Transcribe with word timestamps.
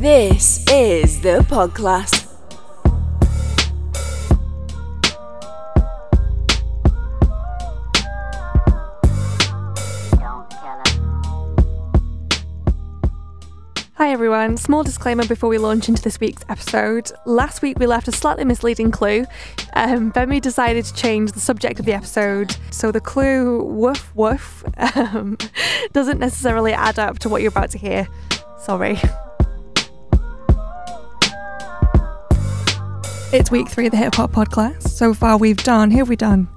This 0.00 0.64
is 0.70 1.20
the 1.20 1.40
podcast. 1.40 2.26
Hi 13.92 14.10
everyone, 14.10 14.56
small 14.56 14.82
disclaimer 14.82 15.26
before 15.26 15.50
we 15.50 15.58
launch 15.58 15.90
into 15.90 16.00
this 16.00 16.18
week's 16.18 16.44
episode. 16.48 17.12
Last 17.26 17.60
week 17.60 17.78
we 17.78 17.86
left 17.86 18.08
a 18.08 18.12
slightly 18.12 18.46
misleading 18.46 18.90
clue. 18.90 19.26
Um, 19.74 20.12
Bemi 20.12 20.40
decided 20.40 20.86
to 20.86 20.94
change 20.94 21.32
the 21.32 21.40
subject 21.40 21.78
of 21.78 21.84
the 21.84 21.92
episode, 21.92 22.56
so 22.70 22.90
the 22.90 23.02
clue 23.02 23.62
woof 23.64 24.16
woof 24.16 24.64
um, 24.96 25.36
doesn't 25.92 26.18
necessarily 26.18 26.72
add 26.72 26.98
up 26.98 27.18
to 27.18 27.28
what 27.28 27.42
you're 27.42 27.50
about 27.50 27.68
to 27.72 27.78
hear. 27.78 28.08
Sorry. 28.62 28.98
It's 33.32 33.48
week 33.48 33.68
three 33.68 33.86
of 33.86 33.92
the 33.92 33.96
Hip 33.96 34.16
Hop 34.16 34.32
Podcast. 34.32 34.88
So 34.88 35.14
far 35.14 35.36
we've 35.38 35.56
done, 35.56 35.92
who 35.92 35.98
have 35.98 36.08
we 36.08 36.16
done? 36.16 36.48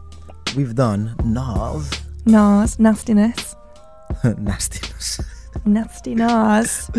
We've 0.55 0.73
done 0.73 1.15
Nas, 1.23 2.01
Nas, 2.25 2.79
Nastiness, 2.79 3.55
Nastiness, 4.37 5.21
Nasty 5.65 6.15
Nas, 6.15 6.89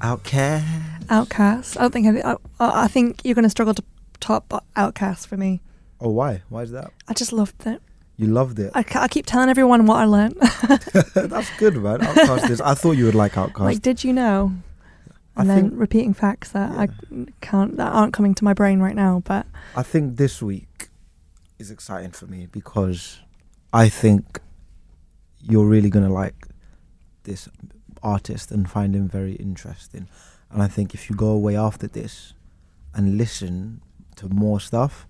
OutKast. 0.00 1.06
OutKast. 1.06 1.76
I 1.76 1.80
don't 1.80 1.90
think 1.92 2.24
I, 2.24 2.36
I, 2.60 2.84
I 2.84 2.86
think 2.86 3.20
you're 3.24 3.34
going 3.34 3.42
to 3.42 3.50
struggle 3.50 3.74
to 3.74 3.82
top 4.20 4.48
OutKast 4.76 5.26
for 5.26 5.36
me. 5.36 5.60
Oh, 6.00 6.10
why? 6.10 6.42
Why 6.48 6.62
is 6.62 6.70
that? 6.70 6.92
I 7.08 7.12
just 7.12 7.32
loved 7.32 7.66
it. 7.66 7.82
You 8.16 8.28
loved 8.28 8.60
it. 8.60 8.70
I, 8.76 8.84
I 8.94 9.08
keep 9.08 9.26
telling 9.26 9.48
everyone 9.48 9.86
what 9.86 9.96
I 9.96 10.04
learned. 10.04 10.36
That's 11.14 11.50
good, 11.58 11.76
man. 11.76 11.98
OutKast 11.98 12.48
is. 12.48 12.60
I 12.60 12.74
thought 12.74 12.92
you 12.92 13.06
would 13.06 13.16
like 13.16 13.32
OutKast. 13.32 13.58
like, 13.58 13.82
did 13.82 14.04
you 14.04 14.12
know? 14.12 14.52
I 15.36 15.40
And 15.42 15.50
then 15.50 15.60
think. 15.70 15.80
repeating 15.80 16.14
facts 16.14 16.52
that 16.52 16.70
I 16.72 16.88
can't, 17.40 17.76
that 17.76 17.92
aren't 17.92 18.12
coming 18.14 18.34
to 18.34 18.44
my 18.44 18.54
brain 18.54 18.80
right 18.80 18.96
now. 18.96 19.22
But 19.24 19.46
I 19.76 19.82
think 19.82 20.16
this 20.16 20.40
week 20.42 20.88
is 21.58 21.70
exciting 21.70 22.10
for 22.12 22.26
me 22.26 22.46
because 22.50 23.20
I 23.72 23.88
think 23.88 24.40
you're 25.42 25.66
really 25.66 25.90
gonna 25.90 26.12
like 26.12 26.46
this 27.24 27.48
artist 28.02 28.50
and 28.50 28.68
find 28.70 28.94
him 28.94 29.08
very 29.08 29.34
interesting. 29.34 30.08
And 30.50 30.62
I 30.62 30.68
think 30.68 30.94
if 30.94 31.10
you 31.10 31.16
go 31.16 31.28
away 31.28 31.56
after 31.56 31.86
this 31.86 32.32
and 32.94 33.16
listen 33.18 33.82
to 34.16 34.28
more 34.28 34.60
stuff, 34.60 35.06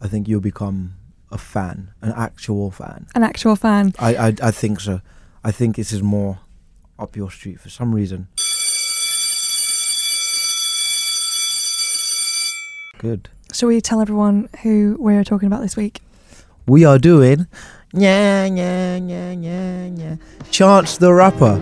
I 0.00 0.08
think 0.08 0.28
you'll 0.28 0.40
become 0.40 0.94
a 1.30 1.36
fan, 1.38 1.92
an 2.00 2.12
actual 2.16 2.70
fan. 2.70 3.06
an 3.14 3.22
actual 3.22 3.56
fan. 3.56 3.92
I, 3.98 4.14
I 4.28 4.34
I 4.42 4.50
think 4.50 4.80
so. 4.80 5.00
I 5.44 5.50
think 5.52 5.76
this 5.76 5.92
is 5.92 6.02
more 6.02 6.38
up 6.98 7.16
your 7.16 7.30
street 7.30 7.60
for 7.60 7.68
some 7.70 7.94
reason. 7.94 8.28
Good. 12.98 13.28
Shall 13.52 13.68
we 13.68 13.80
tell 13.80 14.00
everyone 14.00 14.48
who 14.62 14.96
we're 14.98 15.24
talking 15.24 15.46
about 15.46 15.62
this 15.62 15.76
week? 15.76 16.00
We 16.66 16.84
are 16.84 16.98
doing 16.98 17.46
yeah 17.94 18.44
yeah 18.44 18.96
yeah 18.96 19.30
yeah 19.32 19.86
yeah. 19.86 20.16
Chance 20.50 20.98
the 20.98 21.12
rapper. 21.12 21.56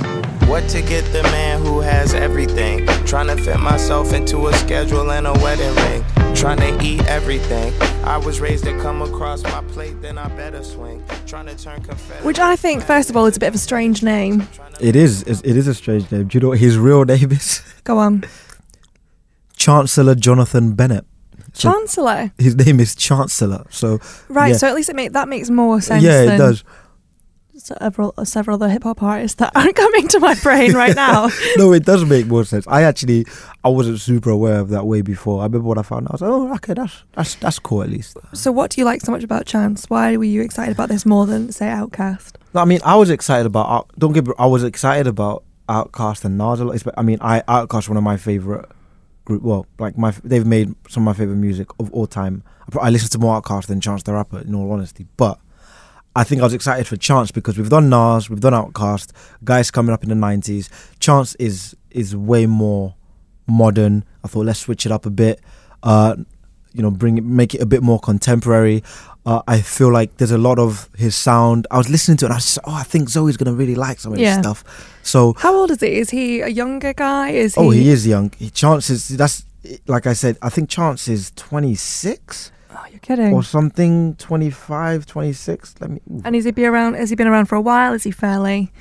What 0.47 0.69
to 0.71 0.83
get 0.83 1.05
the 1.13 1.23
man 1.25 1.61
who 1.65 1.81
has 1.81 2.15
everything? 2.15 2.87
Trying 3.05 3.29
to 3.29 3.37
fit 3.37 3.59
myself 3.61 4.13
into 4.13 4.49
a 4.49 4.53
schedule 4.55 5.13
and 5.13 5.27
a 5.27 5.33
wedding 5.35 5.75
ring. 5.75 6.35
Trying 6.35 6.59
to 6.59 6.85
eat 6.85 7.05
everything. 7.07 7.73
I 8.05 8.17
was 8.17 8.41
raised 8.41 8.65
to 8.65 8.77
come 8.81 9.03
across 9.03 9.43
my 9.43 9.63
plate, 9.69 10.01
then 10.03 10.19
I 10.19 10.29
better 10.29 10.63
swing. 10.63 11.05
Trying 11.27 11.47
to 11.47 11.57
turn 11.57 11.83
confetti. 11.83 12.25
Which 12.25 12.39
I 12.39 12.57
think, 12.57 12.83
first 12.83 13.11
of 13.11 13.17
all, 13.17 13.27
is 13.27 13.37
a 13.37 13.41
bit 13.41 13.49
of 13.49 13.55
a 13.55 13.59
strange 13.59 14.03
name. 14.03 14.49
It 14.81 14.97
is 14.97 15.23
it 15.23 15.45
is 15.45 15.69
a 15.69 15.75
strange 15.75 16.11
name. 16.11 16.29
Do 16.29 16.37
you 16.37 16.41
know 16.41 16.49
what 16.49 16.59
his 16.59 16.77
real 16.79 17.05
name 17.05 17.31
is? 17.33 17.63
Go 17.85 17.99
on. 17.99 18.25
Chancellor 19.57 20.15
Jonathan 20.15 20.75
Bennett. 20.75 21.05
So 21.57 21.73
Chancellor. 21.73 22.33
his 22.39 22.55
name 22.55 22.81
is 22.81 22.95
Chancellor. 22.95 23.65
So 23.71 23.99
Right, 24.29 24.49
Yeah. 24.53 24.57
so 24.59 24.69
at 24.69 24.75
least 24.75 24.89
it 24.91 24.97
make, 24.97 25.13
that 25.13 25.29
makes 25.29 25.49
more 25.51 25.81
sense 25.81 26.03
yeah, 26.05 26.23
it 26.23 26.27
than 26.27 26.39
does. 26.39 26.65
several, 27.57 28.13
several 28.25 28.57
other 28.57 28.69
hip 28.69 28.83
hop 28.83 29.03
artists 29.03 29.37
that 29.37 29.53
aren't 29.57 29.75
coming 29.75 30.07
to 30.09 30.21
my 30.21 30.35
brain 30.43 30.75
right 30.75 30.95
now. 31.07 31.29
no, 31.57 31.73
it 31.73 31.85
does 31.85 32.05
make 32.05 32.27
more 32.27 32.45
sense. 32.45 32.67
I 32.69 32.83
actually 32.83 33.25
I 33.65 33.69
wasn't 33.71 34.01
super 34.01 34.31
aware 34.31 34.59
of 34.59 34.69
that 34.69 34.85
way 34.87 35.01
before. 35.03 35.41
I 35.41 35.45
remember 35.45 35.69
when 35.69 35.79
I 35.79 35.83
found 35.83 36.07
out. 36.07 36.11
I 36.11 36.15
was 36.15 36.21
like, 36.23 36.31
oh, 36.31 36.55
okay, 36.57 36.75
that's 36.75 37.03
that's 37.15 37.35
that's 37.37 37.59
cool 37.59 37.83
at 37.83 37.89
least. 37.91 38.19
So, 38.35 38.53
what 38.53 38.71
do 38.73 38.81
you 38.81 38.85
like 38.85 39.01
so 39.01 39.11
much 39.13 39.25
about 39.25 39.47
Chance? 39.47 39.87
Why 39.89 40.17
were 40.17 40.25
you 40.25 40.43
excited 40.43 40.75
about 40.75 40.89
this 40.91 41.07
more 41.07 41.25
than, 41.27 41.51
say, 41.53 41.67
OutKast? 41.67 42.33
No, 42.55 42.61
I 42.61 42.65
mean, 42.67 42.81
I 42.85 42.97
was 42.97 43.09
excited 43.11 43.47
about. 43.47 43.91
Don't 43.99 44.13
get. 44.13 44.27
I 44.39 44.47
was 44.47 44.63
excited 44.63 45.07
about 45.07 45.43
OutKast 45.69 46.25
and 46.27 46.37
Nas. 46.39 46.61
a 46.61 46.65
lot, 46.67 46.83
I 46.99 47.03
mean, 47.03 47.19
I 47.23 47.41
OutKast 47.43 47.89
one 47.89 47.97
of 47.97 48.05
my 48.05 48.17
favorite 48.19 48.67
group. 49.27 49.43
Well, 49.43 49.67
like 49.79 49.99
my 49.99 50.13
they've 50.25 50.47
made 50.47 50.75
some 50.89 51.03
of 51.07 51.15
my 51.15 51.19
favorite 51.21 51.37
music 51.37 51.69
of 51.79 51.93
all 51.93 52.07
time. 52.07 52.43
I, 52.81 52.89
listen 52.91 53.11
to 53.11 53.19
more 53.19 53.41
OutKast 53.41 53.67
than 53.67 53.81
Chance 53.81 54.05
the 54.05 54.15
Rapper, 54.15 54.41
in 54.41 54.55
all 54.55 54.73
honesty. 54.73 55.07
But 55.19 55.39
I 56.17 56.25
think 56.25 56.41
I 56.41 56.45
was 56.45 56.55
excited 56.55 56.87
for 56.87 56.97
Chance 56.97 57.31
because 57.31 57.59
we've 57.59 57.69
done 57.69 57.91
Nas, 57.91 58.29
we've 58.31 58.41
done 58.41 58.55
OutKast, 58.55 59.13
guys 59.45 59.71
coming 59.71 59.93
up 59.93 60.03
in 60.03 60.09
the 60.09 60.15
nineties. 60.15 60.71
Chance 60.99 61.35
is 61.35 61.77
is 61.91 62.17
way 62.17 62.47
more 62.47 62.95
modern. 63.47 64.05
I 64.25 64.29
thought 64.29 64.47
let's 64.47 64.61
switch 64.61 64.87
it 64.87 64.93
up 64.93 65.05
a 65.07 65.11
bit. 65.11 65.41
Uh, 65.83 66.17
you 66.73 66.83
know, 66.83 66.91
bring 66.91 67.17
it, 67.19 67.25
make 67.25 67.55
it 67.55 67.61
a 67.63 67.67
bit 67.67 67.83
more 67.83 67.99
contemporary. 68.01 68.83
Uh, 69.25 69.43
I 69.49 69.61
feel 69.61 69.91
like 69.93 70.19
there's 70.19 70.31
a 70.31 70.39
lot 70.39 70.59
of 70.59 70.89
his 70.97 71.17
sound. 71.17 71.67
I 71.71 71.79
was 71.79 71.89
listening 71.89 72.17
to 72.19 72.27
it 72.27 72.29
and 72.29 72.33
I 72.35 72.37
was 72.37 72.45
just, 72.45 72.59
oh, 72.65 72.75
I 72.75 72.83
think 72.83 73.09
Zoe's 73.09 73.37
gonna 73.37 73.55
really 73.55 73.75
like 73.75 73.99
some 73.99 74.13
of 74.13 74.19
Yeah. 74.19 74.37
this 74.37 74.45
stuff. 74.45 74.65
So, 75.07 75.35
How 75.39 75.55
old 75.55 75.71
is 75.71 75.81
he? 75.81 75.87
Is 75.99 76.11
he 76.11 76.41
a 76.41 76.49
younger 76.49 76.93
guy? 76.93 77.31
Is 77.31 77.55
oh, 77.57 77.63
he? 77.63 77.67
oh, 77.69 77.71
he 77.71 77.89
is 77.91 78.07
young. 78.07 78.33
He, 78.39 78.51
Chance 78.51 78.91
is 78.91 79.09
that's 79.09 79.45
like 79.87 80.07
I 80.07 80.13
said. 80.15 80.37
I 80.43 80.49
think 80.49 80.69
Chance 80.69 81.09
is 81.09 81.31
26 81.37 82.53
Oh, 82.73 82.85
you're 82.91 82.99
kidding. 83.01 83.33
or 83.33 83.43
something. 83.43 84.17
25, 84.17 85.07
26. 85.07 85.75
Let 85.81 85.91
me. 85.91 86.01
ooh. 86.11 86.23
and 86.25 86.35
has 86.35 86.45
he 86.45 86.51
been 86.51 86.67
around? 86.67 86.95
Has 86.95 87.11
he 87.11 87.17
been 87.17 87.27
around 87.29 87.47
for 87.47 87.55
a 87.55 87.61
while? 87.61 87.93
Is 87.95 88.03
he 88.03 88.11
fairly? 88.11 88.73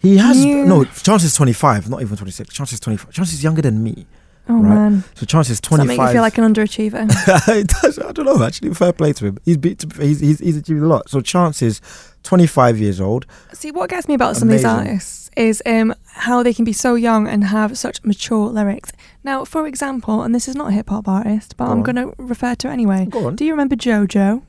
He 0.00 0.16
has 0.18 0.44
Yeah. 0.44 0.64
no. 0.64 0.84
Chance 0.84 1.24
is 1.24 1.34
25, 1.34 1.88
not 1.88 2.02
even 2.02 2.16
26. 2.16 2.52
Chance 2.52 2.72
is 2.74 2.80
25. 2.80 3.12
Chance 3.12 3.32
is 3.32 3.42
younger 3.42 3.62
than 3.62 3.82
me. 3.82 4.06
Oh 4.48 4.54
Right. 4.60 4.74
man, 4.74 5.04
So 5.14 5.26
Chance 5.26 5.50
is 5.50 5.60
that 5.60 5.66
25. 5.68 5.88
make 5.88 6.06
you 6.06 6.12
feel 6.12 6.22
like 6.22 6.38
an 6.38 6.44
underachiever? 6.54 7.08
it 7.48 7.68
does. 7.68 7.98
I 7.98 8.12
don't 8.12 8.26
know. 8.26 8.42
Actually, 8.44 8.74
fair 8.74 8.92
play 8.92 9.12
to 9.14 9.26
him. 9.26 9.38
He's 9.44 9.56
beat. 9.56 9.84
He's, 9.98 10.20
he's 10.20 10.38
he's 10.40 10.56
achieved 10.56 10.82
a 10.82 10.86
lot. 10.86 11.08
So 11.08 11.20
Chance 11.20 11.62
is 11.62 11.80
25 12.26 12.78
years 12.78 13.00
old. 13.00 13.26
See, 13.52 13.70
what 13.70 13.88
gets 13.90 14.08
me 14.08 14.14
about 14.14 14.36
some 14.36 14.48
of 14.48 14.52
these 14.52 14.64
artists 14.64 15.30
is 15.36 15.62
um, 15.66 15.94
how 16.06 16.42
they 16.42 16.52
can 16.54 16.64
be 16.64 16.72
so 16.72 16.94
young 16.94 17.28
and 17.28 17.44
have 17.44 17.76
such 17.78 18.02
mature 18.04 18.48
lyrics. 18.48 18.92
Now, 19.22 19.44
for 19.44 19.66
example, 19.66 20.22
and 20.22 20.34
this 20.34 20.48
is 20.48 20.54
not 20.54 20.68
a 20.68 20.72
hip 20.72 20.88
hop 20.88 21.08
artist, 21.08 21.56
but 21.56 21.66
Go 21.66 21.72
I'm 21.72 21.82
going 21.82 21.96
to 21.96 22.14
refer 22.18 22.54
to 22.56 22.68
it 22.68 22.72
anyway. 22.72 23.06
Go 23.06 23.26
on. 23.26 23.36
Do 23.36 23.44
you 23.44 23.52
remember 23.52 23.76
JoJo? 23.76 24.42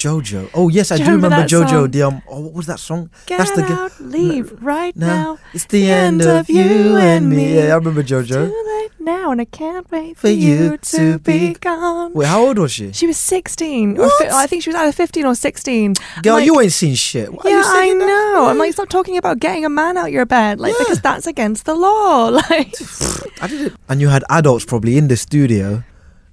Jojo. 0.00 0.48
Oh 0.54 0.68
yes, 0.70 0.90
I 0.90 0.96
Do 0.96 1.02
you 1.04 1.10
remember 1.16 1.36
remember 1.44 1.66
Jojo. 1.66 1.92
The 1.92 2.02
um. 2.02 2.22
Oh, 2.28 2.40
what 2.40 2.54
was 2.54 2.66
that 2.66 2.80
song? 2.80 3.10
Get 3.26 3.36
That's 3.38 3.50
the 3.52 3.64
out, 3.64 3.92
leave 4.00 4.50
right 4.62 4.96
no, 4.96 5.06
now. 5.06 5.38
It's 5.52 5.66
the, 5.66 5.90
end, 5.90 6.22
of 6.22 6.48
you 6.48 6.96
and 6.96 7.28
me. 7.28 7.56
Yeah, 7.56 7.72
I 7.72 7.76
remember 7.76 8.00
It's 8.00 8.10
Jojo. 8.10 8.48
too 8.48 8.64
late 8.80 8.92
now, 8.98 9.30
and 9.30 9.40
I 9.40 9.44
can't 9.44 9.90
wait 9.92 10.16
for, 10.16 10.22
For 10.22 10.28
you, 10.30 10.78
to 10.78 11.18
be 11.18 11.52
gone. 11.54 12.14
Wait, 12.14 12.26
how 12.28 12.40
old 12.46 12.58
was 12.58 12.72
she? 12.72 12.92
She 12.92 13.06
was 13.06 13.18
16. 13.18 13.98
Or 13.98 14.08
fi- 14.18 14.24
What? 14.24 14.32
I 14.32 14.46
think 14.46 14.62
she 14.62 14.70
was 14.70 14.76
either 14.76 14.92
15 14.92 15.26
or 15.26 15.34
16. 15.34 15.94
Girl, 16.22 16.34
like- 16.34 16.46
you 16.46 16.58
ain't 16.60 16.72
seen 16.72 16.94
shit. 16.94 17.28
Why 17.32 17.42
are 17.44 17.50
yeah, 17.50 17.56
you 17.58 17.62
I 17.66 17.72
singing 17.80 17.98
that? 17.98 18.06
know. 18.06 18.46
I'm 18.46 18.56
like, 18.58 18.72
stop 18.72 18.88
talking 18.88 19.16
about 19.18 19.38
getting 19.38 19.64
a 19.66 19.68
man 19.70 19.96
out 19.98 20.12
your 20.12 20.24
bed, 20.26 20.60
like 20.60 20.72
Yeah. 20.72 20.78
because 20.84 21.00
that's 21.02 21.26
against 21.26 21.66
the 21.66 21.74
law. 21.74 22.30
Like, 22.50 22.72
I 23.42 23.46
did 23.48 23.60
it. 23.68 23.72
And 23.88 24.00
you 24.00 24.08
had 24.08 24.24
adults 24.30 24.64
probably 24.64 24.96
in 24.96 25.08
the 25.08 25.16
studio, 25.16 25.82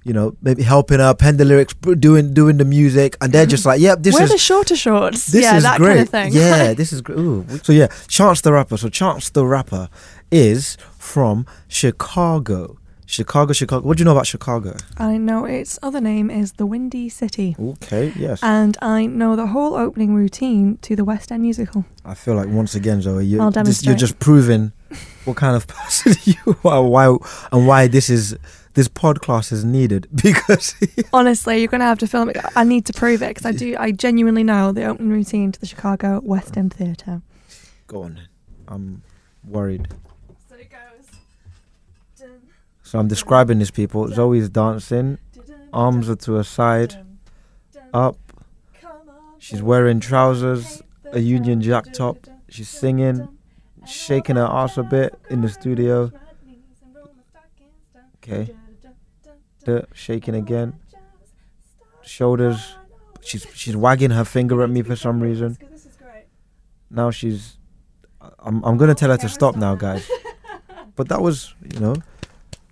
you 0.08 0.14
know, 0.14 0.34
maybe 0.40 0.62
helping 0.62 1.00
her 1.00 1.14
pen 1.14 1.36
the 1.36 1.44
lyrics, 1.44 1.74
doing 1.74 2.32
doing 2.32 2.56
the 2.56 2.64
music, 2.64 3.16
and 3.20 3.30
they're 3.30 3.44
just 3.44 3.66
like, 3.66 3.78
"Yep, 3.78 3.98
this 4.00 4.14
wear 4.14 4.24
is 4.24 4.30
the 4.30 4.38
shorter 4.38 4.74
shorts. 4.74 5.26
this 5.26 5.42
yeah, 5.42 5.56
is 5.58 5.62
that 5.64 5.76
great. 5.76 5.88
kind 5.88 6.00
of 6.00 6.08
thing. 6.08 6.32
Yeah, 6.32 6.72
this 6.80 6.94
is 6.94 7.02
great. 7.02 7.18
Ooh. 7.18 7.44
So 7.62 7.74
yeah, 7.74 7.88
Chance 8.08 8.40
the 8.40 8.52
Rapper. 8.54 8.78
So 8.78 8.88
Chance 8.88 9.30
the 9.30 9.44
Rapper 9.44 9.90
is 10.30 10.78
from 10.96 11.44
Chicago. 11.68 12.78
Chicago, 13.04 13.52
Chicago. 13.54 13.86
What 13.86 13.96
do 13.96 14.02
you 14.02 14.04
know 14.04 14.12
about 14.12 14.26
Chicago? 14.26 14.76
I 14.98 15.16
know 15.16 15.46
its 15.46 15.78
other 15.82 16.00
name 16.00 16.30
is 16.30 16.52
the 16.52 16.66
Windy 16.66 17.08
City. 17.08 17.56
Okay, 17.58 18.12
yes. 18.16 18.40
And 18.42 18.76
I 18.82 19.06
know 19.06 19.34
the 19.34 19.46
whole 19.46 19.74
opening 19.74 20.14
routine 20.14 20.78
to 20.82 20.94
the 20.94 21.04
West 21.04 21.32
End 21.32 21.42
musical. 21.42 21.86
I 22.04 22.14
feel 22.14 22.34
like 22.34 22.48
once 22.48 22.74
again, 22.74 23.00
Zoe, 23.00 23.24
you, 23.24 23.40
I'll 23.40 23.50
this, 23.50 23.84
you're 23.84 23.94
just 23.94 24.18
proving 24.18 24.72
what 25.24 25.38
kind 25.38 25.56
of 25.56 25.66
person 25.78 26.14
you 26.24 26.56
are, 26.64 26.82
why 26.82 27.16
and 27.52 27.66
why 27.66 27.88
this 27.88 28.10
is 28.10 28.36
this 28.78 28.86
podcast 28.86 29.50
is 29.50 29.64
needed 29.64 30.06
because 30.14 30.76
Honestly, 31.12 31.58
you're 31.58 31.66
going 31.66 31.80
to 31.80 31.86
have 31.86 31.98
to 31.98 32.06
film 32.06 32.28
it. 32.30 32.36
I 32.54 32.62
need 32.62 32.86
to 32.86 32.92
prove 32.92 33.24
it 33.24 33.30
because 33.30 33.44
I 33.44 33.50
do. 33.50 33.74
I 33.76 33.90
genuinely 33.90 34.44
know 34.44 34.70
the 34.70 34.84
opening 34.84 35.10
routine 35.10 35.50
to 35.50 35.58
the 35.58 35.66
Chicago 35.66 36.20
West 36.22 36.56
End 36.56 36.72
Theatre. 36.72 37.20
go 37.88 38.04
on. 38.04 38.14
then. 38.14 38.28
I'm 38.68 39.02
worried. 39.44 39.88
So 40.48 40.54
it 40.54 40.70
goes. 40.70 42.28
So 42.84 43.00
I'm 43.00 43.08
describing 43.08 43.58
these 43.58 43.72
people. 43.72 44.06
Zoe's 44.12 44.48
dancing, 44.48 45.18
arms 45.72 46.08
are 46.08 46.14
to 46.14 46.34
her 46.34 46.44
side, 46.44 47.04
up. 47.92 48.16
She's 49.38 49.60
wearing 49.60 49.98
trousers, 49.98 50.82
a 51.10 51.18
Union 51.18 51.60
Jack 51.60 51.92
top. 51.92 52.28
She's 52.48 52.68
singing, 52.68 53.26
shaking 53.86 54.36
her 54.36 54.48
ass 54.48 54.78
a 54.78 54.84
bit 54.84 55.18
in 55.30 55.40
the 55.40 55.48
studio. 55.48 56.12
Okay. 58.22 58.54
Shaking 59.92 60.34
again. 60.34 60.74
Shoulders. 62.02 62.76
She's 63.22 63.46
she's 63.54 63.76
wagging 63.76 64.10
her 64.10 64.24
finger 64.24 64.62
at 64.62 64.70
me 64.70 64.82
for 64.82 64.96
some 64.96 65.20
reason. 65.20 65.56
Now 66.90 67.10
she's. 67.10 67.58
I'm 68.38 68.64
I'm 68.64 68.76
gonna 68.76 68.94
tell 68.94 69.10
her 69.10 69.16
to 69.18 69.28
stop 69.28 69.56
now, 69.56 69.74
guys. 69.74 70.08
But 70.96 71.08
that 71.10 71.20
was, 71.22 71.54
you 71.72 71.78
know, 71.80 71.94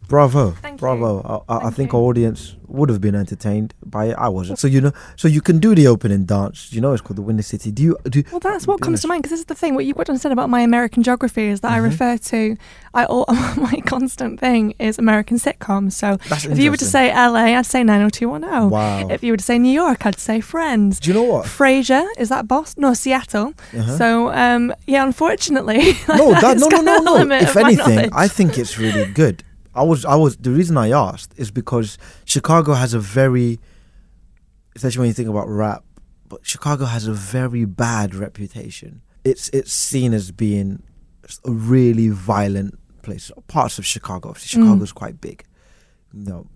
bravo, 0.08 0.52
Thank 0.52 0.80
bravo. 0.80 1.44
I, 1.48 1.54
I, 1.54 1.66
I 1.66 1.70
think 1.70 1.92
you. 1.92 1.98
our 1.98 2.04
audience 2.04 2.56
would 2.68 2.88
have 2.88 3.00
been 3.00 3.14
entertained 3.14 3.72
by 3.84 4.06
it. 4.06 4.14
I 4.18 4.28
wasn't. 4.28 4.58
So 4.58 4.66
you 4.66 4.80
know, 4.80 4.92
so 5.14 5.28
you 5.28 5.40
can 5.40 5.58
do 5.58 5.74
the 5.74 5.86
opening 5.86 6.24
dance. 6.24 6.72
You 6.72 6.80
know, 6.80 6.92
it's 6.92 7.00
called 7.00 7.16
the 7.16 7.22
Windy 7.22 7.42
City. 7.42 7.70
Do 7.70 7.82
you 7.82 7.96
do? 8.04 8.22
Well, 8.30 8.40
that's 8.40 8.66
what 8.66 8.80
comes 8.80 9.02
to 9.02 9.08
mind 9.08 9.22
because 9.22 9.30
this 9.30 9.40
is 9.40 9.46
the 9.46 9.54
thing. 9.54 9.74
What 9.74 9.84
you've 9.84 9.96
got 9.96 10.06
to 10.06 10.12
understand 10.12 10.32
about 10.32 10.50
my 10.50 10.60
American 10.60 11.02
geography 11.02 11.46
is 11.48 11.60
that 11.60 11.72
I 11.72 11.78
Mhm. 11.78 11.84
refer 11.84 12.16
to, 12.18 12.56
I 12.94 13.04
all, 13.04 13.24
my 13.56 13.80
constant 13.86 14.40
thing 14.40 14.74
is 14.78 14.98
American 14.98 15.38
sitcoms. 15.38 15.92
So 15.92 16.18
if 16.50 16.58
you 16.58 16.70
were 16.70 16.76
to 16.76 16.84
say 16.84 17.10
LA, 17.12 17.56
I'd 17.56 17.66
say 17.66 17.82
90210. 17.84 18.70
wow. 18.70 19.08
If 19.08 19.22
you 19.22 19.32
were 19.32 19.36
to 19.36 19.44
say 19.44 19.58
New 19.58 19.72
York, 19.72 20.04
I'd 20.06 20.18
say 20.18 20.40
Friends. 20.40 20.98
do 21.00 21.10
you 21.10 21.14
know 21.14 21.22
what? 21.22 21.46
Frasier, 21.46 22.04
is 22.18 22.28
that 22.30 22.48
Boston? 22.48 22.82
No, 22.82 22.94
Seattle. 22.94 23.54
Uh-huh. 23.76 23.96
So, 23.96 24.30
um, 24.32 24.74
yeah, 24.86 25.04
unfortunately, 25.04 25.78
no, 26.08 26.32
that, 26.32 26.56
it's 26.56 26.68
no, 26.68 26.80
no, 26.80 26.98
no, 26.98 27.22
no. 27.22 27.36
If 27.36 27.56
anything. 27.56 28.10
I 28.12 28.28
think 28.28 28.58
it's 28.58 28.76
really 28.78 29.10
good. 29.12 29.42
I 29.76 29.82
was, 29.82 30.04
I 30.04 30.14
was. 30.14 30.36
The 30.38 30.50
reason 30.50 30.76
I 30.76 30.90
asked 30.90 31.32
is 31.36 31.50
because 31.50 31.98
Chicago 32.24 32.72
has 32.72 32.94
a 32.94 32.98
very, 32.98 33.60
especially 34.74 35.00
when 35.00 35.08
you 35.08 35.14
think 35.14 35.28
about 35.28 35.48
rap, 35.48 35.84
but 36.28 36.40
Chicago 36.44 36.86
has 36.86 37.06
a 37.06 37.12
very 37.12 37.64
bad 37.66 38.14
reputation. 38.14 39.02
It's 39.24 39.48
it's 39.50 39.72
seen 39.72 40.14
as 40.14 40.32
being 40.32 40.82
a 41.44 41.50
really 41.50 42.08
violent 42.08 42.78
place. 43.02 43.30
Parts 43.48 43.78
of 43.78 43.84
Chicago, 43.86 44.30
obviously, 44.30 44.60
Mm. 44.60 44.64
Chicago's 44.66 44.92
quite 44.92 45.20
big, 45.20 45.44
you 46.12 46.24
know, 46.24 46.46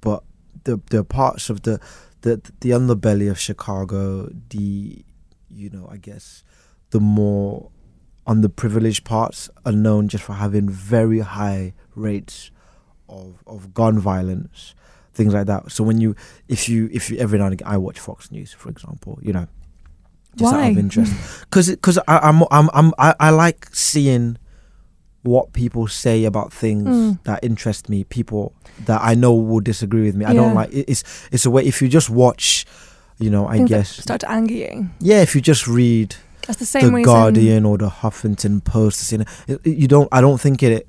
but 0.00 0.24
the 0.64 0.80
the 0.90 1.04
parts 1.04 1.48
of 1.50 1.62
the 1.62 1.78
the 2.22 2.40
the 2.60 2.70
underbelly 2.70 3.30
of 3.30 3.38
Chicago, 3.38 4.28
the 4.50 5.04
you 5.50 5.70
know, 5.70 5.88
I 5.90 5.98
guess 5.98 6.42
the 6.90 7.00
more 7.00 7.70
underprivileged 8.26 9.04
parts 9.04 9.48
are 9.64 9.72
known 9.72 10.08
just 10.08 10.24
for 10.24 10.34
having 10.34 10.68
very 10.68 11.20
high 11.20 11.72
rates 11.94 12.50
of 13.08 13.42
of 13.46 13.72
gun 13.74 13.98
violence, 13.98 14.74
things 15.14 15.32
like 15.34 15.46
that. 15.46 15.70
So 15.72 15.84
when 15.84 16.00
you, 16.00 16.14
if 16.48 16.68
you, 16.68 16.88
if 16.92 17.10
you 17.10 17.18
every 17.18 17.38
now 17.38 17.46
and 17.46 17.54
again, 17.54 17.68
I 17.68 17.76
watch 17.76 17.98
Fox 17.98 18.30
News, 18.30 18.52
for 18.52 18.68
example, 18.68 19.18
you 19.22 19.32
know, 19.32 19.46
just 20.36 20.54
out 20.54 20.70
of 20.70 20.78
interest, 20.78 21.12
because 21.40 21.70
because 21.70 21.98
I'm 22.08 22.42
I'm 22.50 22.68
I'm 22.72 22.92
I, 22.98 23.14
I 23.20 23.30
like 23.30 23.68
seeing 23.72 24.38
what 25.22 25.52
people 25.52 25.88
say 25.88 26.24
about 26.24 26.52
things 26.52 26.86
Mm. 26.86 27.22
that 27.24 27.42
interest 27.42 27.88
me. 27.88 28.04
People 28.04 28.52
that 28.84 29.00
I 29.02 29.14
know 29.14 29.34
will 29.34 29.60
disagree 29.60 30.02
with 30.02 30.14
me. 30.14 30.24
I 30.24 30.34
don't 30.34 30.54
like 30.54 30.72
it, 30.72 30.84
it's 30.88 31.02
it's 31.32 31.46
a 31.46 31.50
way. 31.50 31.64
If 31.64 31.82
you 31.82 31.88
just 31.88 32.10
watch, 32.10 32.64
you 33.18 33.30
know, 33.30 33.46
I 33.48 33.56
Things 33.56 33.68
guess 33.70 33.90
start 34.02 34.20
to 34.20 34.30
anger 34.30 34.54
you. 34.54 34.88
yeah. 35.00 35.22
If 35.22 35.34
you 35.34 35.40
just 35.40 35.66
read 35.66 36.14
That's 36.46 36.58
the 36.60 36.66
same 36.66 36.82
the 36.86 36.92
reason. 36.92 37.12
Guardian 37.12 37.64
or 37.64 37.76
the 37.78 37.88
Huffington 37.88 38.62
Post. 38.62 39.10
You, 39.10 39.18
know, 39.18 39.58
you 39.64 39.88
don't. 39.88 40.08
I 40.12 40.20
don't 40.20 40.40
think 40.40 40.62
it 40.62 40.86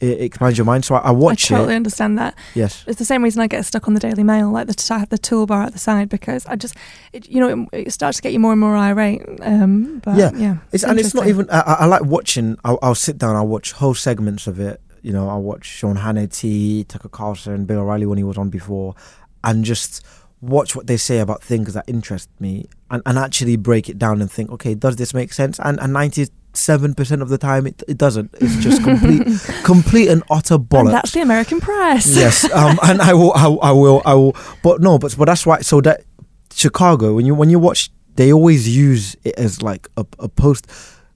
it 0.00 0.20
expands 0.20 0.58
your 0.58 0.64
mind. 0.64 0.84
So 0.84 0.94
I, 0.96 1.10
I 1.10 1.12
I 1.12 1.34
totally 1.34 1.72
it. 1.72 1.76
understand 1.76 2.18
that. 2.18 2.36
Yes. 2.54 2.84
It's 2.86 2.98
the 2.98 3.04
same 3.04 3.22
reason 3.22 3.40
I 3.40 3.46
get 3.46 3.64
stuck 3.64 3.86
on 3.88 3.94
the 3.94 4.00
Daily 4.00 4.22
Mail, 4.22 4.50
like 4.50 4.66
the 4.66 4.74
t- 4.74 5.04
the 5.08 5.18
toolbar 5.18 5.66
at 5.66 5.72
the 5.72 5.78
side, 5.78 6.08
because 6.08 6.44
I 6.46 6.56
just, 6.56 6.74
it, 7.12 7.28
you 7.28 7.40
know, 7.40 7.66
it, 7.72 7.86
it 7.86 7.92
starts 7.92 8.16
to 8.18 8.22
get 8.22 8.32
you 8.32 8.38
more 8.40 8.52
and 8.52 8.60
more 8.60 8.76
irate. 8.76 9.22
Um, 9.42 10.00
but 10.04 10.16
Yeah. 10.16 10.30
yeah, 10.34 10.56
It's, 10.72 10.84
and 10.84 10.98
it's 10.98 11.14
not 11.14 11.26
even. 11.28 11.48
I, 11.50 11.60
I 11.60 11.74
I 11.80 11.84
like 11.86 12.04
watching. 12.04 12.56
I'll, 12.64 12.78
I'll 12.82 12.94
sit 12.94 13.18
down. 13.18 13.36
I'll 13.36 13.46
watch 13.46 13.72
whole 13.72 13.94
segments 13.94 14.46
of 14.46 14.58
it. 14.60 14.80
You 15.02 15.12
know, 15.12 15.28
I'll 15.28 15.42
watch 15.42 15.64
Sean 15.66 15.96
Hannity, 15.96 16.86
Tucker 16.88 17.08
Carlson, 17.10 17.64
Bill 17.66 17.80
O'Reilly 17.80 18.06
when 18.06 18.18
he 18.18 18.24
was 18.24 18.38
on 18.38 18.48
before, 18.50 18.94
and 19.42 19.64
just 19.64 20.04
watch 20.40 20.74
what 20.76 20.86
they 20.86 20.96
say 20.96 21.20
about 21.20 21.42
things 21.42 21.72
that 21.74 21.84
interest 21.86 22.28
me, 22.40 22.66
and, 22.90 23.02
and 23.06 23.18
actually 23.18 23.56
break 23.56 23.88
it 23.88 23.98
down 23.98 24.20
and 24.20 24.30
think, 24.30 24.50
okay, 24.50 24.74
does 24.74 24.96
this 24.96 25.14
make 25.14 25.32
sense? 25.32 25.58
And 25.60 25.78
and 25.80 25.92
ninety 25.92 26.26
seven 26.56 26.94
percent 26.94 27.22
of 27.22 27.28
the 27.28 27.38
time, 27.38 27.66
it, 27.66 27.82
it 27.88 27.98
doesn't. 27.98 28.30
It's 28.40 28.56
just 28.56 28.82
complete, 28.82 29.26
complete 29.64 30.08
and 30.08 30.22
utter 30.30 30.58
bollocks. 30.58 30.80
And 30.80 30.88
that's 30.88 31.10
the 31.12 31.20
American 31.22 31.60
press. 31.60 32.06
yes, 32.14 32.44
um, 32.52 32.78
and 32.82 33.00
I 33.02 33.14
will, 33.14 33.32
I, 33.34 33.46
I 33.46 33.72
will, 33.72 34.02
I 34.04 34.14
will. 34.14 34.36
But 34.62 34.80
no, 34.80 34.98
but 34.98 35.14
but 35.18 35.26
that's 35.26 35.44
why. 35.46 35.60
So 35.60 35.80
that 35.82 36.02
Chicago, 36.52 37.14
when 37.14 37.26
you 37.26 37.34
when 37.34 37.50
you 37.50 37.58
watch, 37.58 37.90
they 38.16 38.32
always 38.32 38.68
use 38.76 39.16
it 39.24 39.34
as 39.36 39.62
like 39.62 39.88
a, 39.96 40.06
a 40.18 40.28
post 40.28 40.70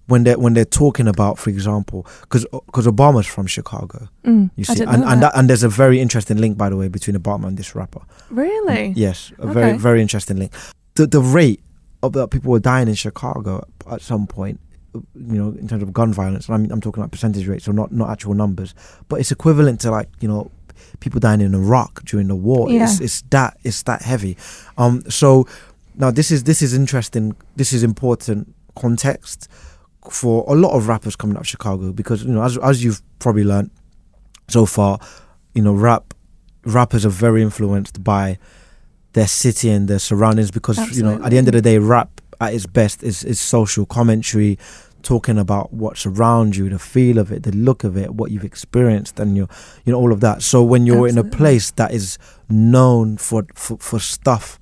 when 0.06 0.25
they 0.25 0.32
are 0.32 0.38
when 0.38 0.55
they're 0.55 0.64
talking 0.64 1.06
about, 1.06 1.38
for 1.38 1.50
example, 1.50 2.06
because 2.23 2.46
because 2.67 2.87
Obama's 2.87 3.26
from 3.26 3.46
Chicago. 3.46 4.08
Mm, 4.25 4.50
You 4.56 4.64
see, 4.64 4.82
and 4.82 5.05
and, 5.05 5.23
that. 5.23 5.32
and 5.37 5.49
there's 5.49 5.62
a 5.62 5.69
very 5.69 6.00
interesting 6.00 6.38
link, 6.38 6.56
by 6.56 6.69
the 6.70 6.76
way, 6.76 6.88
between 6.88 7.17
Obama 7.17 7.46
and 7.46 7.56
this 7.56 7.75
rapper. 7.75 8.00
really? 8.31 8.93
Yes, 8.96 9.32
a 9.38 9.46
very 9.46 9.70
Okay. 9.73 9.79
very 9.79 10.00
interesting 10.02 10.38
link. 10.38 10.52
The 10.94 11.06
the 11.06 11.20
rate 11.20 11.61
of 12.02 12.12
that 12.14 12.31
people 12.31 12.50
were 12.52 12.61
dying 12.61 12.88
in 12.88 12.94
Chicago 12.94 13.67
at 13.90 14.00
some 14.00 14.26
point, 14.26 14.61
you 14.94 15.02
know, 15.14 15.49
in 15.58 15.69
terms 15.69 15.82
of 15.82 15.93
gun 15.93 16.12
violence. 16.12 16.49
And 16.49 16.55
I'm 16.55 16.70
I'm 16.73 16.81
talking 16.81 17.02
about 17.02 17.12
percentage 17.12 17.46
rates, 17.46 17.64
so 17.64 17.73
not 17.73 17.93
not 17.93 18.11
actual 18.11 18.35
numbers, 18.35 18.75
but 19.08 19.20
it's 19.20 19.31
equivalent 19.32 19.81
to 19.82 19.90
like 19.90 20.08
you 20.20 20.29
know 20.29 20.50
people 21.00 21.20
dying 21.20 21.40
in 21.40 21.55
Iraq 21.55 22.05
during 22.05 22.29
the 22.29 22.37
war. 22.37 22.70
It's 22.70 22.99
Yeah. 23.00 23.05
it's 23.05 23.23
that 23.31 23.56
it's 23.64 23.82
that 23.85 24.02
heavy. 24.02 24.37
Um, 24.76 25.02
so 25.08 25.46
now 25.94 26.11
this 26.11 26.31
is 26.31 26.44
this 26.44 26.62
is 26.62 26.75
interesting. 26.75 27.35
This 27.56 27.73
is 27.73 27.82
important 27.82 28.55
context 28.76 29.49
for 30.11 30.44
a 30.49 30.55
lot 30.55 30.73
of 30.75 30.88
rappers 30.88 31.17
coming 31.17 31.37
out 31.37 31.40
of 31.43 31.49
Chicago 31.49 31.93
because 31.93 32.25
you 32.25 32.32
know 32.32 32.43
as 32.43 32.56
as 32.58 32.82
you've 32.82 33.02
probably 33.19 33.44
learned 33.44 33.70
so 34.49 34.64
far, 34.67 34.99
you 35.55 35.62
know 35.62 35.73
rap 35.75 36.14
rappers 36.64 37.05
are 37.05 37.11
very 37.11 37.43
influenced 37.43 38.02
by 38.02 38.38
their 39.14 39.26
city 39.26 39.70
and 39.70 39.88
their 39.88 39.99
surroundings 39.99 40.50
because 40.50 40.96
you 40.96 41.02
know 41.02 41.20
at 41.25 41.31
the 41.31 41.38
end 41.38 41.49
of 41.49 41.52
the 41.55 41.62
day 41.62 41.79
rap 41.79 42.18
at 42.40 42.55
its 42.55 42.67
best 42.67 43.02
is 43.02 43.25
is 43.25 43.40
social 43.40 43.87
commentary 43.87 44.58
talking 45.02 45.38
about 45.38 45.73
what's 45.73 46.06
around 46.06 46.56
you 46.56 46.69
the 46.69 46.79
feel 46.79 47.19
of 47.19 47.31
it 47.31 47.44
the 47.44 47.52
look 47.52 47.85
of 47.85 47.96
it 47.96 48.14
what 48.14 48.31
you've 48.31 48.44
experienced 48.44 49.20
and 49.20 49.37
you 49.37 49.49
you 49.85 49.93
know 49.93 49.99
all 49.99 50.12
of 50.12 50.20
that. 50.20 50.43
So 50.43 50.62
when 50.62 50.87
you're 50.87 51.08
in 51.08 51.19
a 51.19 51.25
place 51.25 51.70
that 51.73 51.93
is 51.93 52.19
known 52.49 53.17
for 53.17 53.46
for, 53.55 53.76
for 53.79 53.99
stuff 53.99 54.58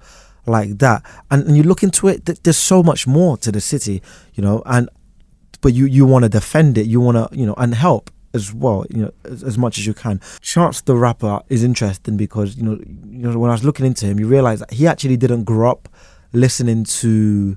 like 0.46 0.78
that 0.78 1.02
and, 1.30 1.46
and 1.48 1.56
you 1.56 1.62
look 1.62 1.82
into 1.82 2.06
it 2.06 2.24
th- 2.26 2.40
there's 2.42 2.56
so 2.56 2.82
much 2.82 3.06
more 3.06 3.36
to 3.36 3.50
the 3.50 3.60
city 3.60 4.00
you 4.34 4.42
know 4.42 4.62
and 4.66 4.88
but 5.60 5.72
you 5.72 5.86
you 5.86 6.06
want 6.06 6.22
to 6.22 6.28
defend 6.28 6.78
it 6.78 6.86
you 6.86 7.00
want 7.00 7.16
to 7.16 7.36
you 7.36 7.44
know 7.44 7.54
and 7.54 7.74
help 7.74 8.10
as 8.34 8.52
well 8.54 8.86
you 8.90 9.02
know 9.02 9.12
as, 9.24 9.42
as 9.42 9.58
much 9.58 9.78
as 9.78 9.86
you 9.86 9.94
can. 9.94 10.20
Chance 10.40 10.82
the 10.82 10.94
rapper 10.94 11.40
is 11.48 11.64
interesting 11.64 12.16
because 12.16 12.56
you 12.56 12.62
know 12.62 12.78
you 13.08 13.26
know 13.30 13.38
when 13.38 13.50
i 13.50 13.54
was 13.54 13.64
looking 13.64 13.86
into 13.86 14.06
him 14.06 14.20
you 14.20 14.28
realize 14.28 14.60
that 14.60 14.72
he 14.72 14.86
actually 14.86 15.16
didn't 15.16 15.44
grow 15.44 15.70
up 15.70 15.88
listening 16.32 16.84
to 16.84 17.56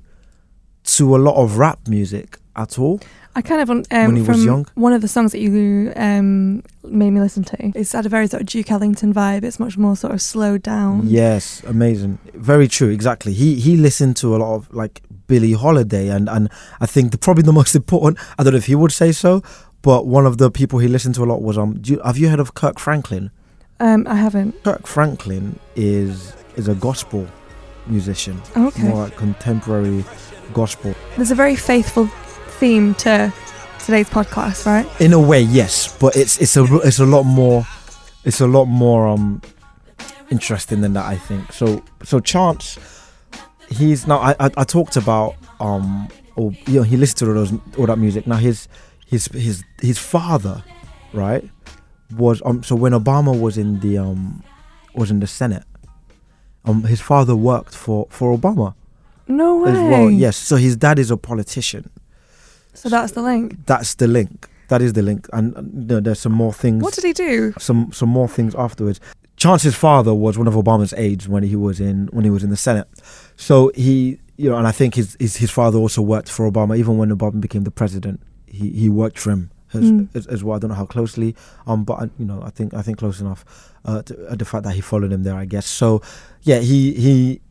to 0.97 1.15
a 1.15 1.19
lot 1.19 1.35
of 1.35 1.57
rap 1.57 1.79
music 1.87 2.37
at 2.55 2.77
all 2.79 2.99
I 3.35 3.41
kind 3.41 3.61
of 3.61 3.69
um, 3.69 3.83
When 3.89 4.15
he 4.15 4.21
was 4.23 4.43
young? 4.43 4.65
one 4.73 4.91
of 4.91 5.01
the 5.01 5.07
songs 5.07 5.31
that 5.31 5.39
you 5.39 5.93
um, 5.95 6.63
made 6.83 7.11
me 7.11 7.21
listen 7.21 7.43
to. 7.45 7.55
It's 7.79 7.93
had 7.93 8.05
a 8.05 8.09
very 8.09 8.27
sort 8.27 8.41
of 8.41 8.47
Duke 8.47 8.69
Ellington 8.71 9.13
vibe. 9.13 9.43
It's 9.43 9.59
much 9.59 9.77
more 9.77 9.95
sort 9.95 10.13
of 10.13 10.21
slowed 10.21 10.63
down. 10.63 11.07
Yes, 11.07 11.63
amazing. 11.63 12.17
Very 12.33 12.67
true. 12.67 12.89
Exactly. 12.89 13.31
He 13.33 13.55
he 13.59 13.77
listened 13.77 14.17
to 14.17 14.35
a 14.35 14.37
lot 14.37 14.55
of 14.55 14.73
like 14.73 15.01
Billie 15.27 15.53
Holiday, 15.53 16.09
and 16.09 16.27
and 16.27 16.49
I 16.81 16.87
think 16.87 17.11
the, 17.11 17.17
probably 17.19 17.43
the 17.43 17.53
most 17.61 17.75
important. 17.75 18.17
I 18.37 18.43
don't 18.43 18.53
know 18.53 18.57
if 18.57 18.65
he 18.65 18.75
would 18.75 18.91
say 18.91 19.11
so, 19.11 19.41
but 19.83 20.07
one 20.07 20.25
of 20.25 20.37
the 20.39 20.49
people 20.49 20.79
he 20.79 20.87
listened 20.87 21.15
to 21.15 21.23
a 21.23 21.29
lot 21.31 21.41
was 21.41 21.55
um. 21.57 21.77
Do 21.79 21.93
you, 21.93 22.01
have 22.03 22.17
you 22.17 22.29
heard 22.29 22.39
of 22.41 22.55
Kirk 22.55 22.79
Franklin? 22.79 23.29
Um, 23.79 24.05
I 24.07 24.15
haven't. 24.15 24.61
Kirk 24.63 24.87
Franklin 24.87 25.57
is 25.75 26.33
is 26.57 26.67
a 26.67 26.75
gospel 26.75 27.27
musician, 27.87 28.41
Okay. 28.57 28.83
more 28.83 29.03
like 29.03 29.15
contemporary 29.17 30.03
gospel. 30.53 30.93
There's 31.15 31.31
a 31.31 31.35
very 31.35 31.55
faithful 31.55 32.07
theme 32.59 32.95
to 32.95 33.33
today's 33.79 34.09
podcast, 34.09 34.65
right? 34.65 34.87
In 35.01 35.13
a 35.13 35.19
way, 35.19 35.41
yes, 35.41 35.95
but 35.97 36.15
it's 36.15 36.39
it's 36.39 36.55
a 36.57 36.63
it's 36.87 36.99
a 36.99 37.05
lot 37.05 37.23
more 37.23 37.65
it's 38.23 38.41
a 38.41 38.47
lot 38.47 38.65
more 38.65 39.07
um 39.07 39.41
interesting 40.29 40.81
than 40.81 40.93
that. 40.93 41.05
I 41.05 41.15
think 41.15 41.51
so. 41.53 41.83
So 42.03 42.19
Chance, 42.19 42.77
he's 43.69 44.07
now. 44.07 44.19
I 44.19 44.31
I, 44.39 44.49
I 44.57 44.63
talked 44.63 44.95
about 44.95 45.35
um 45.59 46.07
or 46.35 46.51
you 46.67 46.75
know 46.75 46.83
he 46.83 46.97
listened 46.97 47.19
to 47.19 47.27
all 47.27 47.33
those 47.33 47.53
all 47.77 47.87
that 47.87 47.97
music. 47.97 48.27
Now 48.27 48.37
his 48.37 48.67
his 49.05 49.27
his 49.27 49.63
his 49.81 49.97
father, 49.97 50.63
right, 51.13 51.43
was 52.15 52.41
um 52.45 52.63
so 52.63 52.75
when 52.75 52.93
Obama 52.93 53.39
was 53.39 53.57
in 53.57 53.79
the 53.79 53.97
um 53.97 54.43
was 54.93 55.11
in 55.11 55.19
the 55.19 55.27
Senate, 55.27 55.63
um 56.65 56.83
his 56.83 57.01
father 57.01 57.35
worked 57.35 57.75
for 57.75 58.07
for 58.09 58.37
Obama 58.37 58.75
No 59.29 59.57
way. 59.59 59.71
as 59.71 59.77
well. 59.77 60.09
Yes, 60.11 60.35
so 60.35 60.55
his 60.57 60.75
dad 60.75 60.99
is 60.99 61.09
a 61.11 61.17
politician. 61.17 61.89
So 62.73 62.89
that's 62.89 63.13
the 63.13 63.21
link. 63.21 63.65
That's 63.65 63.95
the 63.95 64.07
link. 64.07 64.49
That 64.69 64.81
is 64.81 64.93
the 64.93 65.01
link, 65.01 65.27
and 65.33 65.55
uh, 65.57 65.61
know, 65.63 65.99
there's 65.99 66.19
some 66.19 66.31
more 66.33 66.53
things. 66.53 66.83
What 66.83 66.93
did 66.93 67.03
he 67.03 67.13
do? 67.13 67.53
some 67.57 67.91
some 67.91 68.09
more 68.09 68.27
things 68.27 68.53
afterwards. 68.55 68.99
Chance's 69.37 69.73
father 69.75 70.13
was 70.13 70.37
one 70.37 70.47
of 70.47 70.53
Obama's 70.53 70.93
aides 70.93 71.27
when 71.27 71.43
he 71.43 71.55
was 71.55 71.79
in 71.79 72.07
when 72.11 72.23
he 72.25 72.29
was 72.29 72.43
in 72.43 72.49
the 72.51 72.57
Senate. 72.57 72.87
So 73.35 73.71
he, 73.73 74.19
you 74.37 74.49
know, 74.49 74.57
and 74.57 74.67
I 74.67 74.71
think 74.71 74.95
his 74.95 75.15
his, 75.19 75.37
his 75.37 75.49
father 75.49 75.79
also 75.79 76.01
worked 76.03 76.29
for 76.29 76.49
Obama 76.51 76.77
even 76.77 76.97
when 76.97 77.09
Obama 77.09 77.39
became 77.41 77.63
the 77.63 77.71
president. 77.71 78.21
He 78.45 78.69
he 78.71 78.89
worked 78.89 79.17
for 79.17 79.31
him 79.31 79.49
as, 79.73 79.81
Mm. 79.91 80.07
as, 80.15 80.27
as 80.27 80.43
well. 80.43 80.55
I 80.57 80.59
don't 80.59 80.69
know 80.69 80.75
how 80.75 80.85
closely, 80.85 81.35
um, 81.67 81.83
but 81.83 81.93
I, 81.93 82.03
you 82.19 82.25
know, 82.25 82.41
I 82.43 82.49
think 82.51 82.73
I 82.75 82.81
think 82.83 82.97
close 82.99 83.19
enough. 83.19 83.43
Uh, 83.85 84.01
to, 84.03 84.27
uh, 84.27 84.35
the 84.35 84.45
fact 84.45 84.65
that 84.65 84.73
he 84.75 84.81
followed 84.81 85.11
him 85.11 85.23
there, 85.23 85.35
I 85.35 85.45
guess. 85.45 85.65
So, 85.65 86.01
yeah, 86.43 86.59
he 86.59 86.93
he. 86.93 87.41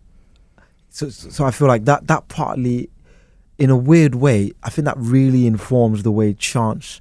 So 0.90 1.08
so 1.10 1.44
I 1.44 1.50
feel 1.50 1.68
like 1.68 1.84
that 1.84 2.06
that 2.08 2.28
partly, 2.28 2.88
in 3.58 3.70
a 3.70 3.76
weird 3.76 4.14
way, 4.14 4.52
I 4.62 4.70
think 4.70 4.84
that 4.86 4.96
really 4.98 5.46
informs 5.46 6.02
the 6.02 6.10
way 6.12 6.32
Chance 6.34 7.00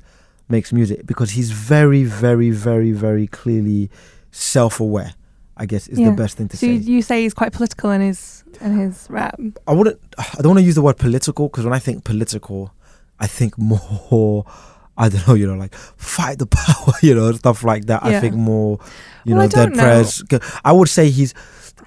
makes 0.49 0.71
music 0.71 1.05
because 1.05 1.31
he's 1.31 1.51
very 1.51 2.03
very 2.03 2.51
very 2.51 2.91
very 2.91 3.27
clearly 3.27 3.89
self-aware. 4.31 5.13
I 5.59 5.65
guess 5.65 5.87
is 5.87 5.97
Yeah. 5.99 6.11
the 6.11 6.15
best 6.15 6.37
thing 6.37 6.47
to 6.49 6.57
So 6.57 6.67
say. 6.67 6.73
you, 6.73 6.95
you 6.97 7.01
say 7.01 7.23
he's 7.23 7.33
quite 7.33 7.51
political 7.51 7.89
in 7.89 8.01
his 8.01 8.43
in 8.61 8.77
his 8.77 9.07
rap. 9.09 9.39
I 9.67 9.73
wouldn't. 9.73 9.99
I 10.19 10.41
don't 10.41 10.49
want 10.49 10.59
to 10.59 10.63
use 10.63 10.75
the 10.75 10.83
word 10.83 10.97
political 10.97 11.47
because 11.49 11.63
when 11.63 11.73
I 11.73 11.79
think 11.79 12.03
political, 12.03 12.71
I 13.19 13.27
think 13.27 13.57
more. 13.57 14.45
I 14.99 15.09
don't 15.09 15.27
know, 15.27 15.35
you 15.35 15.45
know, 15.45 15.53
like 15.53 15.75
fight 15.75 16.39
the 16.39 16.47
power, 16.47 16.91
you 17.03 17.13
know, 17.13 17.31
stuff 17.33 17.63
like 17.63 17.85
that. 17.85 18.03
I 18.03 18.19
think 18.19 18.33
more, 18.33 18.79
you 19.25 19.35
Well, 19.35 19.43
know, 19.43 19.47
dead 19.49 19.69
know. 19.75 19.83
prayers. 19.83 20.23
I 20.65 20.71
would 20.71 20.89
say 20.89 21.11
he's 21.11 21.35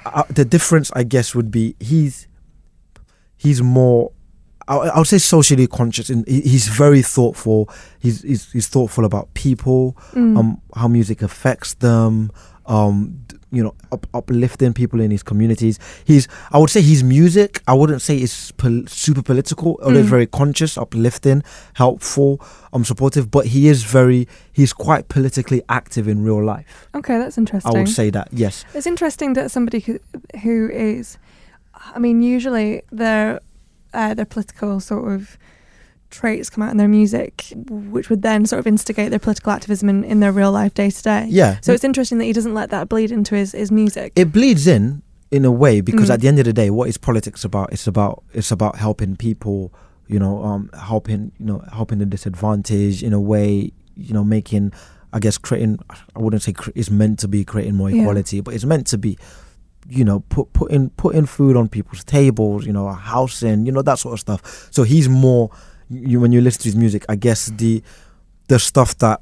uh, 0.07 0.23
the 0.30 0.45
difference. 0.45 0.90
I 0.95 1.02
guess 1.04 1.35
would 1.35 1.50
be 1.50 1.75
he's 1.80 2.26
he's 3.37 3.62
more. 3.62 4.12
I, 4.69 4.76
I 4.76 4.99
would 4.99 5.07
say 5.09 5.19
socially 5.19 5.66
conscious, 5.66 6.11
and 6.11 6.26
he's 6.28 6.69
very 6.69 7.02
thoughtful. 7.02 7.69
He's 7.99 8.23
he's, 8.23 8.52
he's 8.52 8.69
thoughtful 8.69 9.04
about 9.04 9.33
people, 9.35 9.97
Mm. 10.12 10.38
um, 10.38 10.61
how 10.75 10.87
music 10.88 11.23
affects 11.23 11.75
them, 11.75 12.30
um, 12.66 13.25
you 13.52 13.62
know, 13.64 13.75
up, 13.90 14.07
uplifting 14.14 14.73
people 14.73 15.00
in 15.00 15.11
his 15.11 15.23
communities. 15.23 15.78
He's, 16.04 16.28
I 16.52 16.59
would 16.59 16.71
say, 16.71 16.80
his 16.83 17.02
music. 17.02 17.61
I 17.66 17.75
wouldn't 17.75 18.00
say 18.00 18.16
it's 18.16 18.52
pol- 18.52 18.85
super 18.87 19.23
political. 19.23 19.78
Although 19.83 19.99
it's 19.99 20.07
Mm. 20.07 20.11
very 20.11 20.26
conscious, 20.26 20.78
uplifting, 20.78 21.42
helpful, 21.75 22.40
um, 22.73 22.85
supportive. 22.85 23.30
But 23.30 23.47
he 23.47 23.66
is 23.69 23.83
very, 23.85 24.28
he's 24.52 24.73
quite 24.73 25.09
politically 25.09 25.62
active 25.69 26.07
in 26.09 26.23
real 26.23 26.45
life. 26.45 26.88
okay, 26.95 27.19
that's 27.19 27.37
interesting. 27.38 27.75
I 27.75 27.78
would 27.78 27.88
say 27.88 28.11
that. 28.11 28.28
Yes. 28.33 28.64
It's 28.75 28.87
interesting 28.87 29.33
that 29.35 29.50
somebody 29.50 29.80
who, 29.80 29.99
who 30.42 30.69
is, 30.71 31.19
I 31.95 31.99
mean, 31.99 32.23
usually 32.23 32.83
their 32.92 33.40
uh, 33.92 34.14
their 34.14 34.26
political 34.26 34.78
sort 34.78 35.11
of 35.12 35.37
traits 36.10 36.50
come 36.50 36.62
out 36.62 36.70
in 36.70 36.76
their 36.76 36.88
music, 36.88 37.52
which 37.68 38.10
would 38.10 38.22
then 38.22 38.46
sort 38.46 38.60
of 38.60 38.66
instigate 38.66 39.10
their 39.10 39.18
political 39.18 39.52
activism 39.52 39.88
in, 39.88 40.04
in 40.04 40.20
their 40.20 40.32
real 40.32 40.52
life 40.52 40.74
day 40.74 40.90
to 40.90 41.02
day. 41.02 41.26
Yeah. 41.28 41.58
So 41.62 41.72
it's 41.72 41.84
interesting 41.84 42.18
that 42.18 42.24
he 42.24 42.32
doesn't 42.32 42.54
let 42.54 42.70
that 42.70 42.88
bleed 42.88 43.10
into 43.12 43.34
his, 43.34 43.52
his 43.52 43.70
music. 43.70 44.12
it 44.16 44.32
bleeds 44.32 44.66
in 44.66 45.02
in 45.30 45.44
a 45.44 45.50
way 45.52 45.80
because 45.80 46.08
Mm. 46.10 46.14
at 46.14 46.20
the 46.20 46.28
end 46.28 46.38
of 46.40 46.44
the 46.44 46.52
day 46.52 46.70
what 46.70 46.88
is 46.88 46.98
politics 46.98 47.44
about 47.44 47.72
it's 47.72 47.86
about 47.86 48.24
it's 48.32 48.50
about 48.50 48.74
helping 48.76 49.14
people 49.14 49.72
you 50.08 50.18
know 50.18 50.42
um 50.42 50.68
helping 50.76 51.30
you 51.38 51.46
know 51.46 51.62
helping 51.72 51.98
the 51.98 52.06
disadvantaged 52.06 53.00
in 53.04 53.12
a 53.12 53.20
way 53.20 53.70
you 53.94 54.12
know 54.12 54.24
making 54.24 54.72
i 55.12 55.20
guess 55.20 55.38
creating 55.38 55.78
i 56.16 56.18
wouldn't 56.18 56.42
say 56.42 56.52
cre- 56.52 56.72
it's 56.74 56.90
meant 56.90 57.16
to 57.20 57.28
be 57.28 57.44
creating 57.44 57.76
more 57.76 57.90
Yeah. 57.90 58.00
equality 58.02 58.40
but 58.40 58.54
it's 58.54 58.64
meant 58.64 58.88
to 58.88 58.98
be 58.98 59.16
you 59.88 60.04
know 60.04 60.18
put 60.30 60.52
putting 60.52 60.90
putting 60.90 61.26
food 61.26 61.56
on 61.56 61.68
people's 61.68 62.02
tables 62.02 62.66
you 62.66 62.72
know 62.72 62.88
a 62.88 62.92
house 62.94 63.40
you 63.42 63.56
know 63.56 63.82
that 63.82 64.00
sort 64.00 64.14
of 64.14 64.18
stuff 64.20 64.68
so 64.72 64.82
he's 64.82 65.08
more 65.08 65.50
you 65.90 66.20
when 66.20 66.32
you 66.32 66.40
listen 66.40 66.62
to 66.62 66.68
his 66.68 66.76
music 66.76 67.04
i 67.09 67.16
guess 67.16 67.47
the 67.56 67.82
the 68.49 68.59
stuff 68.59 68.97
that 68.99 69.20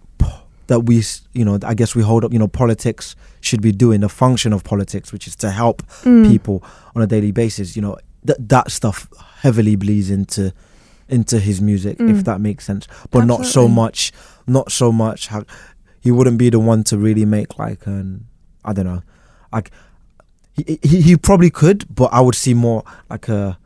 that 0.67 0.81
we 0.81 1.03
you 1.33 1.45
know 1.45 1.59
i 1.65 1.75
guess 1.75 1.95
we 1.95 2.03
hold 2.03 2.25
up 2.25 2.33
you 2.33 2.39
know 2.39 2.49
politics 2.49 3.17
should 3.41 3.63
be 3.63 3.73
doing 3.73 4.01
the 4.01 4.09
function 4.09 4.53
of 4.53 4.63
politics 4.65 5.13
which 5.13 5.27
is 5.27 5.35
to 5.37 5.51
help 5.51 5.83
Mm. 6.05 6.29
people 6.31 6.63
on 6.95 7.03
a 7.03 7.07
daily 7.07 7.33
basis 7.33 7.75
you 7.77 7.83
know 7.83 7.97
th- 8.27 8.39
that 8.39 8.71
stuff 8.71 9.09
heavily 9.41 9.77
bleeds 9.77 10.11
into 10.11 10.53
into 11.09 11.39
his 11.41 11.61
music 11.63 11.97
Mm. 11.99 12.11
if 12.11 12.25
that 12.25 12.41
makes 12.41 12.65
sense 12.67 12.87
but 13.11 13.25
not 13.25 13.47
so 13.47 13.67
much 13.69 14.13
not 14.47 14.71
so 14.71 14.93
much 14.93 15.29
how 15.29 15.45
he 16.01 16.11
wouldn't 16.11 16.39
be 16.39 16.51
the 16.51 16.59
one 16.61 16.85
to 16.85 16.99
really 16.99 17.25
make 17.25 17.59
like 17.59 17.87
an 17.87 18.27
i 18.65 18.73
don't 18.75 18.85
know 18.87 19.03
like 19.53 19.71
he, 20.55 20.79
he 20.83 21.01
he 21.01 21.17
probably 21.17 21.51
could 21.51 21.87
but 21.95 22.13
i 22.13 22.21
would 22.21 22.35
see 22.35 22.53
more 22.55 22.83
like 23.09 23.29
a 23.29 23.57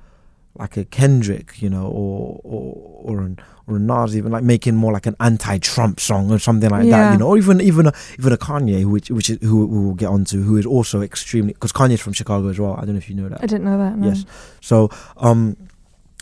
like 0.54 0.76
a 0.76 0.85
Kendrick, 0.85 1.61
you 1.62 1.71
know, 1.71 1.87
or 1.87 2.40
or 2.44 2.75
or 3.04 3.21
an 3.23 3.38
or 3.66 3.76
a 3.76 3.78
Nas, 3.78 4.16
even 4.16 4.32
like 4.32 4.42
making 4.44 4.75
more 4.75 4.92
like 4.92 5.06
an 5.06 5.16
anti-Trump 5.21 5.99
song 6.00 6.30
or 6.30 6.38
something 6.38 6.68
like 6.68 6.88
that, 6.90 7.12
you 7.12 7.18
know, 7.18 7.28
or 7.28 7.38
even 7.38 7.61
even 7.61 7.87
a, 7.87 7.92
even 8.18 8.32
a 8.32 8.37
Kanye, 8.37 8.85
which 8.85 9.11
which 9.11 9.30
is, 9.30 9.38
who 9.40 9.66
we 9.66 9.78
will 9.87 9.94
get 9.94 10.09
onto, 10.09 10.42
who 10.42 10.56
is 10.56 10.66
also 10.66 11.00
extremely 11.00 11.52
because 11.54 11.73
Kanye's 11.73 12.00
from 12.00 12.12
Chicago 12.12 12.49
as 12.49 12.59
well. 12.59 12.75
I 12.75 12.80
don't 12.85 12.94
know 12.94 12.99
if 12.99 13.09
you 13.09 13.14
know 13.14 13.28
that. 13.28 13.42
I 13.42 13.47
didn't 13.47 13.64
know 13.64 13.78
that. 13.78 13.97
No. 13.97 14.09
Yes. 14.09 14.25
So 14.61 14.90
um, 15.16 15.56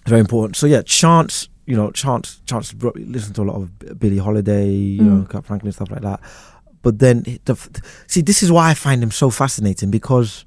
very 0.07 0.21
important. 0.21 0.57
So 0.57 0.67
yeah, 0.67 0.83
Chance, 0.83 1.49
you 1.67 1.77
know, 1.77 1.91
Chance, 1.91 2.41
Chance 2.47 2.75
listen 2.95 3.35
to 3.35 3.43
a 3.43 3.45
lot 3.45 3.57
of 3.57 3.99
Billie 3.99 4.19
Holiday, 4.19 4.71
you 4.71 5.03
know, 5.03 5.23
Mm. 5.23 5.29
Kirk 5.29 5.45
Franklin 5.45 5.73
stuff 5.73 5.91
like 5.91 6.03
that. 6.03 6.21
But 6.83 6.99
then 6.99 7.25
the, 7.45 7.57
see, 8.07 8.23
this 8.23 8.43
is 8.43 8.51
why 8.53 8.71
I 8.71 8.75
find 8.75 9.03
him 9.03 9.11
so 9.11 9.29
fascinating 9.31 9.91
because 9.91 10.45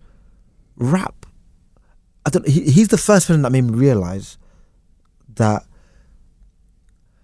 rap. 0.78 1.23
I 2.26 2.30
don't. 2.30 2.48
He, 2.48 2.62
he's 2.72 2.88
the 2.90 2.98
first 2.98 3.28
person 3.28 3.42
that 3.42 3.52
made 3.52 3.64
me 3.66 3.74
realize 3.78 4.38
that 5.36 5.64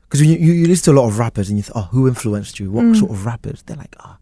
because 0.03 0.21
you, 0.25 0.35
you 0.37 0.53
you 0.53 0.67
listen 0.67 0.85
to 0.93 0.99
a 0.99 0.99
lot 1.01 1.07
of 1.07 1.19
rappers 1.19 1.49
and 1.49 1.57
you 1.57 1.63
think, 1.63 1.77
oh, 1.77 1.87
who 1.91 2.07
influenced 2.07 2.59
you? 2.59 2.71
What 2.71 2.85
Mm. 2.85 2.95
sort 2.99 3.11
of 3.11 3.25
rappers? 3.25 3.61
They're 3.63 3.77
like, 3.77 3.95
ah, 3.99 4.17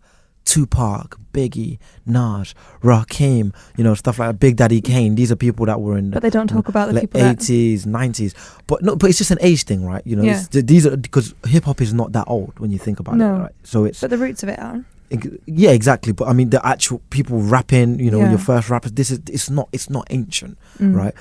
Tupac, 0.46 1.18
Biggie, 1.34 1.78
Nas, 2.06 2.54
Rakim, 2.84 3.54
you 3.78 3.84
know, 3.84 3.94
stuff 3.96 4.20
like 4.20 4.30
that. 4.30 4.40
Big 4.40 4.56
Daddy 4.58 4.82
Kane. 4.82 5.16
These 5.16 5.32
are 5.32 5.36
people 5.36 5.66
that 5.66 5.80
were 5.82 5.98
in 5.98 6.12
But 6.12 6.22
they 6.22 6.30
don't 6.30 6.48
talk 6.48 6.68
about 6.68 6.88
the 6.90 6.94
like 6.94 7.04
people 7.12 7.22
eighties, 7.22 7.86
nineties. 7.86 8.34
But 8.68 8.84
no, 8.84 8.96
but 8.96 9.10
it's 9.10 9.18
just 9.18 9.32
an 9.32 9.40
age 9.42 9.64
thing, 9.64 9.86
right? 9.86 10.06
You 10.06 10.16
know, 10.18 10.24
Yeah. 10.24 10.44
these 10.52 10.86
are 10.86 10.96
because 10.98 11.34
hip 11.46 11.64
hop 11.66 11.82
is 11.82 11.94
not 11.94 12.12
that 12.12 12.26
old 12.28 12.60
when 12.60 12.70
you 12.72 12.78
think 12.78 13.00
about 13.00 13.16
No. 13.18 13.36
it, 13.36 13.40
right? 13.40 13.56
So 13.64 13.86
it's 13.86 14.00
But 14.02 14.10
the 14.10 14.18
roots 14.18 14.44
of 14.44 14.50
it 14.50 14.60
are. 14.60 14.84
Yeah, 15.46 15.72
exactly. 15.72 16.14
But 16.14 16.28
I 16.28 16.34
mean, 16.34 16.50
the 16.50 16.66
actual 16.66 17.00
people 17.10 17.40
rapping, 17.42 18.00
you 18.00 18.12
know, 18.12 18.20
Yeah. 18.20 18.30
your 18.32 18.40
first 18.40 18.70
rappers. 18.70 18.92
This 18.94 19.12
is 19.12 19.20
it's 19.30 19.50
not 19.50 19.70
it's 19.72 19.90
not 19.90 20.06
ancient, 20.10 20.58
Mm. 20.80 20.96
right? 20.96 21.14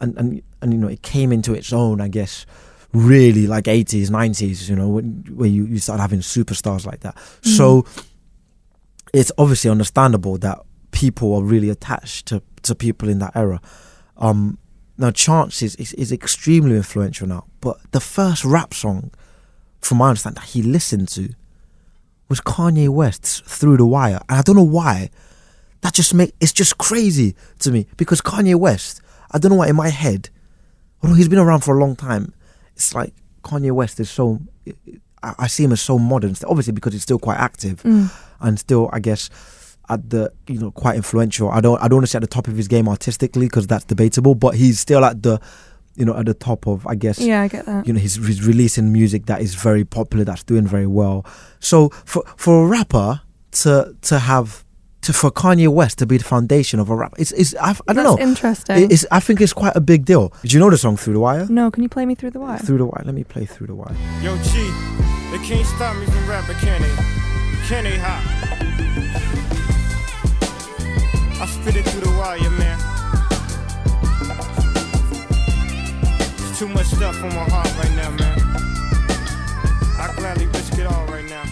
And 0.00 0.16
and 0.18 0.42
and 0.62 0.72
you 0.72 0.78
know, 0.78 0.88
it 0.88 1.02
came 1.02 1.32
into 1.32 1.52
its 1.54 1.72
own, 1.72 2.00
I 2.00 2.08
guess. 2.08 2.46
Really, 2.92 3.46
like 3.46 3.68
eighties, 3.68 4.10
nineties, 4.10 4.68
you 4.70 4.76
know, 4.76 4.88
when 4.88 5.24
where 5.34 5.48
you 5.48 5.66
you 5.66 5.78
start 5.78 6.00
having 6.00 6.20
superstars 6.20 6.86
like 6.86 7.00
that. 7.00 7.14
Mm. 7.42 7.56
So 7.56 7.84
it's 9.12 9.32
obviously 9.38 9.70
understandable 9.70 10.38
that 10.38 10.58
people 10.92 11.34
are 11.34 11.42
really 11.42 11.68
attached 11.70 12.26
to, 12.26 12.42
to 12.62 12.74
people 12.74 13.08
in 13.08 13.18
that 13.18 13.32
era. 13.34 13.60
Um, 14.16 14.58
now, 14.98 15.10
Chance 15.10 15.62
is, 15.62 15.76
is, 15.76 15.92
is 15.94 16.10
extremely 16.10 16.76
influential 16.76 17.26
now, 17.28 17.44
but 17.60 17.76
the 17.92 18.00
first 18.00 18.44
rap 18.44 18.72
song, 18.72 19.10
from 19.80 19.98
my 19.98 20.08
understanding, 20.08 20.40
that 20.42 20.48
he 20.50 20.62
listened 20.62 21.08
to 21.08 21.30
was 22.28 22.40
Kanye 22.40 22.88
West's 22.88 23.40
"Through 23.40 23.76
the 23.78 23.86
Wire," 23.86 24.20
and 24.28 24.38
I 24.38 24.42
don't 24.42 24.56
know 24.56 24.62
why. 24.62 25.10
That 25.82 25.92
just 25.94 26.14
make 26.14 26.32
it's 26.40 26.52
just 26.52 26.78
crazy 26.78 27.34
to 27.60 27.70
me 27.70 27.86
because 27.96 28.20
Kanye 28.20 28.54
West, 28.56 29.00
I 29.30 29.38
don't 29.38 29.50
know 29.50 29.56
why 29.58 29.68
in 29.68 29.76
my 29.76 29.88
head, 29.90 30.30
although 31.02 31.14
he's 31.14 31.28
been 31.28 31.38
around 31.38 31.60
for 31.60 31.76
a 31.76 31.80
long 31.80 31.94
time, 31.96 32.32
it's 32.74 32.94
like 32.94 33.12
Kanye 33.42 33.70
West 33.72 34.00
is 34.00 34.10
so. 34.10 34.40
I, 35.22 35.34
I 35.40 35.46
see 35.46 35.64
him 35.64 35.72
as 35.72 35.80
so 35.80 35.98
modern, 35.98 36.34
obviously 36.46 36.72
because 36.72 36.92
he's 36.92 37.02
still 37.02 37.18
quite 37.18 37.38
active 37.38 37.82
Mm. 37.82 38.10
and 38.40 38.58
still 38.58 38.90
I 38.92 39.00
guess 39.00 39.30
at 39.88 40.10
the 40.10 40.32
you 40.48 40.58
know 40.58 40.72
quite 40.72 40.96
influential. 40.96 41.48
I 41.50 41.60
don't 41.60 41.80
I 41.80 41.86
don't 41.88 41.98
want 41.98 42.04
to 42.06 42.10
say 42.10 42.16
at 42.18 42.22
the 42.22 42.26
top 42.26 42.48
of 42.48 42.56
his 42.56 42.66
game 42.68 42.88
artistically 42.88 43.46
because 43.46 43.66
that's 43.68 43.84
debatable, 43.84 44.34
but 44.34 44.56
he's 44.56 44.80
still 44.80 45.04
at 45.04 45.22
the 45.22 45.40
you 45.96 46.04
know 46.04 46.14
at 46.16 46.26
the 46.26 46.34
top 46.34 46.66
of 46.66 46.86
I 46.86 46.94
guess 46.94 47.18
Yeah, 47.18 47.42
I 47.42 47.48
get 47.48 47.66
that. 47.66 47.86
you 47.86 47.92
know 47.92 48.00
he's, 48.00 48.16
he's 48.16 48.46
releasing 48.46 48.92
music 48.92 49.26
that 49.26 49.40
is 49.40 49.54
very 49.54 49.84
popular 49.84 50.24
that's 50.24 50.42
doing 50.44 50.66
very 50.66 50.86
well. 50.86 51.24
So 51.60 51.88
for 52.04 52.22
for 52.36 52.64
a 52.64 52.66
rapper 52.66 53.20
to 53.62 53.96
to 54.02 54.18
have 54.18 54.64
to 55.02 55.12
for 55.12 55.30
Kanye 55.30 55.68
West 55.68 55.98
to 55.98 56.06
be 56.06 56.16
the 56.18 56.24
foundation 56.24 56.80
of 56.80 56.90
a 56.90 56.96
rap, 56.96 57.14
it's 57.18 57.30
it's 57.32 57.54
I, 57.56 57.70
I 57.88 57.92
don't 57.92 58.04
That's 58.04 58.16
know. 58.16 58.18
interesting. 58.18 58.90
It's 58.90 59.06
I 59.12 59.20
think 59.20 59.40
it's 59.40 59.52
quite 59.52 59.76
a 59.76 59.80
big 59.80 60.04
deal. 60.04 60.32
Did 60.42 60.52
you 60.52 60.58
know 60.60 60.68
the 60.70 60.76
song 60.78 60.96
Through 60.96 61.14
the 61.14 61.20
Wire? 61.20 61.46
no, 61.48 61.70
can 61.70 61.82
you 61.84 61.88
play 61.88 62.04
me 62.06 62.14
through 62.16 62.32
the 62.32 62.40
wire? 62.40 62.58
Through 62.58 62.78
the 62.78 62.86
Wire. 62.86 63.02
Let 63.04 63.14
me 63.14 63.22
play 63.24 63.46
Through 63.46 63.68
the 63.68 63.74
Wire. 63.76 63.94
Yo, 64.20 64.36
G, 64.42 64.50
they 65.30 65.38
can't 65.46 65.64
stop 65.66 65.96
me 65.96 66.06
from 66.06 66.28
rapping, 66.28 66.56
can 66.56 66.82
they? 66.82 66.94
Can 67.68 67.84
they 67.84 67.98
hop? 67.98 68.22
I 71.38 71.46
spit 71.46 71.76
it 71.76 71.84
through 71.86 72.00
the 72.00 72.10
wire, 72.18 72.50
man. 72.50 72.65
Stuff 77.12 77.22
on 77.24 77.34
my 77.34 77.44
heart 77.50 77.76
right 77.76 77.94
now, 77.94 78.10
man. 78.10 78.38
I 79.98 80.12
gladly 80.16 80.46
risk 80.46 80.76
it 80.76 80.86
all 80.86 81.06
right 81.06 81.24
now. 81.28 81.44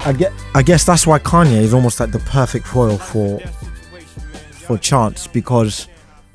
I 0.00 0.12
get 0.12 0.32
I 0.54 0.62
guess 0.62 0.84
that's 0.84 1.06
why 1.06 1.18
Kanye 1.18 1.62
is 1.62 1.72
almost 1.72 1.98
like 1.98 2.10
the 2.10 2.18
perfect 2.18 2.66
foil 2.66 2.98
for 2.98 3.38
That 3.38 3.54
situation, 3.54 4.22
man. 4.32 4.42
for 4.52 4.78
Chance 4.78 5.26
because 5.28 5.88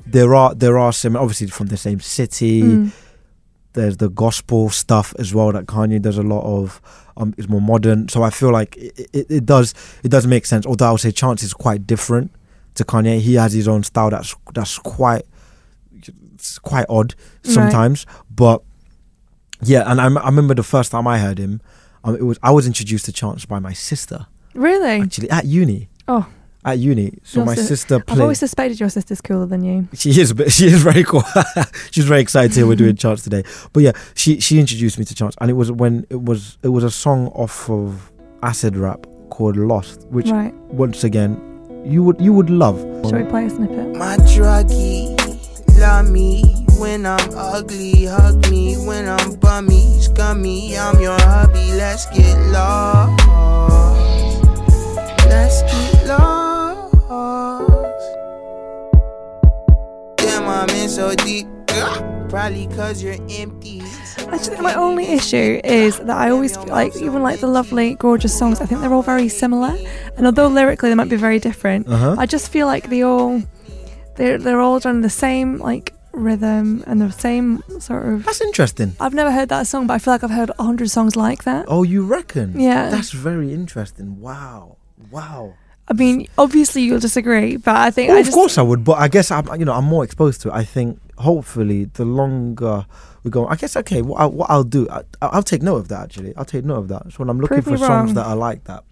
there 0.06 0.34
are 0.34 0.54
there 0.54 0.76
are 0.78 0.92
some 0.92 1.16
obviously 1.16 1.46
from 1.46 1.68
the 1.68 1.76
same 1.76 2.00
city. 2.00 2.62
Mm. 2.62 2.92
There's 3.74 3.96
the 3.96 4.08
gospel 4.08 4.70
stuff 4.70 5.14
as 5.18 5.32
well 5.34 5.52
that 5.52 5.66
Kanye 5.66 6.00
does 6.02 6.18
a 6.18 6.22
lot 6.22 6.44
of. 6.44 6.80
Um, 7.16 7.32
is 7.36 7.48
more 7.48 7.60
modern, 7.60 8.08
so 8.08 8.24
I 8.24 8.30
feel 8.30 8.50
like 8.50 8.76
it, 8.76 9.08
it, 9.12 9.26
it 9.30 9.46
does 9.46 9.72
it 10.02 10.08
does 10.08 10.26
make 10.26 10.46
sense. 10.46 10.66
Although 10.66 10.88
I 10.88 10.90
would 10.90 11.00
say 11.00 11.12
Chance 11.12 11.44
is 11.44 11.54
quite 11.54 11.86
different 11.86 12.32
to 12.74 12.84
Kanye. 12.84 13.20
He 13.20 13.34
has 13.34 13.52
his 13.52 13.68
own 13.68 13.84
style 13.84 14.10
that's 14.10 14.34
that's 14.52 14.78
quite 14.78 15.24
it's 16.50 16.58
quite 16.58 16.86
odd 16.88 17.14
Right. 17.44 17.54
sometimes. 17.54 18.06
But 18.30 18.62
yeah, 19.62 19.84
and 19.90 20.00
I, 20.00 20.06
m- 20.06 20.18
I 20.18 20.26
remember 20.26 20.54
the 20.54 20.62
first 20.62 20.90
time 20.92 21.06
I 21.06 21.18
heard 21.18 21.38
him, 21.38 21.60
Um, 22.04 22.16
it 22.16 22.22
was 22.22 22.38
I 22.42 22.50
was 22.50 22.66
introduced 22.66 23.06
to 23.06 23.12
Chance 23.12 23.46
by 23.46 23.58
my 23.60 23.72
sister 23.72 24.26
Really? 24.54 25.00
actually 25.00 25.30
at 25.30 25.46
uni. 25.46 25.88
Oh. 26.06 26.26
At 26.66 26.78
uni, 26.78 27.12
so 27.22 27.40
Your 27.40 27.46
my 27.46 27.54
sis- 27.54 27.68
sister 27.68 28.02
I've 28.08 28.20
always 28.20 28.38
suspected 28.38 28.80
your 28.80 28.88
sister's 28.88 29.20
cooler 29.20 29.44
than 29.46 29.62
you. 29.64 29.86
She 29.94 30.10
is, 30.20 30.32
but 30.32 30.50
she 30.52 30.66
is 30.66 30.82
very 30.82 31.04
cool. 31.04 31.22
She's 31.90 32.04
very 32.06 32.20
excited 32.20 32.52
to 32.52 32.60
hear 32.60 32.66
we're 32.66 32.76
doing 32.76 32.96
Chance 32.96 33.22
today. 33.22 33.42
But 33.74 33.82
yeah, 33.82 33.92
she 34.14 34.40
she 34.40 34.58
introduced 34.58 34.98
me 34.98 35.04
to 35.06 35.14
Chance, 35.14 35.34
and 35.40 35.50
it 35.50 35.54
was 35.54 35.70
when 35.72 36.06
it 36.10 36.22
was 36.22 36.56
it 36.62 36.68
was 36.68 36.82
a 36.84 36.90
song 36.90 37.28
off 37.28 37.68
of 37.70 38.10
acid 38.42 38.76
rap 38.76 39.06
called 39.30 39.56
Lost, 39.58 40.06
which 40.08 40.28
right. 40.30 40.54
once 40.70 41.04
again 41.04 41.36
you 41.84 42.02
would 42.02 42.18
you 42.20 42.32
would 42.32 42.48
love. 42.48 42.78
Shall 43.08 43.18
we 43.22 43.24
play 43.28 43.44
a 43.46 43.50
snippet? 43.50 43.96
My 43.96 44.16
druggie, 44.32 45.13
love 45.84 46.10
me 46.10 46.64
when 46.78 47.04
I'm 47.04 47.28
ugly, 47.36 48.06
hug 48.06 48.50
me 48.50 48.74
when 48.88 49.06
I'm 49.06 49.34
bummy, 49.36 50.00
scummy. 50.00 50.78
I'm 50.78 50.98
your 50.98 51.18
hubby. 51.20 51.66
Let's 51.76 52.06
get 52.06 52.36
lost. 52.50 53.22
Let's 55.28 55.60
get 55.62 56.06
lost. 56.06 56.96
Damn, 60.16 60.48
I'm 60.48 60.70
in 60.70 60.88
so 60.88 61.14
deep. 61.14 61.46
Ugh, 61.68 62.30
Probably 62.30 62.66
cause 62.68 63.02
you're 63.02 63.20
empty. 63.42 63.82
I 64.32 64.38
think 64.38 64.60
my 64.62 64.74
only 64.74 65.04
issue 65.04 65.60
is 65.64 65.98
that 65.98 66.16
I 66.16 66.30
always 66.30 66.56
feel 66.56 66.68
like 66.68 66.96
even 66.96 67.22
like 67.22 67.40
the 67.40 67.46
lovely, 67.46 67.94
gorgeous 67.96 68.36
songs, 68.36 68.60
I 68.62 68.64
think 68.66 68.80
they're 68.80 68.92
all 68.94 69.02
very 69.02 69.28
similar. 69.28 69.76
And 70.16 70.24
although 70.24 70.48
lyrically 70.48 70.88
they 70.88 70.94
might 70.94 71.10
be 71.10 71.16
very 71.16 71.38
different, 71.38 71.86
Uh-huh. 71.88 72.16
I 72.18 72.24
just 72.24 72.48
feel 72.50 72.66
like 72.66 72.88
they 72.88 73.02
all 73.02 73.42
they're 74.16 74.38
they're 74.38 74.60
all 74.60 74.78
done 74.80 75.00
the 75.02 75.10
same 75.10 75.58
like 75.58 75.94
rhythm 76.12 76.84
and 76.86 77.00
the 77.00 77.10
same 77.10 77.62
sort 77.80 78.06
of 78.06 78.24
That's 78.24 78.40
interesting. 78.40 78.94
I've 79.00 79.14
never 79.14 79.32
heard 79.32 79.48
that 79.48 79.66
song, 79.66 79.86
but 79.86 79.94
I 79.94 79.98
feel 79.98 80.14
like 80.14 80.22
I've 80.24 80.30
heard 80.30 80.50
a 80.58 80.62
hundred 80.62 80.90
songs 80.90 81.16
like 81.16 81.44
that. 81.44 81.64
Oh, 81.68 81.82
you 81.82 82.04
reckon? 82.06 82.58
Yeah. 82.60 82.88
That's 82.90 83.10
very 83.10 83.52
interesting. 83.52 84.20
Wow. 84.20 84.76
Wow. 85.10 85.54
I 85.88 85.92
mean, 85.92 86.28
obviously 86.38 86.82
you'll 86.82 87.00
disagree, 87.00 87.56
but 87.56 87.76
I 87.76 87.90
think 87.90 88.08
Well, 88.08 88.16
I 88.16 88.20
of 88.20 88.26
just 88.26 88.34
course 88.34 88.56
I 88.58 88.62
would, 88.62 88.84
but 88.84 88.98
I 88.98 89.08
guess 89.08 89.30
I'm 89.30 89.46
you 89.58 89.64
know 89.66 89.74
I'm 89.74 89.84
more 89.84 90.04
exposed 90.04 90.40
to 90.42 90.48
it. 90.48 90.52
I 90.54 90.64
think 90.64 90.98
hopefully 91.18 91.86
the 91.86 92.04
longer 92.04 92.86
we 93.22 93.30
go, 93.30 93.46
I 93.48 93.56
guess 93.56 93.76
okay. 93.76 94.00
What, 94.02 94.20
I, 94.20 94.26
what 94.26 94.50
I'll 94.50 94.64
do, 94.64 94.88
I, 94.90 95.02
I'll 95.20 95.42
take 95.42 95.62
note 95.62 95.76
of 95.76 95.88
that. 95.88 96.02
Actually, 96.04 96.34
I'll 96.36 96.44
take 96.44 96.64
note 96.64 96.78
of 96.78 96.88
that. 96.88 97.02
So 97.12 97.16
when 97.18 97.28
I'm 97.30 97.40
looking 97.40 97.60
Prove 97.62 97.64
for 97.64 97.76
songs 97.78 97.90
wrong. 98.10 98.14
that 98.14 98.26
are 98.26 98.36
like 98.36 98.64
that, 98.64 98.84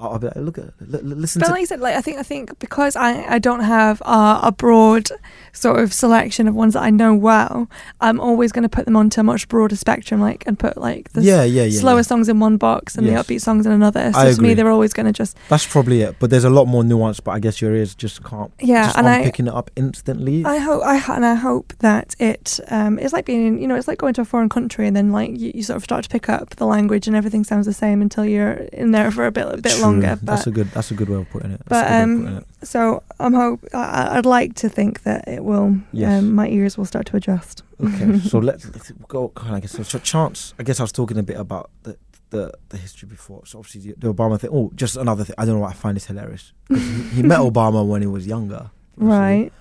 I'll, 0.00 0.18
be 0.18 0.26
like, 0.28 0.36
look 0.36 0.58
at 0.58 0.72
li- 0.80 1.00
listen 1.02 1.40
But 1.40 1.46
to. 1.46 1.52
like 1.52 1.62
I 1.62 1.64
said, 1.64 1.80
like 1.80 1.96
I 1.96 2.00
think 2.00 2.18
I 2.18 2.22
think 2.22 2.58
because 2.60 2.94
I, 2.94 3.34
I 3.34 3.38
don't 3.38 3.60
have 3.60 4.00
uh, 4.04 4.40
a 4.42 4.52
broad 4.52 5.08
sort 5.52 5.80
of 5.80 5.92
selection 5.92 6.46
of 6.46 6.54
ones 6.54 6.74
that 6.74 6.82
I 6.82 6.90
know 6.90 7.14
well, 7.14 7.68
I'm 8.00 8.20
always 8.20 8.52
going 8.52 8.62
to 8.62 8.68
put 8.68 8.84
them 8.84 8.96
onto 8.96 9.20
a 9.20 9.24
much 9.24 9.48
broader 9.48 9.74
spectrum, 9.76 10.20
like 10.20 10.44
and 10.46 10.58
put 10.58 10.76
like 10.76 11.12
the 11.12 11.22
yeah, 11.22 11.42
yeah, 11.42 11.64
yeah. 11.64 11.80
slower 11.80 11.96
yeah. 11.96 12.02
songs 12.02 12.28
in 12.28 12.38
one 12.38 12.56
box 12.56 12.96
and 12.96 13.06
Yes. 13.06 13.26
the 13.26 13.34
upbeat 13.34 13.40
songs 13.40 13.66
in 13.66 13.72
another. 13.72 14.12
So 14.12 14.18
I 14.20 14.32
to 14.32 14.40
me, 14.40 14.54
they're 14.54 14.70
always 14.70 14.92
going 14.92 15.06
to 15.06 15.12
just 15.12 15.36
That's 15.48 15.66
probably 15.66 16.02
it. 16.02 16.16
But 16.20 16.30
there's 16.30 16.44
a 16.44 16.50
lot 16.50 16.66
more 16.66 16.84
nuance. 16.84 17.20
But 17.20 17.32
I 17.32 17.40
guess 17.40 17.60
your 17.60 17.74
ears 17.74 17.94
just 17.94 18.22
can't. 18.22 18.52
yeah. 18.60 18.86
just 18.86 18.98
and 18.98 19.08
I 19.08 19.22
picking 19.24 19.48
it 19.48 19.54
up 19.54 19.70
instantly. 19.76 20.44
I 20.44 20.58
hope 20.58 20.82
I 20.84 21.02
and 21.16 21.26
I 21.26 21.34
hope 21.34 21.72
that 21.80 22.14
it 22.20 22.60
um 22.68 22.98
it's 22.98 23.12
like 23.12 23.24
being 23.24 23.60
you 23.60 23.66
know 23.66 23.74
it's 23.74 23.88
like 23.88 23.98
going 23.98 24.14
to 24.14 24.20
a 24.20 24.24
foreign 24.24 24.48
country 24.48 24.86
and 24.86 24.96
then 24.96 25.10
like 25.10 25.30
you, 25.30 25.52
you 25.54 25.62
sort 25.62 25.76
of 25.78 25.84
start 25.84 26.04
to 26.04 26.08
pick 26.10 26.28
up 26.28 26.56
the 26.56 26.66
language 26.66 27.06
and 27.06 27.16
everything 27.16 27.42
sounds 27.44 27.66
the 27.66 27.72
same 27.72 28.00
until 28.02 28.24
you're 28.24 28.52
in 28.72 28.92
there 28.92 29.10
for 29.10 29.26
a 29.26 29.32
bit 29.32 29.46
a 29.46 29.56
bit 29.56 29.72
True. 29.72 29.82
Longer. 29.92 30.16
But 30.22 30.26
that's 30.26 30.46
a 30.46 30.50
good. 30.50 30.68
That's 30.68 30.90
a 30.90 30.94
good 30.94 31.08
way 31.08 31.16
of 31.16 31.28
putting 31.30 31.50
it. 31.52 31.60
but, 31.66 31.70
That's 31.70 31.90
a 31.90 31.90
good 31.90 31.96
way 31.96 32.02
of 32.02 32.18
um, 32.18 32.22
putting 32.24 32.38
it. 32.38 32.66
so 32.68 33.02
I'm 33.20 33.34
hope 33.34 33.60
I, 33.74 34.18
I'd 34.18 34.26
like 34.26 34.54
to 34.56 34.68
think 34.68 35.02
that 35.02 35.26
it 35.28 35.44
will. 35.44 35.76
Yes. 35.92 36.20
Um, 36.22 36.34
my 36.34 36.48
ears 36.48 36.78
will 36.78 36.84
start 36.84 37.06
to 37.06 37.16
adjust. 37.16 37.62
Okay, 37.84 38.18
so 38.32 38.38
let's, 38.38 38.64
let's 38.72 38.90
go. 39.08 39.28
Kind 39.28 39.50
of, 39.50 39.56
I 39.56 39.60
guess 39.60 39.72
so. 39.88 39.98
Chance. 39.98 40.54
I 40.58 40.62
guess 40.62 40.80
I 40.80 40.82
was 40.82 40.92
talking 40.92 41.18
a 41.18 41.22
bit 41.22 41.36
about 41.36 41.70
the 41.82 41.96
the, 42.30 42.52
the 42.68 42.76
history 42.76 43.08
before. 43.08 43.46
So 43.46 43.58
obviously 43.58 43.92
the, 43.92 43.98
the 44.08 44.12
Obama 44.14 44.38
thing. 44.38 44.50
Oh, 44.52 44.70
just 44.74 44.96
another 44.96 45.24
thing. 45.24 45.34
I 45.38 45.44
don't 45.44 45.54
know. 45.54 45.60
why 45.60 45.70
I 45.70 45.72
find 45.74 45.96
this 45.96 46.06
hilarious. 46.06 46.52
he, 46.68 46.76
he 47.14 47.22
met 47.22 47.38
Obama 47.50 47.86
when 47.86 48.02
he 48.02 48.06
was 48.06 48.26
younger, 48.26 48.70
obviously, 49.00 49.08
Right. 49.08 49.52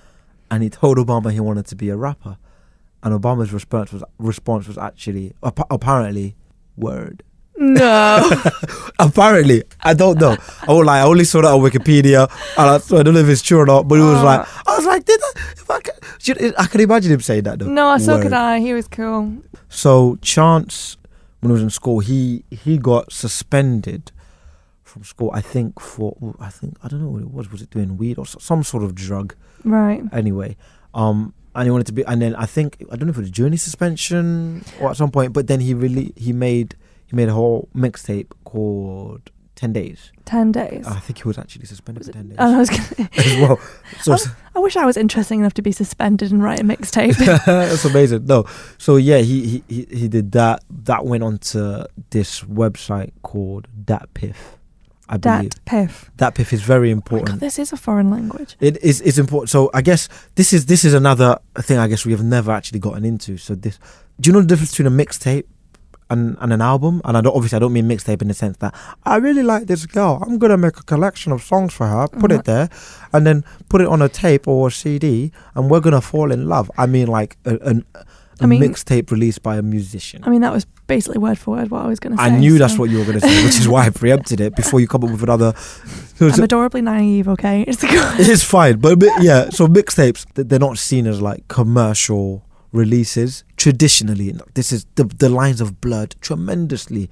And 0.49 0.63
he 0.63 0.69
told 0.69 0.97
Obama 0.97 1.31
he 1.31 1.39
wanted 1.41 1.65
to 1.67 1.75
be 1.75 1.89
a 1.89 1.97
rapper, 1.97 2.37
and 3.03 3.13
Obama's 3.13 3.51
response 3.51 3.91
was 3.91 4.03
response 4.17 4.67
was 4.67 4.77
actually 4.77 5.33
appa- 5.43 5.65
apparently 5.69 6.35
word. 6.77 7.21
No. 7.57 8.29
Apparently, 8.99 9.63
I 9.81 9.93
don't 9.93 10.19
know. 10.19 10.37
I 10.61 10.71
won't 10.71 10.85
lie. 10.85 10.99
I 10.99 11.03
only 11.03 11.23
saw 11.23 11.41
that 11.41 11.51
on 11.51 11.59
Wikipedia, 11.61 12.29
and 12.57 12.69
I, 12.69 12.77
so 12.77 12.97
I 12.97 13.03
don't 13.03 13.13
know 13.13 13.19
if 13.19 13.27
it's 13.29 13.41
true 13.41 13.59
or 13.59 13.65
not. 13.65 13.87
But 13.87 13.99
it 13.99 14.03
was 14.03 14.19
Uh. 14.19 14.23
like 14.23 14.47
I 14.67 14.75
was 14.75 14.85
like, 14.85 15.05
did 15.05 15.19
I? 15.21 15.31
If 15.53 15.69
I, 15.71 15.79
can, 15.81 15.93
should, 16.19 16.55
I 16.57 16.65
can 16.67 16.81
imagine 16.81 17.11
him 17.11 17.21
saying 17.21 17.43
that 17.43 17.59
though. 17.59 17.65
no, 17.67 17.97
so 17.97 18.15
Word. 18.15 18.23
could 18.23 18.33
I. 18.33 18.59
He 18.59 18.73
was 18.73 18.87
cool. 18.87 19.37
So 19.69 20.17
Chance, 20.21 20.97
when 21.39 21.49
he 21.49 21.53
was 21.53 21.61
in 21.63 21.69
school, 21.69 21.99
he 21.99 22.43
he 22.51 22.77
got 22.77 23.11
suspended 23.11 24.11
from 24.83 25.03
school. 25.03 25.31
I 25.33 25.41
think 25.41 25.79
for 25.79 26.15
I 26.39 26.49
think 26.49 26.77
I 26.83 26.87
don't 26.87 27.01
know 27.01 27.09
what 27.09 27.21
it 27.21 27.31
was. 27.31 27.51
Was 27.51 27.61
it 27.61 27.69
doing 27.69 27.97
weed 27.97 28.17
or 28.17 28.25
some 28.25 28.63
sort 28.63 28.83
of 28.83 28.93
drug? 28.95 29.35
Right. 29.63 30.03
Anyway, 30.11 30.55
um, 30.93 31.33
and 31.55 31.65
he 31.65 31.71
wanted 31.71 31.87
to 31.87 31.93
be. 31.93 32.03
And 32.05 32.21
then 32.21 32.35
I 32.35 32.45
think 32.45 32.77
I 32.91 32.95
don't 32.95 33.07
know 33.07 33.11
if 33.11 33.17
it 33.17 33.21
was 33.21 33.31
journey 33.31 33.57
suspension 33.57 34.63
or 34.79 34.91
at 34.91 34.97
some 34.97 35.11
point. 35.11 35.33
But 35.33 35.47
then 35.47 35.59
he 35.59 35.73
really 35.73 36.13
he 36.15 36.33
made 36.33 36.75
he 37.07 37.15
made 37.15 37.29
a 37.29 37.33
whole 37.33 37.67
mixtape 37.75 38.27
called 38.43 39.31
Ten 39.55 39.73
Days. 39.73 40.11
Ten 40.25 40.51
days. 40.51 40.85
I 40.85 40.99
think 40.99 41.17
he 41.19 41.27
was 41.27 41.37
actually 41.37 41.65
suspended 41.65 42.01
Was 42.01 42.07
for 42.07 42.13
ten 42.13 42.29
days 42.29 42.37
and 42.39 42.53
oh, 42.53 42.55
I 42.55 42.59
was 42.59 42.69
gonna, 42.69 43.09
as 43.17 43.35
well. 43.37 43.59
So 44.01 44.13
Oh. 44.13 44.35
I 44.55 44.59
wish 44.59 44.75
I 44.75 44.85
was 44.85 44.97
interesting 44.97 45.39
enough 45.39 45.53
to 45.55 45.61
be 45.61 45.71
suspended 45.71 46.31
and 46.31 46.43
write 46.43 46.59
a 46.59 46.63
mixtape. 46.63 47.15
That's 47.45 47.85
amazing. 47.85 48.25
No, 48.25 48.45
so 48.77 48.97
yeah, 48.97 49.19
he, 49.19 49.47
he 49.47 49.63
he 49.67 49.87
he 49.91 50.07
did 50.07 50.31
that. 50.33 50.63
That 50.69 51.05
went 51.05 51.23
on 51.23 51.37
to 51.53 51.87
this 52.11 52.41
website 52.43 53.11
called 53.23 53.67
DatPiff. 53.85 54.35
I 55.09 55.15
believe 55.17 55.51
Dat 55.51 55.65
piff. 55.65 56.11
DatPiff 56.17 56.51
is 56.51 56.61
very 56.61 56.91
Oh 56.91 56.95
my 56.95 57.01
God, 57.01 57.13
important. 57.13 57.39
this 57.39 57.57
is 57.57 57.71
a 57.71 57.77
foreign 57.77 58.09
language. 58.11 58.57
It 58.59 58.77
is 58.83 58.99
it's 59.01 59.17
important. 59.17 59.49
So 59.49 59.69
I 59.73 59.81
guess 59.81 60.09
this 60.35 60.51
is 60.53 60.65
this 60.65 60.83
is 60.83 60.93
another 60.93 61.39
thing. 61.59 61.77
I 61.77 61.87
guess 61.87 62.05
we 62.05 62.11
have 62.11 62.23
never 62.23 62.51
actually 62.51 62.79
gotten 62.79 63.05
into. 63.05 63.37
So 63.37 63.55
this, 63.55 63.79
do 64.19 64.27
you 64.29 64.33
know 64.33 64.41
the 64.41 64.47
difference 64.47 64.71
between 64.71 64.87
a 64.87 65.05
mixtape 65.05 65.45
and, 66.09 66.37
and 66.39 66.53
an 66.53 66.61
album? 66.61 67.01
And 67.05 67.17
I 67.17 67.21
don't 67.21 67.35
obviously 67.35 67.57
I 67.57 67.59
don't 67.59 67.73
mean 67.73 67.87
mixtape 67.87 68.21
in 68.21 68.27
the 68.27 68.33
sense 68.33 68.57
that 68.57 68.73
I 69.05 69.17
really 69.17 69.43
like 69.43 69.67
this 69.67 69.85
girl. 69.85 70.23
I'm 70.25 70.37
gonna 70.37 70.57
make 70.57 70.77
a 70.77 70.83
collection 70.83 71.31
of 71.31 71.41
songs 71.43 71.73
for 71.73 71.87
her, 71.87 72.07
put 72.07 72.31
Mhm. 72.31 72.39
it 72.39 72.45
there, 72.45 72.69
and 73.13 73.25
then 73.27 73.43
put 73.69 73.81
it 73.81 73.87
on 73.87 74.01
a 74.01 74.09
tape 74.09 74.47
or 74.47 74.67
a 74.67 74.71
CD, 74.71 75.31
and 75.55 75.69
we're 75.69 75.79
gonna 75.81 76.01
fall 76.01 76.31
in 76.31 76.47
love. 76.47 76.69
I 76.77 76.85
mean 76.85 77.07
like 77.07 77.37
a, 77.45 77.55
an, 77.59 77.83
a 77.95 78.03
I 78.43 78.45
mean- 78.45 78.61
mixtape 78.61 79.09
released 79.11 79.41
by 79.41 79.57
a 79.57 79.61
musician. 79.61 80.23
I 80.23 80.29
mean, 80.29 80.41
that 80.41 80.53
was 80.53 80.65
basically 80.85 81.17
word 81.17 81.37
for 81.39 81.55
word 81.57 81.71
what 81.71 81.83
I 81.83 81.87
was 81.87 81.99
going 81.99 82.15
to 82.15 82.21
say. 82.23 82.29
I 82.29 82.37
knew 82.37 82.57
that's 82.59 82.77
what 82.77 82.89
you 82.91 82.99
were 82.99 83.03
going 83.03 83.19
to 83.19 83.27
say, 83.27 83.43
which 83.43 83.59
is 83.59 83.67
why 83.67 83.87
I 83.87 83.89
preempted 83.89 84.39
it 84.39 84.55
before 84.55 84.79
you 84.79 84.87
come 84.87 85.03
up 85.03 85.09
with 85.11 85.23
another. 85.23 85.53
So 86.17 86.27
I'm 86.27 86.41
adorably 86.43 86.81
naive. 86.81 87.27
Okay, 87.27 87.61
it's 87.67 87.83
it's 87.83 88.43
fine, 88.43 88.79
but, 88.79 88.97
but 88.97 89.21
yeah. 89.21 89.49
So 89.51 89.67
mixtapes, 89.67 90.25
they're 90.33 90.57
not 90.57 90.79
seen 90.79 91.05
as 91.05 91.21
like 91.21 91.47
commercial 91.47 92.43
releases 92.77 93.43
traditionally. 93.57 94.33
This 94.53 94.71
is 94.71 94.85
the 94.95 95.03
the 95.03 95.29
lines 95.29 95.61
of 95.61 95.81
blood 95.81 96.15
tremendously 96.21 97.09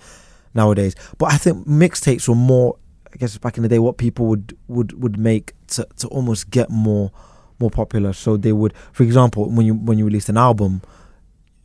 nowadays. 0.54 0.96
But 1.18 1.34
I 1.34 1.38
think 1.38 1.68
mixtapes 1.68 2.28
were 2.30 2.36
more, 2.36 2.78
I 3.14 3.18
guess, 3.18 3.38
back 3.38 3.58
in 3.58 3.64
the 3.64 3.70
day, 3.70 3.80
what 3.80 3.98
people 3.98 4.26
would 4.28 4.58
would 4.68 5.02
would 5.02 5.18
make 5.18 5.54
to 5.68 5.88
to 5.98 6.08
almost 6.08 6.50
get 6.50 6.70
more 6.70 7.12
more 7.60 7.70
popular. 7.72 8.14
So 8.14 8.38
they 8.38 8.54
would, 8.54 8.74
for 8.94 9.04
example, 9.04 9.50
when 9.50 9.66
you 9.66 9.74
when 9.76 9.98
you 9.98 10.06
released 10.06 10.30
an 10.30 10.38
album. 10.38 10.82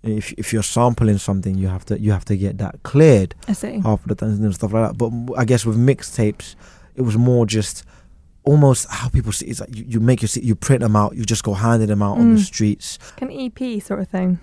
If 0.03 0.33
if 0.39 0.51
you're 0.55 0.63
sampling 0.63 1.19
something, 1.19 1.59
you 1.59 1.69
have 1.69 1.85
to 1.85 2.01
you 2.01 2.13
have 2.13 2.25
to 2.25 2.37
get 2.37 2.57
that 2.57 2.83
cleared 2.85 3.35
I 3.49 3.53
see. 3.53 3.81
half 3.81 4.01
of 4.01 4.09
the 4.09 4.15
times 4.15 4.39
and 4.41 4.55
stuff 4.55 4.73
like 4.73 4.89
that. 4.89 4.97
But 4.97 5.39
i 5.39 5.45
guess 5.45 5.67
with 5.67 5.77
mixtapes, 5.77 6.55
it 6.95 7.03
was 7.03 7.19
more 7.19 7.45
just 7.45 7.85
almost 8.45 8.87
how 8.91 9.09
people 9.09 9.33
see. 9.33 9.47
It's 9.47 9.61
like 9.61 9.75
you, 9.77 9.85
you 9.87 10.01
make 10.01 10.23
your 10.23 10.29
you 10.43 10.55
print 10.55 10.81
them 10.83 10.97
out, 10.97 11.17
you 11.17 11.25
just 11.25 11.45
go 11.45 11.55
handing 11.55 11.89
them 11.89 12.03
out 12.03 12.19
on 12.19 12.35
the 12.35 12.41
Mm. 12.41 12.45
streets. 12.45 12.99
Like 13.21 13.31
an 13.31 13.31
EP 13.33 13.83
sort 13.83 14.01
of 14.01 14.09
thing. 14.09 14.39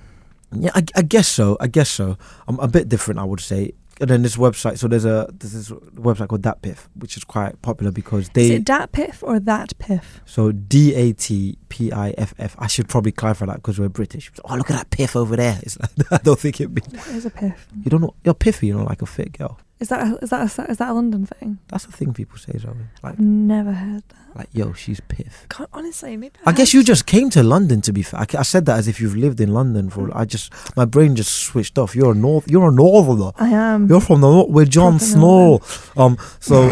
Yeah, 0.51 0.71
I, 0.75 0.83
I 0.95 1.01
guess 1.01 1.27
so. 1.27 1.57
I 1.59 1.67
guess 1.67 1.89
so. 1.89 2.17
I'm 2.47 2.59
a 2.59 2.67
bit 2.67 2.87
different, 2.89 3.19
I 3.19 3.23
would 3.25 3.39
say. 3.41 3.73
And 3.99 4.11
then 4.11 4.21
this 4.21 4.37
website, 4.37 4.77
so 4.77 4.87
there's 4.87 5.05
a 5.05 5.27
there's 5.39 5.53
this 5.53 5.69
website 5.95 6.27
called 6.27 6.43
DatPiff, 6.43 6.85
which 6.95 7.17
is 7.17 7.23
quite 7.23 7.59
popular 7.63 7.91
because 7.91 8.25
is 8.25 8.29
they 8.29 8.51
it 8.51 8.63
dat 8.63 8.91
piff 8.91 9.23
or 9.23 9.39
that 9.39 9.73
piff? 9.79 10.21
so 10.23 10.51
D 10.51 10.93
A 10.93 11.13
T 11.13 11.57
P 11.69 11.91
I 11.91 12.11
F 12.11 12.35
F. 12.37 12.55
I 12.59 12.67
should 12.67 12.87
probably 12.87 13.11
clarify 13.11 13.47
that 13.47 13.55
because 13.55 13.79
we're 13.79 13.89
British. 13.89 14.31
Oh, 14.45 14.55
look 14.55 14.69
at 14.69 14.77
that 14.77 14.91
piff 14.91 15.15
over 15.15 15.35
there. 15.35 15.59
It's 15.63 15.79
like, 15.79 15.89
I 16.11 16.17
don't 16.19 16.39
think 16.39 16.61
it 16.61 16.69
means 16.69 16.93
What 16.93 17.07
is 17.15 17.25
a 17.25 17.31
piff? 17.31 17.67
you 17.83 17.89
don't 17.89 18.01
know. 18.01 18.13
You're 18.23 18.35
piffy. 18.35 18.67
You 18.67 18.75
know, 18.77 18.83
like 18.83 19.01
a 19.01 19.07
fit 19.07 19.35
girl. 19.35 19.57
Is 19.79 19.89
that 19.89 20.07
a, 20.07 20.17
is 20.23 20.31
that 20.31 20.57
a, 20.59 20.71
is 20.71 20.77
that 20.77 20.89
a 20.89 20.93
London 20.93 21.25
thing? 21.27 21.59
That's 21.67 21.85
the 21.85 21.91
thing 21.91 22.11
people 22.13 22.37
say, 22.39 22.57
Zoe. 22.57 22.73
Like 23.03 23.13
I've 23.13 23.19
never 23.19 23.71
heard 23.73 24.01
that. 24.09 24.35
like 24.35 24.49
yo, 24.51 24.73
she's 24.73 24.99
piff. 25.01 25.45
Can't, 25.49 25.69
honestly, 25.71 26.17
maybe. 26.17 26.33
I 26.47 26.51
guess 26.51 26.73
you 26.73 26.83
just 26.83 27.05
came 27.05 27.29
to 27.31 27.43
London. 27.43 27.81
To 27.81 27.93
be 27.93 28.01
fair, 28.01 28.21
I, 28.21 28.25
I 28.39 28.41
said 28.41 28.65
that 28.65 28.79
as 28.79 28.87
if 28.87 28.99
you've 28.99 29.15
lived 29.15 29.39
in 29.39 29.53
London 29.53 29.91
for. 29.91 30.09
I 30.17 30.25
just 30.25 30.51
my 30.75 30.85
brain 30.85 31.15
just 31.15 31.31
switched 31.31 31.77
off. 31.77 31.95
You're 31.95 32.13
a 32.13 32.15
north. 32.15 32.49
You're 32.49 32.69
a 32.69 32.71
northerner. 32.71 33.31
I 33.37 33.49
am. 33.49 33.87
You're 33.87 34.01
from 34.01 34.21
the 34.21 34.31
north. 34.31 34.49
We're 34.49 34.65
Jon 34.65 34.99
Snow. 34.99 35.61
Um. 35.95 36.17
So 36.39 36.63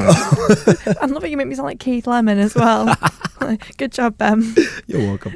I 1.02 1.06
love 1.06 1.24
it. 1.24 1.30
You 1.30 1.38
make 1.38 1.48
me 1.48 1.54
sound 1.54 1.68
like 1.68 1.80
Keith 1.80 2.08
Lemon 2.08 2.40
as 2.40 2.56
well. 2.56 2.96
Good 3.78 3.92
job, 3.92 4.18
Bem. 4.18 4.56
you're 4.88 5.02
welcome. 5.06 5.36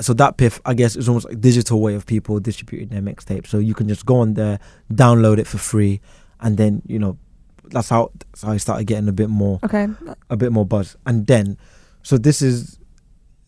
so 0.00 0.14
that 0.14 0.36
piff, 0.36 0.60
I 0.64 0.74
guess, 0.74 0.94
is 0.94 1.08
almost 1.08 1.24
like 1.26 1.34
a 1.34 1.40
digital 1.40 1.80
way 1.80 1.94
of 1.94 2.06
people 2.06 2.38
distributing 2.38 2.90
their 2.90 3.02
mixtape. 3.02 3.48
So 3.48 3.58
you 3.58 3.74
can 3.74 3.88
just 3.88 4.06
go 4.06 4.18
on 4.18 4.34
there, 4.34 4.60
download 4.92 5.38
it 5.38 5.48
for 5.48 5.58
free, 5.58 6.00
and 6.44 6.56
then 6.56 6.82
you 6.86 6.98
know 7.00 7.18
that's 7.70 7.88
how 7.88 8.10
that's 8.30 8.42
how 8.42 8.52
I 8.52 8.58
started 8.58 8.84
getting 8.86 9.08
a 9.08 9.12
bit 9.12 9.28
more 9.30 9.58
Okay. 9.64 9.88
a 10.30 10.36
bit 10.36 10.52
more 10.52 10.66
buzz. 10.66 10.96
And 11.06 11.26
then, 11.26 11.56
so 12.02 12.18
this 12.18 12.42
is, 12.42 12.78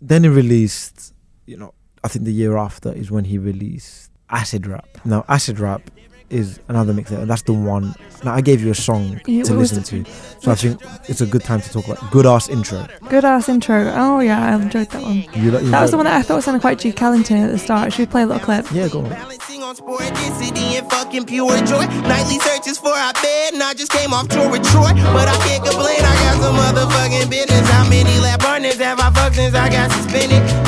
then 0.01 0.23
he 0.25 0.31
released, 0.31 1.13
you 1.47 1.57
know, 1.59 1.75
I 2.03 2.09
think 2.09 2.25
the 2.25 2.33
year 2.33 2.57
after 2.57 2.91
is 2.93 3.11
when 3.11 3.25
he 3.27 3.37
released 3.39 4.11
Acid 4.31 4.67
Rap. 4.67 4.89
Now, 5.05 5.25
Acid 5.29 5.61
Rap 5.61 5.83
is 6.31 6.59
another 6.69 6.93
mixtape, 6.93 7.19
and 7.21 7.31
that's 7.31 7.43
the 7.43 7.53
one. 7.53 7.95
Now, 8.25 8.35
I 8.35 8.41
gave 8.41 8.63
you 8.63 8.71
a 8.71 8.75
song 8.75 9.21
Yeah, 9.27 9.45
to 9.45 9.53
what 9.53 9.59
was 9.61 9.73
listen 9.77 10.05
to, 10.05 10.11
so 10.41 10.51
I 10.51 10.55
think 10.55 10.81
it's 11.09 11.21
a 11.21 11.27
good 11.27 11.43
time 11.45 11.61
to 11.61 11.71
talk 11.71 11.87
about 11.87 12.11
good 12.11 12.27
ass 12.27 12.49
intro. 12.49 12.87
Good 13.09 13.25
ass 13.25 13.49
intro. 13.49 13.93
Oh 13.95 14.21
yeah, 14.21 14.45
I 14.45 14.61
enjoyed 14.61 14.91
that 14.91 15.03
one. 15.03 15.17
You, 15.35 15.51
like- 15.53 15.63
you 15.65 15.71
That 15.71 15.83
was 15.83 15.91
the 15.93 15.97
one 15.97 16.07
that 16.07 16.17
I 16.17 16.23
thought 16.23 16.43
sounded 16.43 16.61
quite 16.61 16.79
G 16.79 16.93
Callington 16.93 17.37
at 17.39 17.51
the 17.51 17.59
start. 17.59 17.93
Should 17.93 18.01
we 18.01 18.07
play 18.07 18.23
a 18.23 18.27
little 18.27 18.43
clip? 18.43 18.67
Yeah, 18.73 18.89
go 18.89 19.01
on. 19.01 19.09
Balancing 19.11 19.63
on 19.63 19.77
sporticity 19.77 20.79
and 20.79 20.91
fucking 20.91 21.27
pure 21.27 21.57
joy. 21.65 21.87
Nightly 22.09 22.39
searches 22.41 22.79
for 22.79 22.89
our 22.91 23.13
bed, 23.15 23.55
and 23.55 23.63
I 23.63 23.75
just 23.75 23.93
came 23.93 24.13
off 24.13 24.29
tour 24.29 24.51
with 24.51 24.65
Troy. 24.71 24.93
But 25.13 25.29
I 25.29 25.37
can't 25.47 25.65
complain, 25.65 26.01
I 26.01 26.15
got 26.27 26.43
some 26.43 26.57
motherfucking 26.57 27.31
business. 27.31 27.69
How 27.71 27.89
many 27.89 28.19
lap 28.21 28.41
partners 28.41 28.77
have 28.79 28.99
I 29.01 29.11
fucked 29.11 29.37
since 29.37 29.55
I 29.55 29.69
got 29.69 29.91
suspended? 29.93 30.66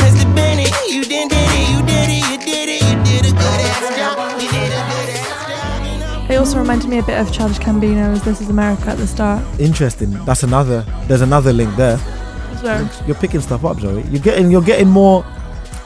It 6.30 6.36
also 6.36 6.58
reminded 6.58 6.90
me 6.90 6.98
a 6.98 7.02
bit 7.02 7.18
of 7.18 7.32
Childish 7.32 7.58
Gambino's 7.58 8.22
"This 8.22 8.40
Is 8.40 8.50
America" 8.50 8.90
at 8.90 8.98
the 8.98 9.06
start. 9.06 9.42
Interesting. 9.58 10.10
That's 10.24 10.42
another. 10.42 10.84
There's 11.06 11.22
another 11.22 11.52
link 11.54 11.74
there. 11.76 11.98
So 12.60 12.88
You're 13.06 13.16
picking 13.16 13.40
stuff 13.40 13.64
up, 13.64 13.80
Zoe. 13.80 14.02
You're 14.10 14.20
getting. 14.20 14.50
You're 14.50 14.62
getting 14.62 14.88
more. 14.88 15.24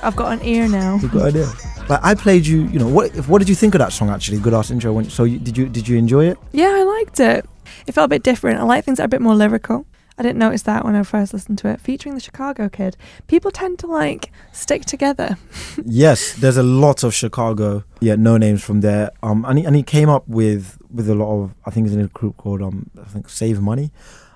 I've 0.03 0.17
got 0.17 0.33
an 0.33 0.45
ear 0.45 0.67
now. 0.69 0.99
You've 1.01 1.13
got 1.13 1.27
idea. 1.27 1.47
Like 1.89 2.01
I 2.03 2.15
played 2.15 2.45
you. 2.45 2.63
You 2.69 2.81
know 2.81 2.89
what? 2.89 3.15
If, 3.15 3.29
what 3.29 3.39
did 3.39 3.49
you 3.49 3.55
think 3.55 3.75
of 3.77 3.79
that 3.79 3.93
song? 3.93 4.11
Actually, 4.11 4.39
good 4.39 4.53
ass 4.55 4.71
intro. 4.71 4.93
When, 4.93 5.09
so 5.09 5.25
you, 5.25 5.39
did 5.39 5.57
you 5.57 5.69
did 5.69 5.87
you 5.87 5.97
enjoy 5.97 6.27
it? 6.27 6.39
Yeah, 6.53 6.73
I 6.75 6.83
liked 6.83 7.21
it. 7.21 7.49
It 7.87 7.93
felt 7.93 8.07
a 8.07 8.09
bit 8.09 8.25
different. 8.25 8.59
I 8.59 8.65
like 8.65 8.85
things 8.85 8.97
that 8.99 9.05
are 9.05 9.07
a 9.07 9.09
bit 9.09 9.21
more 9.21 9.35
lyrical. 9.35 9.87
I 10.18 10.22
didn't 10.22 10.38
notice 10.38 10.62
that 10.62 10.85
when 10.85 10.94
I 10.94 11.03
first 11.05 11.33
listened 11.33 11.59
to 11.59 11.68
it. 11.68 11.81
Featuring 11.81 12.14
the 12.14 12.20
Chicago 12.20 12.68
kid, 12.68 12.96
people 13.29 13.51
tend 13.51 13.79
to 13.81 13.87
like 13.87 14.31
stick 14.53 14.85
together. 14.85 15.37
yes, 15.85 16.35
there's 16.35 16.59
a 16.59 16.62
lot 16.62 17.03
of 17.03 17.14
Chicago, 17.14 17.85
yeah, 18.01 18.16
no 18.16 18.37
names 18.37 18.62
from 18.62 18.83
there. 18.83 19.11
Um, 19.22 19.44
and 19.46 19.59
he, 19.59 19.64
and 19.64 19.75
he 19.75 19.83
came 19.83 20.09
up 20.11 20.29
with 20.29 20.77
with 20.90 21.09
a 21.09 21.14
lot 21.14 21.42
of, 21.42 21.55
I 21.64 21.70
think 21.70 21.87
it's 21.87 21.94
in 21.96 22.03
a 22.03 22.09
group 22.09 22.37
called 22.37 22.61
um, 22.62 22.90
I 23.01 23.05
think 23.05 23.29
Save 23.31 23.61
Money. 23.62 23.90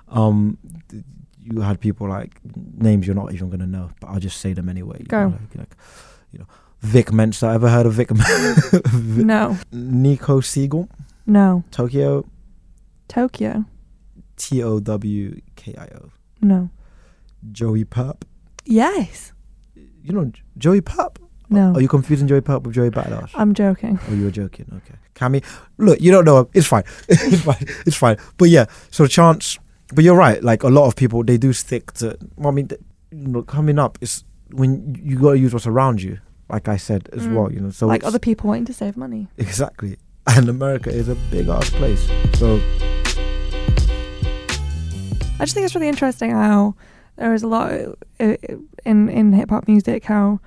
Um, 0.09 0.57
you 1.43 1.61
had 1.61 1.79
people 1.79 2.09
like 2.09 2.39
names 2.75 3.05
you're 3.05 3.15
not 3.15 3.31
even 3.33 3.49
gonna 3.49 3.67
know, 3.67 3.91
but 4.01 4.07
I'll 4.07 4.19
just 4.19 4.39
say 4.41 4.53
them 4.53 4.69
anyway. 4.69 4.97
you 4.99 5.05
Go. 5.05 5.29
know, 5.29 5.37
Like, 5.39 5.55
like, 5.57 5.75
you 6.31 6.39
know, 6.39 6.47
Vic 6.81 7.13
Mensa. 7.13 7.47
Ever 7.47 7.69
heard 7.69 7.85
of 7.85 7.93
Vic? 7.93 8.09
Vi- 8.11 9.23
No, 9.23 9.57
Nico 9.71 10.41
Segal, 10.41 10.89
no. 11.27 11.63
Towkio, 11.71 12.25
Towkio, 13.07 13.65
T 14.35 14.63
O 14.63 14.79
W 14.79 15.39
K 15.67 15.75
I 15.77 15.87
O, 15.97 16.11
no. 16.41 16.69
Joey 17.51 17.83
Purp? 17.85 18.25
Yes, 18.65 19.33
You 19.75 20.13
know 20.13 20.31
Joey 20.57 20.81
Purp? 20.81 21.19
no. 21.49 21.73
Are 21.73 21.81
you 21.81 21.87
confusing 21.87 22.27
Joey 22.27 22.41
Purp 22.41 22.63
with 22.65 22.75
Joey 22.75 22.89
Badass? 22.89 23.31
I'm 23.35 23.53
joking. 23.53 23.99
Oh, 24.09 24.13
you 24.13 24.25
were 24.25 24.31
joking. 24.31 24.65
Okay. 24.77 24.95
Cammy, 25.15 25.43
look, 25.77 25.99
you 26.01 26.11
don't 26.11 26.25
know 26.25 26.39
him. 26.41 26.47
It's 26.53 26.67
fine. 26.67 26.83
it's 27.09 27.41
fine. 27.41 27.65
It's 27.85 27.95
fine. 27.97 28.17
But 28.37 28.49
yeah, 28.49 28.65
so 28.91 29.07
Chance, 29.07 29.57
but 29.93 30.03
you're 30.03 30.15
right. 30.15 30.43
Like 30.43 30.63
a 30.63 30.69
lot 30.69 30.87
of 30.87 30.95
people, 30.95 31.23
they 31.23 31.37
do 31.37 31.53
stick 31.53 31.91
to, 31.93 32.17
well, 32.37 32.49
I 32.49 32.51
mean, 32.51 32.67
th- 32.67 32.81
you 33.11 33.27
know, 33.27 33.41
coming 33.43 33.79
up 33.79 33.97
is 34.01 34.23
when 34.51 34.95
you 35.03 35.17
got 35.19 35.31
to 35.31 35.39
use 35.39 35.53
what's 35.53 35.67
around 35.67 36.01
you, 36.01 36.19
like 36.49 36.67
I 36.67 36.77
said 36.77 37.09
as 37.13 37.27
Mm. 37.27 37.33
well, 37.35 37.51
you 37.51 37.59
know. 37.59 37.71
So 37.71 37.87
like 37.87 38.03
other 38.03 38.19
people 38.19 38.47
wanting 38.49 38.65
to 38.65 38.73
save 38.73 38.95
money. 38.95 39.27
Exactly. 39.37 39.97
And 40.27 40.49
America 40.49 40.89
is 40.89 41.07
a 41.09 41.15
big 41.31 41.47
ass 41.47 41.69
place. 41.71 42.05
So 42.37 42.59
I 45.39 45.45
just 45.45 45.53
think 45.53 45.65
it's 45.65 45.75
really 45.75 45.87
interesting 45.87 46.31
how 46.31 46.75
there 47.17 47.33
is 47.33 47.43
a 47.43 47.47
lot 47.47 47.71
uh, 48.19 48.35
in 48.85 49.09
in 49.09 49.33
hip 49.33 49.49
hop 49.49 49.67
music 49.67 50.05
how 50.05 50.39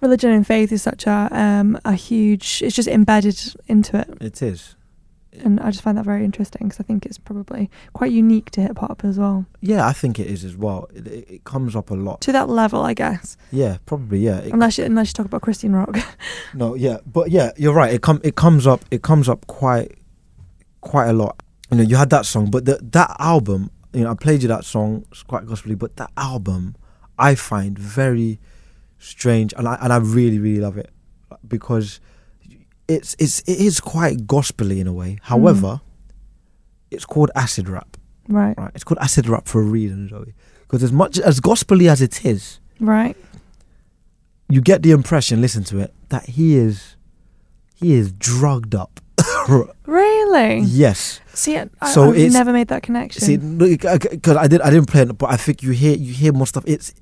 religion 0.00 0.30
and 0.30 0.46
faith 0.46 0.70
is 0.72 0.82
such 0.82 1.06
a 1.06 1.28
um 1.32 1.78
a 1.84 1.94
huge 1.94 2.62
it's 2.62 2.76
just 2.76 2.88
embedded 2.88 3.38
into 3.66 3.98
it 3.98 4.08
it 4.20 4.42
is. 4.42 4.76
and 5.42 5.58
I 5.60 5.70
just 5.70 5.82
find 5.82 5.96
that 5.98 6.04
very 6.04 6.24
interesting 6.24 6.68
because 6.68 6.78
I 6.78 6.84
think 6.84 7.06
it's 7.06 7.18
probably 7.18 7.70
quite 7.92 8.12
unique 8.12 8.50
to 8.52 8.60
hip 8.60 8.78
hop 8.78 9.04
as 9.04 9.18
well 9.18 9.46
Yeah, 9.60 9.86
I 9.86 9.92
think 9.92 10.18
it 10.20 10.26
is 10.28 10.44
as 10.44 10.56
well. 10.56 10.88
It, 10.94 11.06
it, 11.06 11.30
it 11.30 11.44
comes 11.44 11.74
up 11.74 11.90
a 11.90 11.94
lot. 11.94 12.20
to 12.22 12.32
that 12.32 12.48
level 12.48 12.82
I 12.82 12.94
guess 12.94 13.36
Yeah, 13.50 13.78
probably. 13.86 14.18
Yeah. 14.20 14.38
It, 14.38 14.52
unless 14.52 14.78
you, 14.78 14.84
unless 14.84 15.08
you 15.08 15.14
talk 15.14 15.26
about 15.26 15.42
Christian 15.42 15.74
rock 15.74 15.96
No, 16.54 16.74
yeah, 16.74 16.98
but 17.04 17.30
yeah, 17.30 17.50
you're 17.56 17.74
right. 17.74 17.92
It 17.92 18.02
come 18.02 18.20
it 18.22 18.36
comes 18.36 18.66
up 18.66 18.84
it 18.90 19.02
comes 19.02 19.28
up 19.28 19.46
quite 19.48 19.98
quite 20.82 21.08
a 21.08 21.12
lot. 21.12 21.40
You 21.70 21.78
know, 21.78 21.82
you 21.82 21.96
had 21.96 22.10
that 22.10 22.26
song, 22.26 22.50
but 22.50 22.66
the, 22.66 22.78
that 22.92 23.16
album, 23.18 23.70
you 23.94 24.04
know, 24.04 24.10
I 24.10 24.14
played 24.14 24.42
you 24.42 24.48
that 24.48 24.64
song, 24.64 25.06
it's 25.10 25.22
quite 25.22 25.44
gospelly, 25.44 25.78
but 25.78 25.96
that 25.96 26.10
album 26.16 26.76
I 27.18 27.34
find 27.34 27.78
very 27.78 28.40
strange, 28.98 29.54
and 29.56 29.68
I 29.68 29.76
and 29.80 29.92
I 29.92 29.96
really 29.96 30.38
really 30.38 30.60
love 30.60 30.76
it 30.76 30.90
because 31.46 32.00
it's 32.88 33.14
it's 33.18 33.40
it 33.40 33.58
is 33.58 33.80
quite 33.80 34.26
gospelly 34.26 34.80
in 34.80 34.86
a 34.86 34.92
way. 34.92 35.12
Hmm. 35.22 35.28
However, 35.28 35.80
it's 36.90 37.04
called 37.04 37.30
acid 37.34 37.68
rap, 37.68 37.96
right 38.28 38.56
right? 38.58 38.72
It's 38.74 38.84
called 38.84 38.98
acid 38.98 39.28
rap 39.28 39.46
for 39.46 39.60
a 39.60 39.64
reason, 39.64 40.08
Zoe. 40.08 40.34
Because 40.62 40.82
as 40.82 40.92
much 40.92 41.18
as 41.18 41.40
gospelly 41.40 41.88
as 41.88 42.02
it 42.02 42.24
is, 42.24 42.58
right 42.80 43.16
you 44.48 44.60
get 44.60 44.82
the 44.82 44.90
impression, 44.90 45.40
listen 45.40 45.64
to 45.64 45.78
it, 45.78 45.92
that 46.10 46.26
he 46.30 46.56
is 46.56 46.96
he 47.74 47.94
is 47.94 48.12
drugged 48.12 48.74
up. 48.74 49.00
Really 49.86 50.60
yes. 50.60 51.20
see 51.32 51.56
I, 51.56 51.68
So 51.90 52.12
I've 52.12 52.32
never 52.32 52.52
made 52.52 52.68
that 52.68 52.82
connection 52.82 53.22
See, 53.22 53.36
because 53.36 54.36
I 54.36 54.46
did 54.46 54.60
I 54.60 54.70
didn't 54.70 54.86
play 54.86 55.02
it, 55.02 55.18
but 55.18 55.30
I 55.30 55.36
think 55.36 55.62
you 55.62 55.70
hear 55.70 55.96
you 55.96 56.12
hear 56.12 56.32
more 56.32 56.46
stuff. 56.46 56.64
It's 56.66 56.94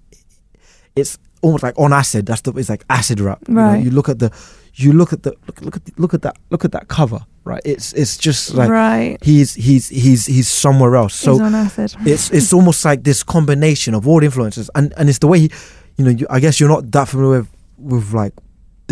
it's 0.97 1.19
almost 1.43 1.63
like 1.63 1.79
on 1.79 1.93
acid. 1.93 2.27
That's 2.27 2.41
the 2.41 2.53
it's 2.53 2.69
like 2.69 2.85
acid 2.89 3.21
rap. 3.21 3.41
you 3.49 3.55
know? 3.55 3.63
Right. 3.63 3.85
You 3.85 3.91
look 3.91 4.09
at 4.09 4.19
the 4.19 4.33
you 4.75 4.93
look 4.93 5.13
at 5.13 5.23
the 5.23 5.35
look 5.47 5.61
look 5.61 5.77
at 5.77 5.85
the, 5.85 5.93
look 5.97 6.15
at 6.15 6.23
that 6.23 6.37
look 6.51 6.65
at 6.65 6.73
that 6.73 6.89
cover. 6.89 7.21
Right. 7.45 7.63
It's 7.65 7.93
it's 7.93 8.17
just 8.17 8.55
like 8.55 8.71
right 8.71 9.19
he's 9.23 9.55
he's 9.55 9.89
he's 9.89 10.27
he's 10.27 10.49
somewhere 10.49 10.97
else. 10.97 11.15
So 11.15 11.33
he's 11.33 11.41
on 11.43 11.55
acid 11.55 11.95
it's 12.07 12.31
it's 12.31 12.53
almost 12.53 12.85
like 12.85 13.03
this 13.05 13.23
combination 13.23 13.95
of 13.95 14.07
all 14.09 14.23
influences, 14.23 14.71
and 14.75 14.95
and 14.97 15.09
it's 15.09 15.19
the 15.19 15.27
way 15.27 15.41
he, 15.41 15.51
you 15.97 16.05
know, 16.05 16.11
you, 16.11 16.27
I 16.31 16.41
guess 16.41 16.61
you're 16.61 16.69
not 16.69 16.91
that 16.93 17.09
familiar 17.09 17.41
with 17.41 17.51
with 17.79 18.13
like 18.13 18.33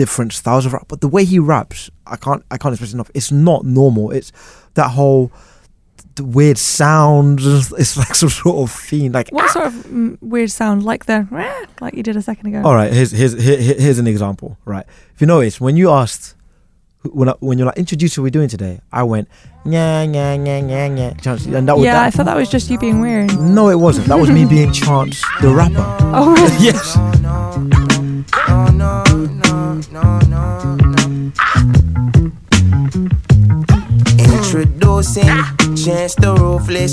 different 0.01 0.33
styles 0.33 0.65
of 0.67 0.73
rap, 0.73 0.87
but 0.89 1.01
the 1.01 1.09
way 1.09 1.25
he 1.25 1.39
raps, 1.39 1.91
I 2.07 2.17
can't 2.17 2.43
I 2.51 2.57
can't 2.59 2.73
express 2.75 2.93
enough. 2.95 3.11
It's 3.15 3.31
not 3.31 3.61
normal. 3.65 4.11
It's 4.19 4.31
that 4.75 4.89
whole 4.99 5.31
the 6.17 6.25
weird 6.25 6.59
sounds. 6.59 7.43
It's 7.83 7.97
like 8.03 8.15
some 8.15 8.31
sort 8.31 8.57
of 8.65 8.69
fiend. 8.75 9.15
Like 9.15 9.29
what 9.31 9.51
sort 9.51 9.67
of 9.67 9.75
mm, 9.87 10.17
weird 10.21 10.51
sound 10.51 10.83
like 10.91 11.05
the 11.07 11.19
"Rah," 11.31 11.65
like 11.81 11.95
you 11.95 12.03
did 12.03 12.17
a 12.17 12.23
second 12.23 12.47
ago 12.49 12.63
all 12.67 12.75
right, 12.75 12.93
here's 12.93 13.13
here's 13.13 13.35
here, 13.47 13.59
here- 13.67 13.79
here's 13.85 13.99
an 13.99 14.07
example. 14.07 14.57
Right, 14.65 14.87
if 15.15 15.21
you 15.21 15.27
notice 15.27 15.61
when 15.61 15.77
you 15.77 15.91
asked. 15.91 16.35
When 17.03 17.31
I, 17.31 17.35
when 17.41 17.57
you're 17.57 17.67
like 17.71 17.79
introduce 17.79 18.19
what 18.19 18.25
we're 18.25 18.37
doing 18.39 18.51
today, 18.51 18.79
I 18.93 19.05
went 19.05 19.27
yeah 19.65 20.03
yeah 20.03 20.35
yeah 20.35 20.59
yeah 20.73 20.87
yeah, 20.95 21.11
Chance, 21.15 21.47
and 21.47 21.67
that 21.67 21.75
was 21.79 21.85
yeah 21.87 21.95
that, 21.95 22.05
I 22.05 22.11
thought 22.11 22.27
that 22.27 22.37
was 22.37 22.51
just 22.51 22.69
you 22.69 22.77
being 22.79 23.01
weird 23.01 23.33
No, 23.41 23.71
it 23.71 23.81
wasn't. 23.87 24.07
That 24.09 24.19
was 24.19 24.29
me 24.29 24.45
being 24.45 24.71
Chance 24.71 25.17
the 25.41 25.49
rapper. 25.49 25.81
oh 26.15 26.35
really? 26.37 26.59
yes. 26.69 26.89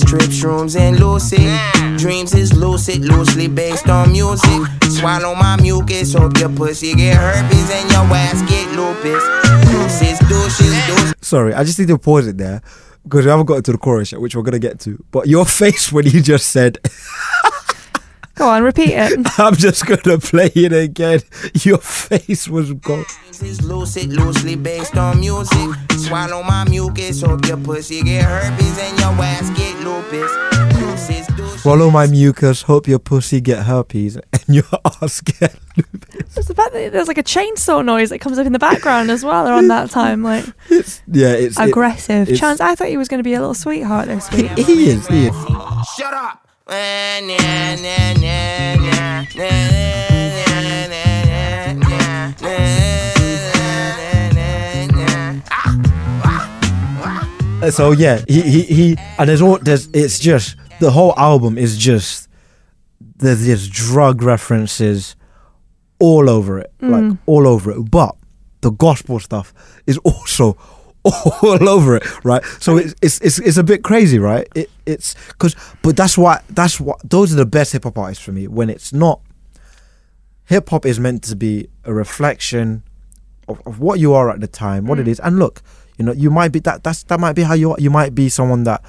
Trip 0.07 0.31
shrooms 0.31 0.79
and 0.79 0.99
lucid. 0.99 1.51
Dreams 1.99 2.33
is 2.33 2.53
lucid, 2.53 3.03
loosely 3.03 3.47
based 3.47 3.89
on 3.89 4.11
music. 4.11 4.61
Swallow 4.83 5.35
my 5.35 5.59
mucus, 5.61 6.13
hope 6.13 6.37
your 6.39 6.49
pussy 6.49 6.95
get 6.95 7.17
herpes 7.17 7.69
and 7.71 7.91
your 7.91 8.03
ass 8.15 8.41
get 8.49 8.71
lupus. 8.71 9.23
Deuces, 9.69 10.19
douches, 10.29 10.87
douches. 10.87 11.13
Sorry, 11.21 11.53
I 11.53 11.63
just 11.65 11.77
need 11.77 11.89
to 11.89 11.97
pause 11.97 12.27
it 12.27 12.37
there 12.37 12.61
because 13.03 13.25
we 13.25 13.31
haven't 13.31 13.47
got 13.47 13.65
to 13.65 13.71
the 13.73 13.77
chorus 13.77 14.13
yet, 14.13 14.21
which 14.21 14.35
we're 14.35 14.43
gonna 14.43 14.59
get 14.59 14.79
to. 14.81 15.03
But 15.11 15.27
your 15.27 15.45
face 15.61 15.91
when 15.91 16.05
you 16.05 16.21
just 16.21 16.51
said, 16.51 16.77
go 18.37 18.47
on 18.49 18.63
repeat 18.63 18.91
it 18.93 19.19
"I'm 19.39 19.55
just 19.55 19.85
gonna 19.85 20.17
play 20.19 20.51
it 20.55 20.73
again," 20.73 21.21
your 21.53 21.77
face 21.79 22.47
was 22.47 22.73
gone. 22.73 23.05
Dreams 23.31 23.43
is 23.43 23.61
lucid, 23.63 24.13
loosely 24.13 24.55
based 24.55 24.95
on 24.97 25.19
music. 25.19 25.69
Swallow 25.97 26.43
my 26.43 26.63
mucus, 26.69 27.21
hope 27.21 27.45
your 27.47 27.57
pussy 27.57 28.01
get 28.03 28.23
herpes 28.25 28.77
and 28.79 28.99
your 28.99 29.09
ass 29.23 29.49
get 29.57 29.75
lupus. 29.83 30.31
Deuces. 30.79 31.61
Swallow 31.61 31.89
my 31.89 32.07
mucus, 32.07 32.61
hope 32.61 32.87
your 32.87 32.99
pussy 32.99 33.41
get 33.41 33.63
herpes 33.65 34.15
and 34.15 34.43
your 34.47 34.63
ass 35.01 35.21
get. 35.21 35.55
It's 36.35 36.47
the 36.47 36.53
fact 36.55 36.73
that 36.73 36.91
there's 36.91 37.07
like 37.07 37.17
a 37.17 37.23
chainsaw 37.23 37.83
noise 37.83 38.09
that 38.09 38.19
comes 38.19 38.37
up 38.37 38.45
in 38.47 38.53
the 38.53 38.59
background 38.59 39.11
as 39.11 39.23
well 39.23 39.47
around 39.47 39.67
that 39.69 39.89
time, 39.89 40.23
like 40.23 40.45
Yeah, 40.69 41.33
it's 41.33 41.59
it- 41.59 41.69
aggressive. 41.69 42.23
it's- 42.29 42.39
Chance, 42.39 42.61
I 42.61 42.75
thought 42.75 42.87
he 42.87 42.97
was 42.97 43.07
going 43.07 43.19
to 43.19 43.23
be 43.23 43.33
a 43.33 43.39
little 43.39 43.53
sweetheart 43.53 44.07
this 44.07 44.31
week. 44.31 44.51
he 44.57 44.89
is. 44.89 45.05
He 45.07 45.27
is. 45.27 45.35
Shut 45.97 46.13
up. 46.13 46.46
So 57.71 57.91
yeah, 57.91 58.21
he, 58.27 58.41
he 58.41 58.61
he 58.63 58.97
and 59.17 59.29
there's 59.29 59.41
all 59.41 59.59
there's 59.59 59.87
it's 59.93 60.19
just 60.19 60.57
the 60.79 60.91
whole 60.91 61.13
album 61.17 61.57
is 61.57 61.77
just 61.77 62.27
there's 63.17 63.45
just 63.45 63.71
drug 63.71 64.21
references 64.21 65.15
all 65.99 66.29
over 66.29 66.59
it. 66.59 66.73
Mm. 66.81 66.89
Like 66.91 67.17
all 67.27 67.47
over 67.47 67.71
it. 67.71 67.91
But 67.91 68.15
the 68.61 68.71
gospel 68.71 69.19
stuff 69.19 69.53
is 69.85 69.97
also 70.03 70.57
all 71.03 71.69
over 71.69 71.95
it, 71.95 72.25
right? 72.25 72.43
So 72.59 72.77
it's 72.77 72.93
it's 73.01 73.21
it's, 73.21 73.39
it's 73.39 73.57
a 73.57 73.63
bit 73.63 73.83
crazy, 73.83 74.19
right? 74.19 74.47
It, 74.53 74.69
it's 74.87 75.15
because 75.27 75.55
but 75.81 75.95
that's 75.95 76.17
why 76.17 76.41
that's 76.49 76.79
what 76.79 76.97
those 77.07 77.33
are 77.33 77.35
the 77.35 77.45
best 77.45 77.73
hip 77.73 77.83
hop 77.83 77.97
artists 77.97 78.23
for 78.23 78.31
me 78.31 78.47
when 78.47 78.69
it's 78.69 78.93
not 78.93 79.21
hip 80.45 80.69
hop 80.69 80.85
is 80.85 80.99
meant 80.99 81.23
to 81.23 81.35
be 81.35 81.67
a 81.83 81.93
reflection 81.93 82.83
of, 83.47 83.61
of 83.65 83.79
what 83.79 83.99
you 83.99 84.13
are 84.13 84.29
at 84.29 84.41
the 84.41 84.47
time, 84.47 84.85
what 84.85 84.99
it 84.99 85.05
mm. 85.05 85.09
is. 85.09 85.19
And 85.19 85.39
look, 85.39 85.61
you 85.97 86.05
know, 86.05 86.11
you 86.11 86.29
might 86.29 86.51
be 86.51 86.59
that 86.59 86.83
that's 86.83 87.03
that 87.03 87.19
might 87.19 87.33
be 87.33 87.43
how 87.43 87.53
you 87.53 87.71
are. 87.71 87.77
You 87.79 87.89
might 87.89 88.15
be 88.15 88.29
someone 88.29 88.63
that 88.63 88.83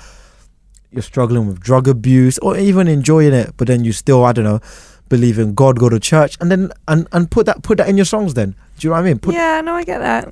you're 0.90 1.02
struggling 1.02 1.46
with 1.46 1.61
drug 1.61 1.87
abuse 1.87 2.38
or 2.38 2.56
even 2.56 2.88
enjoying 2.88 3.34
it, 3.34 3.52
but 3.56 3.66
then 3.66 3.84
you 3.84 3.92
still, 3.92 4.24
I 4.24 4.32
don't 4.32 4.44
know, 4.44 4.61
believe 5.08 5.38
in 5.38 5.54
God, 5.54 5.78
go 5.78 5.88
to 5.88 6.00
church, 6.00 6.37
and 6.40 6.50
then 6.50 6.70
and 6.87 7.06
and 7.12 7.30
put 7.30 7.46
that 7.46 7.62
put 7.62 7.78
that 7.78 7.88
in 7.88 7.96
your 7.96 8.06
songs. 8.06 8.34
Then 8.34 8.54
do 8.78 8.87
you 8.87 8.90
know 8.90 8.96
what 8.96 9.00
I 9.00 9.04
mean? 9.04 9.18
Put 9.18 9.34
yeah, 9.34 9.61
no, 9.61 9.74
I 9.74 9.84
get 9.84 9.98
that. 9.98 10.28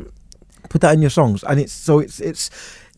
put 0.69 0.81
that 0.83 0.95
in 0.95 1.01
your 1.01 1.11
songs, 1.11 1.43
and 1.45 1.61
it's 1.61 1.73
so 1.73 1.99
it's 1.99 2.21
it's 2.21 2.51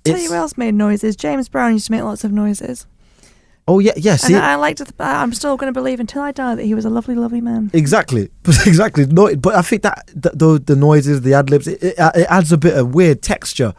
Tell 0.09 0.17
it's 0.17 0.25
you 0.25 0.31
who 0.31 0.37
else 0.37 0.57
made 0.57 0.75
noises. 0.75 1.17
James 1.17 1.49
Brown 1.49 1.73
used 1.73 1.87
to 1.87 1.93
make 1.93 2.03
lots 2.03 2.25
of 2.25 2.33
noises. 2.33 2.87
oh 3.67 3.79
yeah 3.81 3.93
yeah 3.97 4.17
see 4.17 4.35
and 4.35 4.43
I 4.43 4.57
like 4.57 4.77
to. 4.77 4.85
Th- 4.85 4.95
I'm 4.99 5.33
still 5.33 5.57
going 5.57 5.73
to 5.73 5.79
believe 5.79 6.01
until 6.01 6.23
I 6.23 6.33
die 6.33 6.55
that 6.55 6.65
he 6.65 6.75
was 6.75 6.85
a 6.85 6.91
lovely, 6.91 7.15
lovely 7.15 7.41
man. 7.41 7.71
Exactly, 7.73 8.31
exactly. 8.67 9.07
No, 9.07 9.35
but 9.37 9.55
I 9.55 9.63
think 9.63 9.83
that 9.83 10.11
the 10.15 10.31
the, 10.31 10.59
the 10.59 10.77
noises, 10.77 11.21
the 11.23 11.35
ad 11.35 11.51
libs, 11.51 11.67
it, 11.69 11.83
it, 11.83 11.95
it 11.99 12.27
adds 12.29 12.51
a 12.53 12.59
bit 12.59 12.75
of 12.77 12.95
weird 12.95 13.23
texture 13.23 13.75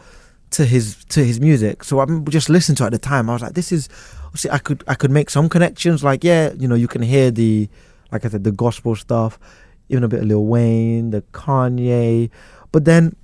to 0.51 0.65
his 0.65 1.03
to 1.05 1.23
his 1.23 1.39
music. 1.39 1.83
So 1.83 1.99
I'm 1.99 2.25
just 2.25 2.49
listening 2.49 2.75
to 2.77 2.83
it 2.83 2.87
at 2.87 2.91
the 2.93 2.99
time. 2.99 3.29
I 3.29 3.33
was 3.33 3.41
like, 3.41 3.53
this 3.53 3.71
is. 3.71 3.89
See, 4.35 4.49
I 4.49 4.59
could 4.59 4.83
I 4.87 4.93
could 4.93 5.09
make 5.09 5.31
some 5.31 5.49
connections. 5.49 6.03
Like, 6.03 6.23
yeah, 6.23 6.53
you 6.53 6.67
know, 6.67 6.75
you 6.75 6.87
can 6.87 7.01
hear 7.01 7.31
the, 7.31 7.67
like 8.11 8.25
I 8.25 8.29
said, 8.29 8.43
the 8.43 8.51
gospel 8.51 8.95
stuff, 8.95 9.39
even 9.89 10.03
a 10.03 10.07
bit 10.07 10.19
of 10.21 10.27
Lil 10.27 10.45
Wayne, 10.45 11.09
the 11.09 11.23
Kanye, 11.33 12.29
but 12.71 12.85
then. 12.85 13.15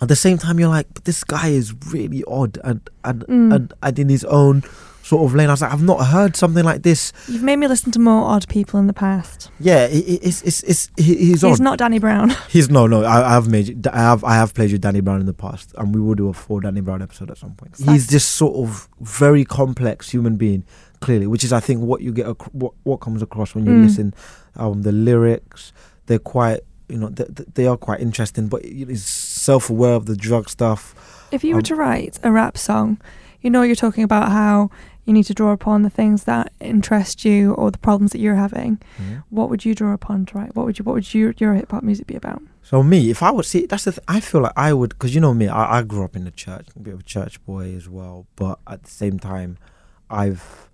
At 0.00 0.08
the 0.08 0.16
same 0.16 0.38
time, 0.38 0.58
you're 0.58 0.68
like, 0.68 0.86
but 0.94 1.04
this 1.04 1.24
guy 1.24 1.48
is 1.48 1.74
really 1.92 2.24
odd 2.26 2.58
and 2.64 2.80
and, 3.04 3.20
Mm. 3.26 3.54
and 3.54 3.74
and 3.82 3.98
in 3.98 4.08
his 4.08 4.24
own 4.24 4.62
sort 5.02 5.24
of 5.28 5.34
lane. 5.34 5.48
I 5.48 5.52
was 5.52 5.60
like, 5.62 5.72
I've 5.72 5.82
not 5.82 6.06
heard 6.06 6.36
something 6.36 6.64
like 6.64 6.82
this. 6.82 7.12
You've 7.28 7.42
made 7.42 7.56
me 7.56 7.66
listen 7.66 7.90
to 7.92 7.98
more 7.98 8.22
odd 8.30 8.46
people 8.48 8.78
in 8.80 8.86
the 8.86 8.92
past. 8.92 9.50
Yeah, 9.58 9.86
it, 9.86 10.04
it- 10.08 10.20
it's 10.22 10.42
it's 10.42 10.62
it's 10.62 10.90
he- 10.96 11.16
he's, 11.16 11.26
He's 11.42 11.44
odd. 11.44 11.60
not 11.60 11.78
Danny 11.78 11.98
Brown. 11.98 12.30
He's 12.48 12.70
no, 12.70 12.86
no. 12.86 13.02
I, 13.04 13.28
I 13.28 13.32
have 13.32 13.48
made, 13.48 13.68
you- 13.68 13.80
I 13.92 13.98
have, 13.98 14.22
I 14.24 14.34
have 14.36 14.54
played 14.54 14.72
with 14.72 14.80
Danny 14.80 15.00
Brown 15.00 15.20
in 15.20 15.26
the 15.26 15.34
past, 15.34 15.74
and 15.76 15.94
we 15.94 16.00
will 16.00 16.14
do 16.14 16.28
a 16.28 16.32
full 16.32 16.60
Danny 16.60 16.80
Brown 16.80 17.02
episode 17.02 17.30
at 17.30 17.38
some 17.38 17.54
point. 17.54 17.76
He's 17.76 18.06
this 18.06 18.24
sort 18.24 18.56
of 18.56 18.88
very 19.00 19.44
complex 19.44 20.08
human 20.10 20.36
being, 20.36 20.64
clearly, 21.00 21.26
which 21.26 21.44
is, 21.44 21.52
I 21.52 21.60
think, 21.60 21.80
what 21.82 22.00
you 22.02 22.12
get, 22.12 22.26
ac- 22.26 22.50
what 22.52 22.72
what 22.84 22.98
comes 22.98 23.20
across 23.22 23.54
when 23.54 23.66
you 23.66 23.72
Mm. 23.72 23.82
listen. 23.84 24.14
Um, 24.56 24.82
the 24.82 24.92
lyrics, 24.92 25.72
they're 26.06 26.18
quite, 26.18 26.60
you 26.88 26.98
know, 26.98 27.08
they, 27.08 27.24
they 27.54 27.66
are 27.66 27.76
quite 27.76 28.00
interesting, 28.00 28.48
but 28.48 28.64
he's 29.50 29.62
self-aware 29.66 29.94
of 29.94 30.06
the 30.06 30.16
drug 30.16 30.48
stuff. 30.48 30.94
If 31.32 31.44
you 31.44 31.54
were 31.54 31.60
Um, 31.60 31.64
to 31.64 31.74
write 31.76 32.18
a 32.22 32.30
rap 32.30 32.56
song, 32.56 32.98
you 33.40 33.50
know 33.50 33.62
you're 33.62 33.76
talking 33.76 34.04
about 34.04 34.30
how 34.30 34.70
you 35.04 35.12
need 35.12 35.24
to 35.24 35.34
draw 35.34 35.52
upon 35.52 35.82
the 35.82 35.90
things 35.90 36.24
that 36.24 36.52
interest 36.60 37.24
you 37.24 37.54
or 37.54 37.70
the 37.70 37.78
problems 37.78 38.12
that 38.12 38.20
you're 38.20 38.36
having. 38.36 38.78
What 39.30 39.48
would 39.50 39.64
you 39.64 39.74
draw 39.74 39.92
upon 39.92 40.26
to 40.26 40.38
write? 40.38 40.54
What 40.54 40.66
would 40.66 40.78
you? 40.78 40.84
What 40.84 40.94
would 40.94 41.14
you, 41.14 41.32
your 41.38 41.54
hip 41.54 41.70
hop 41.70 41.82
music 41.82 42.06
be 42.06 42.16
about? 42.16 42.42
So 42.62 42.82
me, 42.82 43.10
if 43.10 43.22
I 43.22 43.30
would 43.30 43.46
see, 43.46 43.66
that's 43.66 43.84
the. 43.84 43.92
Th- 43.92 44.04
I 44.06 44.20
feel 44.20 44.42
like 44.42 44.52
I 44.56 44.72
would, 44.72 44.90
because 44.90 45.14
you 45.14 45.20
know 45.20 45.34
me, 45.34 45.48
I, 45.48 45.78
I 45.78 45.82
grew 45.82 46.04
up 46.04 46.14
in 46.14 46.24
the 46.24 46.30
church, 46.30 46.68
a 46.76 46.80
bit 46.80 46.94
of 46.94 47.00
a 47.00 47.02
church 47.04 47.44
boy 47.44 47.74
as 47.74 47.88
well. 47.88 48.26
But 48.36 48.58
at 48.66 48.82
the 48.84 48.90
same 48.90 49.18
time, 49.18 49.56
I've, 50.10 50.68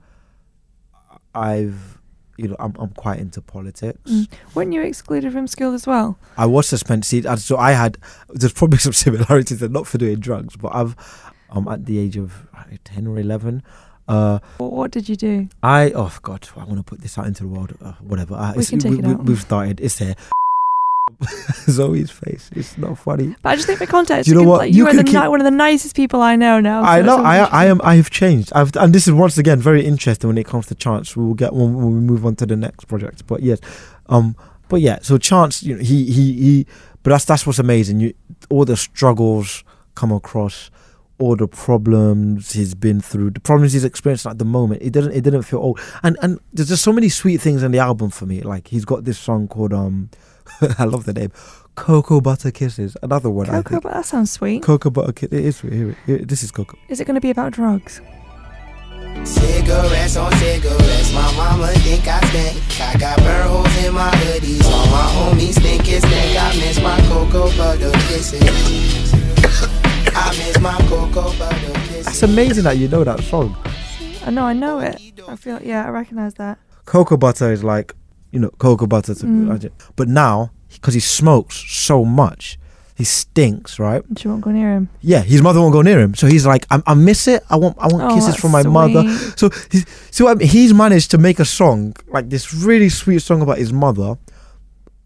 I've, 1.35 1.99
you 2.37 2.49
know, 2.49 2.57
I'm 2.59 2.75
I'm 2.79 2.90
quite 2.90 3.18
into 3.18 3.40
politics. 3.40 4.11
Mm. 4.11 4.29
Weren't 4.55 4.72
you 4.72 4.83
excluded 4.83 5.33
from 5.33 5.46
school 5.46 5.75
as 5.75 5.87
well? 5.87 6.18
I 6.37 6.46
was 6.46 6.66
suspended. 6.66 7.38
So 7.40 7.57
I 7.57 7.72
had. 7.72 7.99
There's 8.29 8.53
probably 8.53 8.79
some 8.87 8.92
similarities, 8.92 9.62
and 9.62 9.72
not 9.72 9.87
for 9.87 9.99
doing 9.99 10.20
drugs, 10.20 10.57
but 10.57 10.75
I've, 10.75 10.96
um, 11.51 11.68
at 11.68 11.87
the 11.87 11.99
age 11.99 12.16
of 12.16 12.46
ten 12.85 13.07
or 13.07 13.18
eleven, 13.18 13.62
uh, 14.09 14.38
What, 14.59 14.90
did 14.90 15.09
you 15.09 15.16
do? 15.16 15.49
I 15.62 15.90
oh 15.94 16.16
god, 16.22 16.49
I 16.57 16.64
want 16.64 16.79
to 16.79 16.83
put 16.83 17.01
this 17.01 17.18
out 17.18 17.27
into 17.27 17.42
the 17.42 17.49
world. 17.49 17.77
Uh, 17.83 17.92
whatever. 18.01 18.35
Uh, 18.35 18.55
We 18.57 18.64
can 18.64 18.79
take 18.79 18.99
it 18.99 19.05
out. 19.05 19.25
We've 19.25 19.40
started. 19.40 19.81
It's 19.81 19.99
there. 19.99 20.14
Zoe's 21.68 22.11
face. 22.11 22.50
It's 22.55 22.76
not 22.79 22.98
funny. 22.98 23.35
But 23.42 23.50
I 23.50 23.55
just 23.57 23.66
think 23.66 23.79
for 23.79 23.87
context, 23.87 24.29
You 24.29 24.35
know 24.35 24.40
can- 24.40 24.48
what? 24.48 24.59
like, 24.59 24.72
You 24.74 24.85
you, 24.85 24.88
are 24.88 24.94
the 24.94 25.05
keep- 25.05 25.14
ni- 25.20 25.29
one 25.29 25.40
of 25.40 25.44
the 25.44 25.50
nicest 25.50 25.96
people 25.96 26.20
I 26.20 26.37
know 26.37 26.61
now. 26.61 26.83
I 26.83 27.00
know. 27.02 27.18
I 27.24 27.38
I 27.44 27.66
am. 27.66 27.81
I 27.83 27.96
have 27.96 28.11
changed. 28.11 28.52
I've 28.55 28.74
and 28.76 28.94
this 28.94 29.07
is 29.09 29.12
once 29.14 29.38
again 29.38 29.61
very 29.61 29.85
interesting 29.85 30.29
when 30.29 30.38
it 30.38 30.46
comes 30.46 30.66
to 30.66 30.74
chance. 30.74 31.16
We 31.16 31.24
will 31.24 31.35
get 31.35 31.52
when, 31.55 31.74
when 31.74 31.87
we 31.94 32.00
move 32.00 32.24
on 32.26 32.37
to 32.37 32.46
the 32.46 32.57
next 32.57 32.85
project. 32.87 33.26
But 33.26 33.42
yes, 33.42 33.61
um, 34.09 34.37
but 34.68 34.81
yeah. 34.81 34.98
So 35.02 35.18
chance, 35.18 35.62
you 35.62 35.76
know, 35.76 35.83
he 35.83 36.05
he 36.11 36.33
he. 36.35 36.66
But 37.02 37.11
that's 37.11 37.24
that's 37.24 37.46
what's 37.46 37.59
amazing. 37.59 38.00
You 38.00 38.14
all 38.50 38.64
the 38.64 38.76
struggles 38.76 39.64
come 39.94 40.12
across, 40.12 40.70
all 41.18 41.37
the 41.37 41.48
problems 41.48 42.52
he's 42.52 42.74
been 42.74 43.00
through, 43.00 43.31
the 43.31 43.40
problems 43.40 43.72
he's 43.72 43.85
experiencing 43.85 44.31
at 44.31 44.38
the 44.38 44.44
moment. 44.44 44.83
It 44.83 44.90
didn't 44.92 45.12
it 45.12 45.22
didn't 45.22 45.42
feel 45.42 45.61
old. 45.61 45.81
And 46.02 46.18
and 46.20 46.40
there's 46.52 46.68
just 46.68 46.83
so 46.83 46.92
many 46.92 47.09
sweet 47.09 47.40
things 47.40 47.62
in 47.62 47.70
the 47.72 47.79
album 47.79 48.11
for 48.11 48.26
me. 48.26 48.40
Like 48.42 48.68
he's 48.68 48.85
got 48.85 49.05
this 49.05 49.18
song 49.18 49.46
called 49.48 49.72
um, 49.72 50.11
I 50.79 50.85
love 50.85 51.05
the 51.05 51.13
name, 51.13 51.33
Cocoa 51.75 52.21
Butter 52.21 52.51
Kisses. 52.51 52.97
Another 53.03 53.31
one. 53.31 53.47
I 53.49 53.57
Cocoa, 53.63 53.69
think. 53.71 53.83
but 53.85 53.93
that 53.95 54.05
sounds 54.07 54.31
sweet. 54.31 54.63
Cocoa 54.63 54.91
Butter 54.91 55.13
Kisses. 55.13 55.33
It 55.39 55.45
is. 55.45 55.61
Here, 55.61 55.91
it- 55.91 55.97
here, 56.07 56.19
this 56.19 56.43
is 56.43 56.51
Cocoa. 56.51 56.79
Is 56.89 57.01
it 57.01 57.05
going 57.07 57.15
to 57.17 57.21
be 57.21 57.31
about 57.31 57.53
drugs? 57.53 58.01
Cigarettes 59.25 60.17
on 60.17 60.31
cigarettes, 60.35 61.13
my 61.13 61.33
mama 61.37 61.69
think 61.69 62.07
I 62.07 62.21
stink. 62.29 62.81
I 62.81 62.97
got 62.99 63.19
burn 63.19 63.49
holes 63.49 63.85
in 63.85 63.93
my 63.95 64.11
hoodies, 64.11 64.63
all 64.65 64.87
my 64.87 65.03
homies 65.17 65.61
think 65.61 65.83
it's 65.89 66.07
stink. 66.07 66.39
I 66.41 66.55
miss 66.57 66.81
my 66.81 66.99
cocoa 67.09 67.51
butter 67.57 67.91
kisses. 68.09 69.13
I 70.15 70.31
miss 70.39 70.61
my 70.61 70.77
cocoa 70.89 71.33
butter 71.39 71.73
kisses. 71.89 72.07
It's 72.09 72.23
amazing 72.23 72.65
that 72.65 72.77
you 72.79 72.89
know 72.89 73.05
that 73.05 73.21
song. 73.21 73.57
I 74.25 74.31
know, 74.31 74.45
I 74.45 74.53
know 74.53 74.79
it. 74.81 75.01
I 75.29 75.35
feel, 75.37 75.61
yeah, 75.63 75.87
I 75.87 75.89
recognise 75.91 76.35
that. 76.35 76.59
Cocoa 76.85 77.17
butter 77.17 77.51
is 77.51 77.65
like, 77.65 77.95
you 78.33 78.41
know, 78.41 78.51
cocoa 78.59 78.87
butter. 78.87 79.15
To, 79.15 79.25
Mm. 79.27 79.71
But 79.97 80.09
now, 80.09 80.51
because 80.73 80.95
he 80.95 81.01
smokes 81.01 81.57
so 81.69 82.05
much, 82.05 82.59
he 82.95 83.05
stinks, 83.05 83.79
right? 83.79 84.03
She 84.17 84.27
won't 84.29 84.41
go 84.41 84.51
near 84.51 84.73
him. 84.73 84.89
Yeah, 85.03 85.21
his 85.23 85.43
mother 85.43 85.61
won't 85.61 85.73
go 85.75 85.83
near 85.83 86.01
him, 86.01 86.15
so 86.15 86.27
he's 86.27 86.47
like, 86.47 86.67
I, 86.71 86.83
I 86.87 86.95
miss 86.95 87.29
it. 87.29 87.43
I 87.51 87.57
want, 87.57 87.77
I 87.79 87.89
want 87.89 88.05
Oh, 88.11 88.15
kisses 88.15 88.37
from 88.37 88.53
my 88.53 88.62
mother. 88.62 89.03
So, 89.37 89.51
he's, 89.71 89.85
so 90.11 90.29
I 90.29 90.35
mean, 90.35 90.49
he's 90.49 90.73
managed 90.73 91.11
to 91.11 91.19
make 91.19 91.39
a 91.39 91.45
song 91.45 91.95
like 92.09 92.31
this 92.31 92.55
really 92.55 92.89
sweet 92.89 93.21
song 93.21 93.43
about 93.43 93.59
his 93.59 93.73
mother, 93.73 94.17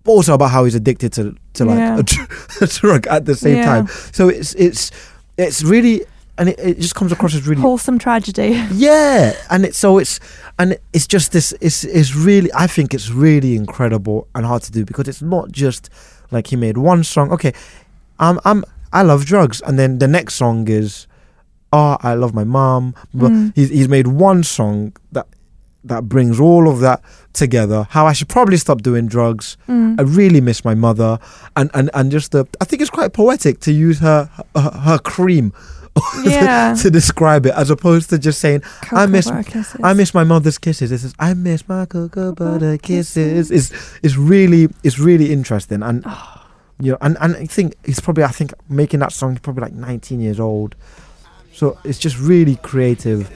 but 0.05 0.13
also 0.13 0.35
about 0.35 0.51
how 0.51 0.65
he's 0.65 0.75
addicted 0.77 1.13
to 1.15 1.35
to 1.55 1.65
like 1.65 1.79
Yeah. 1.79 1.99
a, 2.01 2.03
dr- 2.05 2.59
a 2.63 2.67
drug 2.67 3.07
at 3.09 3.25
the 3.27 3.35
same 3.35 3.57
Yeah. 3.57 3.65
time. 3.67 3.87
So 4.13 4.29
it's 4.29 4.55
it's 4.55 4.93
it's 5.37 5.63
really, 5.65 6.03
and 6.41 6.49
it, 6.49 6.59
it 6.59 6.79
just 6.81 6.95
comes 6.95 7.13
across 7.13 7.35
as 7.37 7.47
really 7.47 7.61
Wholesome 7.63 7.99
tragedy. 7.99 8.49
yeah, 8.73 9.35
and 9.51 9.65
it's 9.65 9.79
so 9.79 9.99
it's 9.99 10.19
and 10.59 10.77
it's 10.93 11.07
just 11.07 11.31
this. 11.33 11.53
It's 11.61 11.85
it's 11.85 12.17
really. 12.17 12.51
I 12.55 12.67
think 12.67 12.95
it's 12.95 13.11
really 13.11 13.55
incredible 13.55 14.27
and 14.35 14.45
hard 14.47 14.63
to 14.63 14.73
do 14.73 14.85
because 14.85 15.07
it's 15.07 15.23
not 15.23 15.53
just 15.53 15.91
like 16.33 16.49
he 16.49 16.57
made 16.57 16.77
one 16.79 17.05
song. 17.05 17.31
Okay, 17.33 17.53
I'm 18.19 18.41
I'm 18.45 18.65
I 18.93 19.03
love 19.03 19.25
drugs, 19.27 19.61
and 19.67 19.79
then 19.79 19.99
the 19.99 20.09
next 20.09 20.35
song 20.35 20.67
is, 20.69 21.07
oh 21.73 21.97
I 22.01 22.15
love 22.15 22.35
my 22.35 22.45
mom. 22.45 22.95
But 23.15 23.31
Mm. 23.31 23.53
he's 23.55 23.69
he's 23.69 23.89
made 23.89 24.07
one 24.07 24.43
song 24.43 24.93
that 25.13 25.27
that 25.85 26.09
brings 26.09 26.39
all 26.41 26.69
of 26.69 26.81
that 26.81 27.01
together. 27.33 27.87
How 27.91 28.07
I 28.07 28.13
should 28.13 28.29
probably 28.29 28.57
stop 28.59 28.83
doing 28.83 29.07
drugs. 29.09 29.57
Mm. 29.69 29.99
I 30.01 30.03
really 30.03 30.41
miss 30.41 30.65
my 30.65 30.75
mother, 30.75 31.19
and 31.55 31.71
and 31.75 31.91
and 31.95 32.11
just 32.11 32.33
the. 32.33 32.45
I 32.61 32.65
think 32.65 32.81
it's 32.83 32.91
quite 32.91 33.13
poetic 33.13 33.61
to 33.61 33.73
use 33.73 33.99
her 34.01 34.29
her, 34.57 34.71
her 34.71 34.99
cream. 34.99 35.53
Yeah. 36.25 36.75
to 36.75 36.91
describe 36.91 37.47
it 37.47 37.55
as 37.55 37.71
opposed 37.71 38.11
to 38.11 38.19
just 38.19 38.41
saying 38.41 38.63
I 38.93 39.07
miss. 39.07 39.31
I 39.83 39.93
miss 39.93 40.15
my 40.15 40.25
mother's 40.25 40.59
kisses. 40.59 40.91
This 40.91 41.05
is 41.05 41.15
I 41.19 41.35
miss 41.35 41.69
my 41.69 41.87
cocoa 41.87 42.33
butter 42.33 42.79
kisses. 42.79 43.51
It's 43.51 43.99
it's 44.03 44.17
really 44.17 44.69
it's 44.83 44.99
really 44.99 45.33
interesting 45.33 45.83
and 45.83 46.03
oh. 46.07 46.47
you 46.79 46.93
know 46.93 46.99
and, 47.01 47.17
and 47.21 47.37
I 47.37 47.47
think 47.47 47.75
he's 47.85 48.01
probably 48.01 48.25
I 48.25 48.29
think 48.29 48.53
making 48.69 49.01
that 49.01 49.13
song 49.13 49.33
he's 49.33 49.41
probably 49.41 49.63
like 49.63 49.73
19 49.73 50.21
years 50.21 50.41
old. 50.41 50.75
So 51.53 51.79
it's 51.85 51.99
just 51.99 52.19
really 52.19 52.57
creative. 52.57 53.29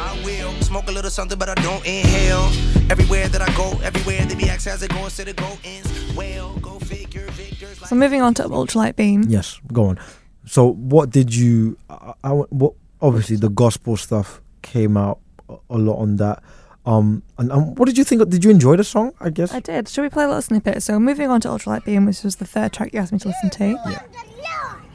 I 0.00 0.20
will 0.24 0.52
smoke 0.62 0.88
a 0.88 0.92
little 0.92 1.10
something, 1.10 1.38
but 1.38 1.48
I 1.48 1.54
don't 1.54 1.84
inhale. 1.84 2.46
Everywhere 2.90 3.28
that 3.28 3.42
I 3.42 3.52
go, 3.56 3.78
everywhere 3.82 4.24
they 4.26 4.34
be 4.34 4.48
asked 4.48 4.68
how's 4.68 4.82
it 4.82 4.90
going, 4.90 5.04
instead 5.04 5.28
of 5.28 5.36
go 5.36 5.58
ins. 5.64 6.14
Well, 6.14 6.54
go 6.60 6.78
figure, 6.78 7.26
victors. 7.32 7.78
So 7.88 7.96
moving 7.96 8.22
on 8.22 8.34
to 8.34 8.44
ultralight 8.44 8.96
beam. 8.96 9.24
Yes, 9.28 9.60
go 9.72 9.86
on. 9.86 9.98
So 10.48 10.72
what 10.72 11.10
did 11.10 11.34
you 11.34 11.76
I, 11.90 12.14
I 12.24 12.30
what 12.30 12.72
obviously 13.00 13.36
the 13.36 13.50
gospel 13.50 13.96
stuff 13.96 14.40
came 14.62 14.96
out 14.96 15.18
a, 15.48 15.56
a 15.70 15.78
lot 15.78 15.98
on 15.98 16.16
that. 16.16 16.42
Um 16.86 17.22
and, 17.38 17.52
and 17.52 17.78
what 17.78 17.86
did 17.86 17.98
you 17.98 18.04
think 18.04 18.22
of, 18.22 18.30
did 18.30 18.44
you 18.44 18.50
enjoy 18.50 18.76
the 18.76 18.84
song? 18.84 19.12
I 19.20 19.30
guess. 19.30 19.52
I 19.52 19.60
did. 19.60 19.88
Shall 19.88 20.04
we 20.04 20.10
play 20.10 20.24
a 20.24 20.28
little 20.28 20.42
snippet? 20.42 20.82
So 20.82 20.98
moving 20.98 21.28
on 21.30 21.40
to 21.42 21.48
ultralight 21.48 21.84
beam, 21.84 22.06
which 22.06 22.22
was 22.22 22.36
the 22.36 22.46
third 22.46 22.72
track 22.72 22.92
you 22.92 22.98
asked 23.00 23.12
me 23.12 23.18
to 23.20 23.28
listen 23.28 23.50
to. 23.50 23.64
Yeah. 23.64 24.00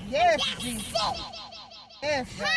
Yes, 0.09 0.41
Jesus. 0.59 0.93
Yes, 2.03 2.27
God. 2.37 2.47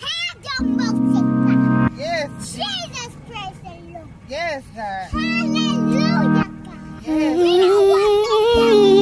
Hallelujah. 0.00 0.78
Hallelujah. 0.78 1.90
Yes. 1.96 2.30
Jesus, 2.54 3.16
praise 3.28 3.58
the 3.62 3.70
Lord. 3.92 4.08
Yes, 4.28 4.62
God. 4.74 5.10
Hallelujah, 5.10 6.54
Yes. 7.02 8.97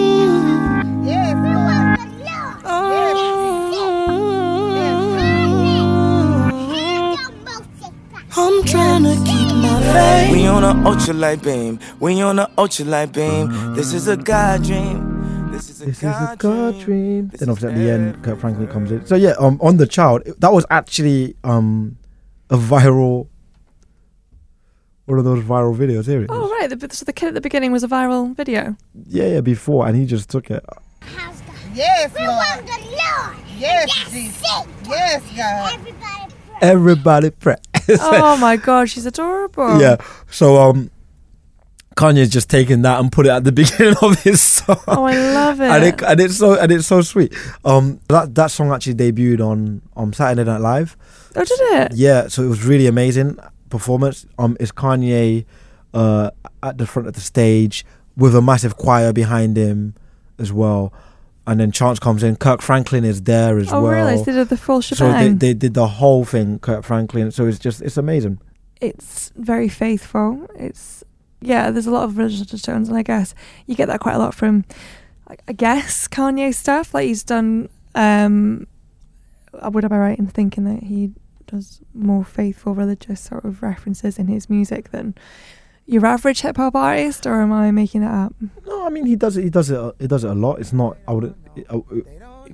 I'm 8.39 8.65
trying 8.65 9.05
to 9.05 9.15
keep 9.25 9.49
my 9.57 9.81
faith. 9.93 10.31
We 10.33 10.47
on 10.47 10.63
a 10.63 10.75
ultralight 10.89 11.43
beam. 11.43 11.79
We 12.01 12.21
on 12.21 12.39
a 12.39 12.49
ultralight 12.59 13.13
beam. 13.15 13.75
This 13.75 13.95
is 13.95 14.09
a 14.09 14.17
God 14.17 14.63
dream. 14.63 15.51
This 15.51 15.71
is 15.71 15.81
a 15.81 15.87
This 15.87 15.97
is 15.97 16.03
God, 16.03 16.35
a 16.35 16.37
God 16.37 16.81
dream. 16.81 17.29
This 17.29 17.41
Then 17.41 17.49
obviously 17.49 17.71
at 17.71 17.79
the 17.79 17.91
end, 17.91 18.23
Kirk. 18.23 18.39
Franklin 18.39 18.69
comes 18.69 18.91
in. 18.93 19.07
So 19.07 19.15
yeah, 19.15 19.35
um, 19.39 19.59
on 19.63 19.79
the 19.79 19.87
child, 19.87 20.25
that 20.39 20.53
was 20.53 20.67
actually 20.69 21.35
um, 21.45 21.97
a 22.51 22.57
viral, 22.59 23.29
one 25.07 25.19
of 25.19 25.25
those 25.25 25.43
viral 25.43 25.75
videos. 25.75 26.05
Here 26.05 26.21
it 26.21 26.25
is. 26.25 26.29
Oh 26.31 26.51
right, 26.51 26.69
the, 26.69 26.95
so 26.95 27.07
the 27.07 27.15
kid 27.15 27.29
at 27.29 27.35
the 27.35 27.41
beginning 27.41 27.73
was 27.73 27.83
a 27.85 27.89
viral 27.89 28.37
video. 28.37 28.77
Yeah, 29.07 29.29
yeah, 29.29 29.41
before, 29.41 29.87
and 29.87 29.97
he 29.97 30.05
just 30.05 30.29
took 30.29 30.51
it. 30.51 30.63
House 31.01 31.41
God. 31.41 31.46
Yes, 31.77 32.13
We 32.19 32.27
want 32.27 32.65
Lord. 32.65 32.67
the 32.67 32.87
Lord. 32.91 33.37
Yes, 33.59 33.95
That's 33.95 34.11
Jesus. 34.13 34.43
it. 34.43 34.67
Yes, 34.89 35.23
God. 35.37 35.73
Everybody 35.73 35.93
pray. 35.93 36.27
Everybody 36.63 37.31
pray. 37.31 37.57
oh 38.01 38.37
my 38.41 38.57
god, 38.57 38.89
she's 38.89 39.05
adorable. 39.07 39.81
Yeah. 39.81 39.97
So 40.31 40.57
um, 40.57 40.91
Kanye's 41.97 42.31
just 42.31 42.49
taken 42.51 42.83
that 42.83 42.99
and 43.01 43.13
put 43.13 43.27
it 43.27 43.31
at 43.31 43.45
the 43.45 43.53
beginning 43.61 43.97
of 44.03 44.23
his 44.23 44.41
song. 44.41 44.81
Oh, 44.89 45.05
I 45.05 45.17
love 45.35 45.61
it. 45.61 45.71
and 45.71 45.85
it 45.85 46.03
and 46.03 46.21
it's 46.21 46.37
so 46.39 46.59
and 46.59 46.73
it's 46.73 46.87
so 46.87 47.03
sweet. 47.03 47.35
Um, 47.65 48.01
that 48.09 48.35
that 48.35 48.51
song 48.51 48.73
actually 48.73 48.95
debuted 48.95 49.41
on 49.47 49.83
on 49.97 50.13
Saturday 50.15 50.45
Night 50.51 50.61
Live. 50.63 50.97
oh, 51.37 51.45
did 51.45 51.61
it? 51.61 51.93
Yeah, 51.95 52.29
so 52.29 52.43
it 52.43 52.49
was 52.49 52.65
really 52.65 52.87
amazing 52.87 53.39
performance. 53.69 54.25
Um, 54.39 54.57
it's 54.61 54.73
Kanye, 54.73 55.45
uh, 55.93 56.31
at 56.63 56.79
the 56.79 56.87
front 56.87 57.07
of 57.09 57.15
the 57.15 57.21
stage 57.21 57.85
with 58.17 58.35
a 58.35 58.41
massive 58.41 58.77
choir 58.79 59.13
behind 59.13 59.57
him, 59.59 59.95
as 60.39 60.53
well, 60.53 60.91
and 61.47 61.61
then 61.61 61.71
Chance 61.73 61.99
comes 62.01 62.23
in. 62.23 62.37
Kirk 62.37 62.61
Franklin 62.63 63.05
is 63.05 63.23
there 63.23 63.59
as 63.59 63.73
Oh 63.73 63.83
well. 63.83 63.93
really? 63.93 64.17
So 64.19 64.25
they 64.25 64.33
did 64.33 64.49
the 64.49 64.57
full 64.57 64.83
so 64.83 65.13
they, 65.13 65.29
they 65.29 65.55
did 65.55 65.75
the 65.75 65.87
whole 65.89 66.25
thing, 66.25 66.59
Kirk 66.59 66.85
Franklin. 66.85 67.31
So 67.31 67.47
it's 67.47 67.59
just 67.59 67.83
it's 67.83 67.97
amazing. 67.97 68.39
it's 68.81 69.33
very 69.37 69.69
faithful. 69.69 70.47
It's 70.57 71.05
yeah, 71.41 71.71
there's 71.71 71.87
a 71.87 71.91
lot 71.91 72.05
of 72.05 72.17
religious 72.19 72.63
tones, 72.63 72.89
and 72.89 72.97
I 72.99 73.03
guess 73.03 73.35
you 73.67 73.75
get 73.75 73.87
that 73.87 74.01
quite 74.01 74.15
a 74.15 74.19
lot 74.19 74.35
from, 74.35 74.65
I- 75.29 75.37
I 75.49 75.53
guess 75.53 76.09
Kanye 76.09 76.55
stuff. 76.55 76.95
Like 76.95 77.07
he's 77.07 77.23
done. 77.25 77.69
um 77.95 78.67
uh, 79.55 79.71
Would 79.71 79.85
I 79.85 79.89
be 79.89 79.97
right 79.97 80.19
in 80.19 80.27
thinking 80.27 80.65
that 80.65 80.83
he 80.85 81.13
does 81.47 81.81
more 81.95 82.25
faithful 82.25 82.75
religious 82.75 83.21
sort 83.21 83.45
of 83.45 83.63
references 83.63 84.19
in 84.19 84.27
his 84.27 84.51
music 84.51 84.91
than 84.91 85.15
your 85.87 86.05
average 86.07 86.41
hip 86.43 86.57
hop 86.57 86.75
artist, 86.75 87.27
or 87.27 87.41
am 87.41 87.53
I 87.53 87.71
making 87.71 88.01
that 88.03 88.13
up? 88.13 88.35
No, 88.67 88.87
I 88.87 88.91
mean 88.91 89.07
he 89.07 89.17
does 89.17 89.37
it. 89.37 89.45
He 89.45 89.51
does 89.51 89.71
it. 89.71 89.79
uh, 89.79 89.93
He 89.99 90.07
does 90.07 90.25
it 90.25 90.31
a 90.31 90.35
lot. 90.35 90.61
It's 90.61 90.73
not. 90.73 90.97
I 91.09 91.13
would. 91.13 91.35
Uh, 91.69 91.79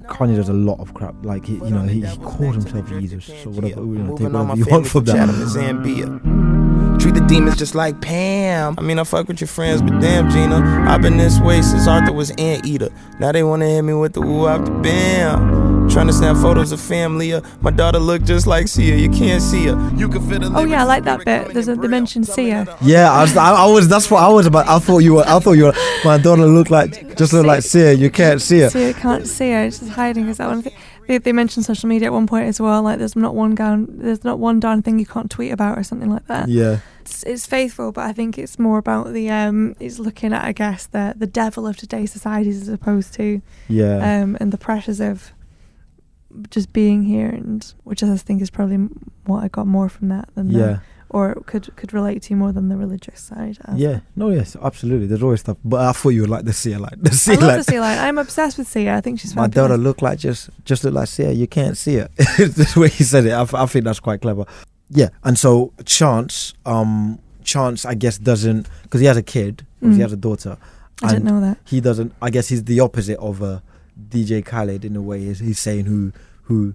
Kanye 0.08 0.36
does 0.36 0.48
a 0.48 0.52
lot 0.54 0.80
of 0.80 0.94
crap. 0.94 1.14
Like 1.24 1.44
he, 1.46 1.54
you 1.54 1.70
know, 1.70 1.82
he, 1.82 2.00
he 2.04 2.16
calls 2.18 2.56
himself 2.56 2.88
Jesus. 2.88 3.24
So 3.26 3.50
whatever, 3.50 3.80
you 3.82 3.86
know, 3.98 4.16
take 4.16 4.20
Moving 4.22 4.26
on 4.26 4.32
whatever 4.32 4.44
my 4.48 4.54
you 4.54 4.64
family 4.64 4.78
want 4.80 4.86
from 4.88 5.04
from 5.04 5.16
that. 5.16 5.28
Zambia. 5.48 6.98
Treat 7.00 7.14
the 7.14 7.20
demons 7.22 7.56
just 7.56 7.74
like 7.74 8.00
Pam. 8.00 8.74
I 8.78 8.82
mean, 8.82 8.98
I 8.98 9.04
fuck 9.04 9.28
with 9.28 9.40
your 9.40 9.48
friends, 9.48 9.82
but 9.82 10.00
damn, 10.00 10.30
Gina, 10.30 10.86
I've 10.88 11.02
been 11.02 11.16
this 11.18 11.38
way 11.40 11.60
since 11.62 11.86
Arthur 11.86 12.12
was 12.12 12.30
Anteater. 12.32 12.90
Now 13.20 13.32
they 13.32 13.42
wanna 13.42 13.66
hit 13.66 13.82
me 13.82 13.92
with 13.94 14.12
the 14.14 14.20
woo 14.22 14.46
out 14.48 14.64
the 14.64 14.70
bam. 14.70 15.61
Trying 15.92 16.06
to 16.06 16.12
snap 16.14 16.36
photos 16.38 16.72
of 16.72 16.80
family. 16.80 17.34
uh, 17.34 17.42
My 17.60 17.70
daughter 17.70 17.98
look 17.98 18.22
just 18.22 18.46
like 18.46 18.66
Sia. 18.66 18.96
You 18.96 19.10
can't 19.10 19.42
see 19.42 19.66
her. 19.66 19.90
You 19.94 20.08
can 20.08 20.26
feel 20.26 20.38
the 20.40 20.50
Oh 20.58 20.64
yeah, 20.64 20.80
I 20.80 20.84
like 20.84 21.04
that 21.04 21.22
bit. 21.22 21.52
There's 21.52 21.68
a 21.68 21.72
they 21.72 21.76
braille. 21.80 21.90
mentioned 21.90 22.26
Something 22.26 22.46
Sia. 22.46 22.64
that 22.64 22.78
the- 22.80 22.86
Yeah, 22.86 23.12
I 23.12 23.20
was, 23.20 23.36
I, 23.36 23.52
I 23.52 23.66
was. 23.66 23.88
That's 23.88 24.10
what 24.10 24.22
I 24.22 24.28
was 24.28 24.46
about. 24.46 24.66
I 24.68 24.78
thought 24.78 24.98
you 25.00 25.14
were. 25.16 25.24
I 25.28 25.38
thought 25.38 25.52
you 25.52 25.64
were. 25.64 25.74
My 26.02 26.16
daughter 26.16 26.46
looked 26.46 26.70
like 26.70 27.14
just 27.18 27.34
looked 27.34 27.46
like 27.46 27.62
Sia. 27.62 27.92
You 27.92 28.10
can't 28.10 28.40
see 28.40 28.60
her. 28.60 28.70
See, 28.70 28.88
I 28.88 28.94
can't 28.94 29.26
see 29.28 29.50
her. 29.52 29.70
She's 29.70 29.90
hiding. 29.90 30.28
Is 30.28 30.38
that 30.38 30.48
one 30.48 30.62
thing? 30.62 30.72
They, 31.08 31.18
they 31.18 31.32
mentioned 31.32 31.66
social 31.66 31.90
media 31.90 32.06
at 32.08 32.12
one 32.14 32.26
point 32.26 32.46
as 32.46 32.58
well. 32.58 32.82
Like, 32.82 32.98
there's 32.98 33.14
not 33.16 33.34
one 33.34 33.54
darn, 33.54 33.86
there's 33.98 34.24
not 34.24 34.38
one 34.38 34.60
darn 34.60 34.80
thing 34.82 34.98
you 34.98 35.04
can't 35.06 35.30
tweet 35.30 35.52
about 35.52 35.76
or 35.76 35.82
something 35.82 36.08
like 36.08 36.26
that. 36.28 36.48
Yeah, 36.48 36.78
It's, 37.02 37.22
it's 37.24 37.44
faithful, 37.46 37.92
but 37.92 38.04
I 38.06 38.12
think 38.12 38.38
it's 38.38 38.58
more 38.58 38.78
about 38.78 39.12
the 39.12 39.28
um. 39.30 39.76
It's 39.78 39.98
looking 39.98 40.32
at, 40.32 40.42
I 40.42 40.52
guess, 40.52 40.86
the 40.86 41.12
the 41.18 41.26
devil 41.26 41.66
of 41.66 41.76
today's 41.76 42.12
societies 42.12 42.62
as 42.62 42.68
opposed 42.68 43.12
to 43.14 43.42
yeah, 43.68 44.22
um 44.22 44.38
and 44.40 44.52
the 44.52 44.58
pressures 44.58 44.98
of 45.00 45.32
just 46.50 46.72
being 46.72 47.02
here 47.02 47.28
and 47.28 47.72
which 47.84 48.02
I 48.02 48.16
think 48.16 48.42
is 48.42 48.50
probably 48.50 48.74
m- 48.76 49.10
what 49.26 49.42
I 49.44 49.48
got 49.48 49.66
more 49.66 49.88
from 49.88 50.08
that 50.08 50.28
than 50.34 50.48
the- 50.52 50.58
yeah, 50.58 50.78
or 51.10 51.34
could 51.46 51.74
could 51.76 51.92
relate 51.92 52.22
to 52.22 52.34
more 52.34 52.52
than 52.52 52.68
the 52.68 52.76
religious 52.76 53.20
side. 53.20 53.58
yeah. 53.76 54.00
No, 54.16 54.30
yes, 54.30 54.56
absolutely. 54.62 55.06
There's 55.06 55.22
always 55.22 55.40
stuff. 55.40 55.58
But 55.64 55.80
I 55.80 55.92
thought 55.92 56.10
you 56.10 56.22
would 56.22 56.30
like 56.30 56.44
the 56.44 56.52
sea 56.54 56.76
light. 56.76 56.94
The 57.02 57.10
I 57.10 57.14
Sia 57.14 57.34
love 57.34 57.42
line. 57.48 57.58
the 57.58 57.64
Sia 57.64 57.80
line. 57.80 57.98
I'm 57.98 58.18
obsessed 58.18 58.56
with 58.58 58.66
Sia. 58.68 58.96
I 58.96 59.00
think 59.02 59.20
she's 59.20 59.34
My 59.36 59.46
daughter 59.46 59.76
look 59.76 60.00
like 60.02 60.18
just 60.18 60.48
just 60.64 60.84
look 60.84 60.94
like 60.94 61.08
Sia. 61.08 61.32
You 61.32 61.46
can't 61.46 61.76
see 61.76 61.96
her. 61.96 62.08
the 62.16 62.72
way 62.76 62.88
he 62.88 63.04
said 63.04 63.26
it, 63.26 63.32
I 63.32 63.66
think 63.66 63.84
that's 63.84 64.00
quite 64.00 64.20
clever. 64.22 64.44
Yeah, 64.88 65.08
and 65.24 65.38
so 65.38 65.72
Chance, 65.84 66.54
um, 66.66 67.18
Chance, 67.44 67.84
I 67.86 67.94
guess 67.94 68.18
doesn't 68.18 68.68
because 68.84 69.00
he 69.00 69.06
has 69.06 69.16
a 69.16 69.22
kid, 69.22 69.66
Mm. 69.82 69.94
he 69.96 70.00
has 70.00 70.12
a 70.12 70.16
daughter. 70.16 70.56
I 71.02 71.08
didn't 71.08 71.24
know 71.24 71.40
that. 71.40 71.58
He 71.64 71.80
doesn't. 71.80 72.12
I 72.22 72.30
guess 72.30 72.48
he's 72.48 72.62
the 72.64 72.78
opposite 72.80 73.18
of 73.18 73.42
uh, 73.42 73.58
DJ 74.08 74.44
Khaled 74.44 74.84
in 74.84 74.96
a 74.96 75.02
way. 75.02 75.20
He's, 75.20 75.38
he's 75.40 75.58
saying 75.58 75.84
who 75.86 76.12
who. 76.42 76.74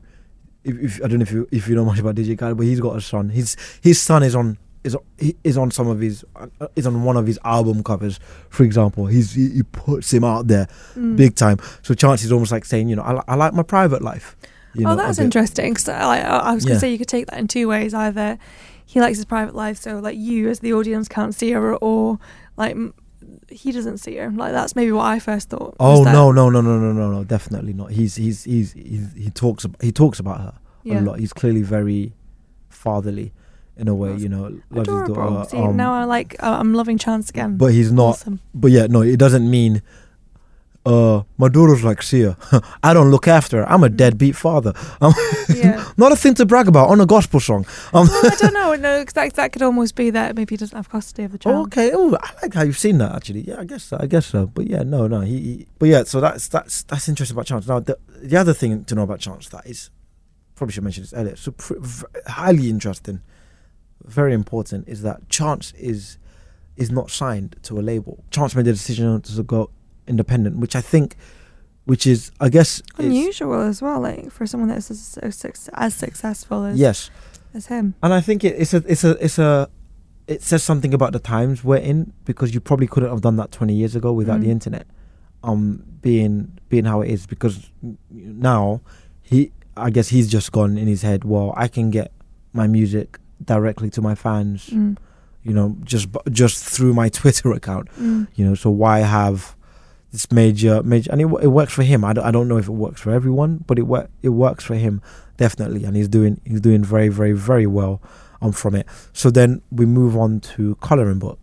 If, 0.64 0.78
if 0.98 1.04
I 1.04 1.08
don't 1.08 1.20
know 1.20 1.24
if 1.24 1.32
you 1.32 1.48
if 1.52 1.68
you 1.68 1.76
know 1.76 1.86
much 1.86 2.00
about 2.00 2.16
DJ 2.16 2.38
Khaled, 2.38 2.58
but 2.58 2.66
he's 2.66 2.80
got 2.80 2.96
a 2.98 3.02
son. 3.02 3.30
His 3.30 3.56
his 3.82 4.02
son 4.02 4.24
is 4.24 4.36
on 4.36 4.58
is 4.84 4.96
is 5.44 5.58
on 5.58 5.72
some 5.72 5.88
of 5.88 6.00
his 6.00 6.26
uh, 6.36 6.48
is 6.76 6.86
on 6.86 7.04
one 7.04 7.16
of 7.18 7.26
his 7.26 7.40
album 7.46 7.84
covers. 7.84 8.20
For 8.50 8.64
example, 8.64 9.06
he's 9.08 9.34
he, 9.34 9.50
he 9.50 9.64
puts 9.64 10.12
him 10.14 10.24
out 10.24 10.48
there 10.48 10.68
Mm. 10.96 11.16
big 11.16 11.36
time. 11.36 11.58
So 11.84 11.94
Chance 11.94 12.24
is 12.24 12.32
almost 12.32 12.52
like 12.52 12.66
saying, 12.66 12.90
you 12.90 12.96
know, 12.96 13.02
I, 13.04 13.14
li- 13.14 13.24
I 13.28 13.36
like 13.36 13.54
my 13.54 13.64
private 13.64 14.02
life. 14.02 14.36
You 14.74 14.88
oh, 14.88 14.92
a 14.92 14.96
that's 14.96 15.20
interesting. 15.20 15.74
'cause 15.74 15.88
I, 15.90 16.20
I 16.22 16.54
was 16.54 16.66
Yeah. 16.66 16.74
to 16.76 16.80
say 16.80 16.92
you 16.92 16.98
could 16.98 17.08
take 17.08 17.28
that 17.28 17.40
in 17.40 17.48
two 17.48 17.68
ways. 17.68 17.94
Either 17.94 18.38
he 18.86 19.00
likes 19.02 19.18
his 19.18 19.26
private 19.26 19.56
life, 19.56 19.78
so 19.78 20.00
like 20.00 20.18
you 20.18 20.50
as 20.50 20.60
the 20.60 20.74
audience 20.74 21.08
can't 21.08 21.34
see 21.34 21.52
her, 21.52 21.76
or 21.78 22.20
like 22.58 22.76
he 23.50 23.72
doesn't 23.72 23.98
see 24.00 24.16
her. 24.18 24.30
Like 24.32 24.52
that's 24.52 24.76
maybe 24.76 24.92
what 24.92 25.06
I 25.06 25.20
first 25.20 25.50
thought. 25.50 25.76
Oh 25.80 26.04
no 26.04 26.32
no 26.32 26.50
no 26.50 26.62
no 26.62 26.78
no 26.80 26.92
no 26.92 27.12
no 27.12 27.24
definitely 27.24 27.74
not. 27.74 27.92
He's 27.92 28.16
he's 28.16 28.44
he's, 28.44 28.74
he's 28.74 29.14
he 29.14 29.30
talks 29.30 29.66
ab- 29.66 29.82
he 29.82 29.92
talks 29.92 30.20
about 30.20 30.40
her 30.42 30.54
Yeah. 30.84 31.00
a 31.00 31.02
lot. 31.02 31.20
He's 31.20 31.34
clearly 31.34 31.62
very 31.62 32.14
fatherly 32.70 33.32
in 33.78 33.88
a 33.88 33.96
way. 33.96 34.16
You 34.16 34.30
know, 34.30 34.44
loves 34.70 34.90
his 34.90 35.02
Adorable. 35.02 35.16
daughter. 35.16 35.50
See, 35.50 35.58
um, 35.58 35.76
now 35.78 35.94
I 35.94 36.04
like. 36.06 36.36
Uh, 36.42 36.58
I'm 36.60 36.74
loving 36.74 36.98
Chance 36.98 37.30
again. 37.30 37.58
but 37.58 37.68
he's 37.74 37.92
not. 37.92 38.10
Awesome. 38.10 38.40
But 38.54 38.72
yeah, 38.72 38.88
no, 38.88 39.02
it 39.02 39.18
doesn't 39.18 39.50
mean. 39.50 39.82
Uh, 40.88 41.24
my 41.38 41.50
daughter's 41.50 41.84
like 41.84 42.02
Sia. 42.02 42.38
I 42.84 42.94
don't 42.94 43.12
look 43.12 43.28
after 43.28 43.58
her. 43.58 43.70
I'm 43.70 43.84
a 43.84 43.90
deadbeat 43.90 44.36
father. 44.36 44.74
Um, 45.02 45.14
Yeah. 45.50 45.84
not 45.98 46.12
a 46.12 46.16
thing 46.16 46.34
to 46.36 46.46
brag 46.46 46.68
about 46.68 46.90
on 46.90 47.02
a 47.02 47.06
gospel 47.06 47.40
song. 47.40 47.66
Um, 47.94 48.08
well, 48.08 48.32
I 48.32 48.36
don't 48.36 48.54
know. 48.54 48.74
No, 48.76 49.04
that 49.04 49.34
that 49.34 49.52
could 49.52 49.62
almost 49.62 49.96
be 49.96 50.10
that 50.12 50.36
maybe 50.36 50.54
he 50.54 50.58
doesn't 50.58 50.76
have 50.76 50.90
custody 50.90 51.24
of 51.24 51.32
the 51.34 51.38
child. 51.38 51.56
Oh, 51.56 51.62
okay. 51.64 51.92
Oh, 51.94 52.16
I 52.22 52.30
like 52.42 52.54
how 52.54 52.64
you've 52.64 52.78
seen 52.78 52.98
that 53.00 53.14
actually. 53.16 53.42
Yeah, 53.42 53.60
I 53.60 53.66
guess 53.66 53.84
so. 53.84 53.98
I 54.00 54.08
guess 54.08 54.26
so. 54.28 54.48
But 54.48 54.68
yeah, 54.68 54.84
no, 54.84 55.08
no. 55.08 55.22
He, 55.22 55.40
he 55.40 55.68
but 55.80 55.90
yeah. 55.90 56.04
So 56.04 56.22
that's 56.22 56.48
that's 56.48 56.84
that's 56.84 57.08
interesting 57.10 57.36
about 57.36 57.46
Chance. 57.48 57.68
Now 57.68 57.80
the 57.82 57.98
the 58.22 58.38
other 58.38 58.54
thing 58.54 58.86
to 58.86 58.96
know 58.96 59.04
about 59.04 59.20
Chance 59.20 59.50
that 59.50 59.66
is 59.66 59.90
probably 60.56 60.74
should 60.74 60.84
mention 60.84 61.04
this 61.04 61.14
earlier. 61.14 61.36
So 61.36 61.52
pr- 61.52 61.80
v- 61.80 62.06
highly 62.28 62.70
interesting, 62.70 63.22
very 64.06 64.34
important 64.34 64.88
is 64.88 65.02
that 65.04 65.28
Chance 65.30 65.74
is 65.78 66.18
is 66.76 66.90
not 66.92 67.10
signed 67.12 67.56
to 67.64 67.80
a 67.80 67.82
label. 67.82 68.24
Chance 68.32 68.56
made 68.56 68.66
the 68.66 68.74
decision 68.74 69.22
to 69.22 69.44
go 69.44 69.70
independent, 70.08 70.58
which 70.58 70.76
I 70.76 70.82
think, 70.82 71.16
which 71.86 72.06
is 72.08 72.32
I 72.40 72.50
guess 72.50 72.82
Unusual 72.98 73.62
as 73.62 73.82
well, 73.82 74.00
like 74.02 74.32
for 74.32 74.46
someone 74.48 74.70
that's 74.70 74.90
as, 74.92 75.18
as 75.74 75.96
successful 75.96 76.64
as 76.66 76.78
yes. 76.80 77.10
as 77.54 77.68
him. 77.68 77.94
And 78.04 78.14
I 78.14 78.22
think 78.22 78.44
it, 78.44 78.56
it's 78.58 78.74
a 78.74 78.84
it's 78.88 79.04
a 79.04 79.12
it's 79.24 79.40
a 79.40 79.70
it 80.28 80.42
says 80.44 80.64
something 80.64 80.94
about 80.94 81.14
the 81.14 81.20
times 81.20 81.64
we're 81.64 81.78
in 81.78 82.12
because 82.26 82.54
you 82.54 82.60
probably 82.60 82.88
couldn't 82.88 83.10
have 83.10 83.22
done 83.22 83.38
that 83.38 83.52
20 83.52 83.74
years 83.74 83.96
ago 83.96 84.12
without 84.12 84.42
the 84.42 84.48
Mm. 84.48 84.52
internet 84.52 84.86
um 85.44 85.84
being 86.02 86.58
being 86.70 86.86
how 86.86 87.02
it 87.02 87.10
is 87.10 87.26
because 87.28 87.70
now 88.12 88.82
he 89.22 89.52
I 89.78 89.90
guess 89.90 90.10
he's 90.10 90.28
just 90.30 90.52
gone 90.52 90.78
in 90.78 90.88
his 90.88 91.02
head 91.04 91.24
well 91.24 91.54
I 91.56 91.68
can 91.68 91.92
get 91.92 92.12
my 92.54 92.68
music 92.68 93.20
directly 93.46 93.90
to 93.92 94.02
my 94.02 94.16
fans 94.16 94.70
Mm. 94.70 94.98
you 95.44 95.54
know 95.54 95.78
just 95.84 96.08
just 96.32 96.64
through 96.66 96.94
my 96.94 97.08
Twitter 97.20 97.52
account 97.54 97.88
Mm. 97.98 98.28
you 98.36 98.44
know 98.46 98.56
so 98.56 98.70
why 98.70 99.00
have 99.00 99.56
this 100.12 100.32
major 100.32 100.82
major 100.84 101.12
and 101.12 101.22
it, 101.22 101.26
it 101.42 101.48
works 101.48 101.74
for 101.74 101.84
him 101.84 102.04
I 102.06 102.14
don't, 102.14 102.26
I 102.26 102.32
don't 102.32 102.48
know 102.48 102.58
if 102.58 102.68
it 102.68 102.72
works 102.72 103.02
for 103.02 103.12
everyone 103.12 103.64
but 103.68 103.78
it 103.78 103.84
wor- 103.84 104.10
it 104.24 104.30
works 104.30 104.64
for 104.64 104.76
him 104.76 105.02
definitely 105.38 105.84
and 105.84 105.96
he's 105.96 106.08
doing 106.08 106.40
he's 106.46 106.62
doing 106.62 106.84
very 106.84 107.10
very 107.10 107.34
very 107.34 107.68
well 107.68 108.02
um 108.42 108.52
from 108.52 108.74
it 108.76 108.88
so 109.14 109.30
then 109.30 109.62
we 109.72 109.86
move 109.86 110.16
on 110.18 110.40
to 110.40 110.76
coloring 110.76 111.20
book 111.20 111.40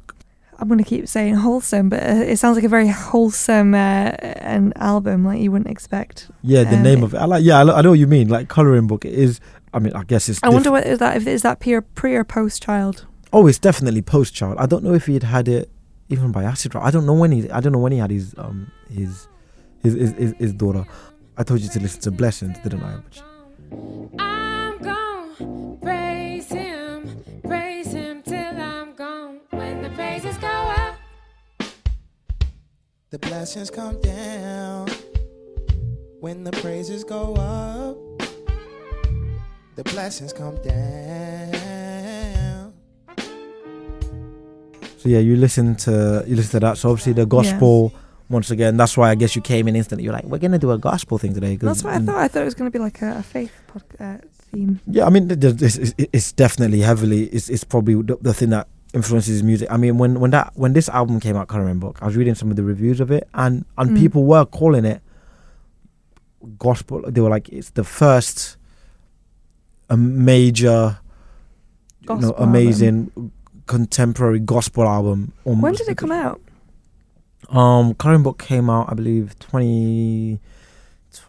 I'm 0.57 0.69
going 0.69 0.79
to 0.79 0.85
keep 0.85 1.09
saying 1.09 1.35
wholesome, 1.35 1.89
but 1.89 2.01
uh, 2.01 2.23
it 2.25 2.39
sounds 2.39 2.55
like 2.57 2.65
a 2.65 2.69
very 2.69 2.87
wholesome 2.87 3.75
uh, 3.75 4.13
an 4.55 4.73
album, 4.77 5.25
like 5.25 5.41
you 5.41 5.51
wouldn't 5.51 5.69
expect. 5.69 6.31
Yeah, 6.43 6.63
the 6.63 6.77
Um, 6.77 6.83
name 6.85 7.03
of 7.03 7.13
it. 7.13 7.17
I 7.19 7.25
like. 7.25 7.43
Yeah, 7.45 7.59
I, 7.59 7.63
lo- 7.65 7.75
I 7.75 7.83
know 7.83 7.91
what 7.91 7.99
you 7.99 8.07
mean. 8.07 8.29
Like 8.29 8.49
coloring 8.49 8.87
book. 8.87 9.05
It 9.05 9.15
is. 9.15 9.41
I 9.75 9.81
mean, 9.81 9.93
I 9.95 10.05
guess 10.05 10.29
it's. 10.29 10.39
I 10.45 10.49
wonder 10.51 10.63
diff- 10.71 10.73
what 10.73 10.87
is 10.87 10.99
that 11.01 11.17
if 11.17 11.27
is 11.27 11.43
that 11.43 11.59
pre 11.59 11.73
or, 11.75 11.83
pre 11.83 12.15
or 12.15 12.23
post 12.23 12.63
child. 12.63 13.05
Oh, 13.33 13.49
it's 13.49 13.59
definitely 13.59 14.01
post 14.01 14.33
child. 14.33 14.55
I 14.61 14.67
don't 14.67 14.85
know 14.85 14.95
if 14.95 15.07
he'd 15.07 15.25
had 15.25 15.49
it 15.49 15.71
even 16.09 16.33
by 16.33 16.45
acid. 16.45 16.75
rap. 16.75 16.85
I 16.85 16.91
don't 16.91 17.07
know 17.07 17.15
when 17.15 17.33
he. 17.33 17.51
I 17.51 17.61
don't 17.61 17.73
know 17.73 17.79
when 17.79 17.93
he 17.93 17.99
had 17.99 18.11
his 18.11 18.35
um 18.39 18.71
his 18.91 19.29
his 19.83 19.95
his, 19.95 20.13
his, 20.13 20.33
his 20.39 20.53
daughter. 20.53 20.85
I 21.37 21.43
told 21.43 21.61
you 21.61 21.69
to 21.71 21.81
listen 21.81 22.01
to 22.03 22.11
Blessings, 22.11 22.59
didn't 22.61 22.83
I? 22.83 22.95
Which- 22.97 23.23
I'm 24.19 24.79
gone. 24.79 25.79
Praise 25.83 26.49
him, 26.49 27.23
praise 27.43 27.89
him 27.93 28.23
till 28.23 28.57
I'm 28.57 28.95
gone. 28.95 29.41
When 29.51 29.83
the 29.83 29.91
praises 29.91 30.37
go 30.39 30.49
up, 30.49 30.97
The 33.11 33.19
blessings 33.19 33.71
come 33.71 34.01
down 34.01 34.89
when 36.21 36.43
the 36.45 36.53
praises 36.53 37.05
go 37.05 37.35
up. 37.35 37.97
The 39.77 39.85
blessings 39.85 40.33
come 40.33 40.57
down. 40.63 41.64
So 45.05 45.11
yeah, 45.11 45.19
you 45.19 45.37
listen 45.37 45.77
to 45.85 46.25
you 46.27 46.35
listen 46.35 46.53
to 46.53 46.61
that. 46.61 46.79
So 46.79 46.89
obviously 46.89 47.13
the 47.13 47.27
gospel. 47.27 47.93
Once 48.31 48.51
again, 48.51 48.79
that's 48.79 48.97
why 48.97 49.11
I 49.11 49.15
guess 49.15 49.37
you 49.37 49.43
came 49.43 49.69
in 49.69 49.77
instantly. 49.77 50.03
You're 50.03 50.15
like, 50.15 50.25
we're 50.25 50.39
gonna 50.39 50.59
do 50.59 50.71
a 50.71 50.79
gospel 50.79 51.19
thing 51.19 51.35
today. 51.35 51.57
That's 51.57 51.85
what 51.85 51.93
I 51.93 51.99
thought. 51.99 52.15
I 52.17 52.27
thought 52.27 52.41
it 52.41 52.47
was 52.47 52.55
going 52.55 52.71
to 52.73 52.73
be 52.73 52.83
like 52.83 53.03
a, 53.03 53.19
a 53.19 53.23
faith 53.23 53.53
uh, 54.01 54.17
theme. 54.51 54.81
Yeah, 54.87 55.05
I 55.05 55.11
mean, 55.11 55.29
it's, 55.31 55.93
it's, 55.99 56.33
definitely 56.33 56.81
heavily. 56.81 57.25
It's, 57.25 57.51
it's 57.51 57.65
probably 57.65 58.01
the, 58.01 58.17
the 58.23 58.33
thing 58.33 58.49
that 58.49 58.67
influences 58.95 59.43
music. 59.43 59.69
I 59.71 59.77
mean, 59.77 59.99
when 59.99 60.21
when 60.21 60.31
that 60.31 60.53
when 60.55 60.73
this 60.73 60.89
album 60.89 61.21
came 61.21 61.37
out, 61.37 61.49
Coloring 61.49 61.81
Book, 61.81 61.99
I 62.01 62.07
was 62.07 62.17
reading 62.17 62.35
some 62.35 62.49
of 62.49 62.57
the 62.57 62.63
reviews 62.65 62.99
of 62.99 63.11
it, 63.11 63.29
and 63.35 63.67
and 63.77 63.91
Mm. 63.91 63.99
people 63.99 64.25
were 64.25 64.47
calling 64.47 64.87
it 64.87 65.03
gospel. 66.59 67.03
They 67.07 67.21
were 67.21 67.29
like, 67.29 67.51
it's 67.51 67.71
the 67.71 67.85
first 67.85 68.57
a 69.91 69.99
major, 69.99 70.99
you 72.01 72.09
know, 72.09 72.17
Gospel 72.21 72.37
amazing 72.43 73.33
contemporary 73.67 74.41
gospel 74.41 74.85
album. 74.85 75.33
When 75.45 75.75
did 75.75 75.89
it 75.89 75.97
come 75.97 76.13
out? 76.13 76.41
Um, 77.51 77.95
Coloring 77.95 78.23
Book 78.23 78.39
came 78.39 78.71
out, 78.71 78.91
I 78.91 78.95
believe, 78.95 79.39
twenty. 79.39 80.39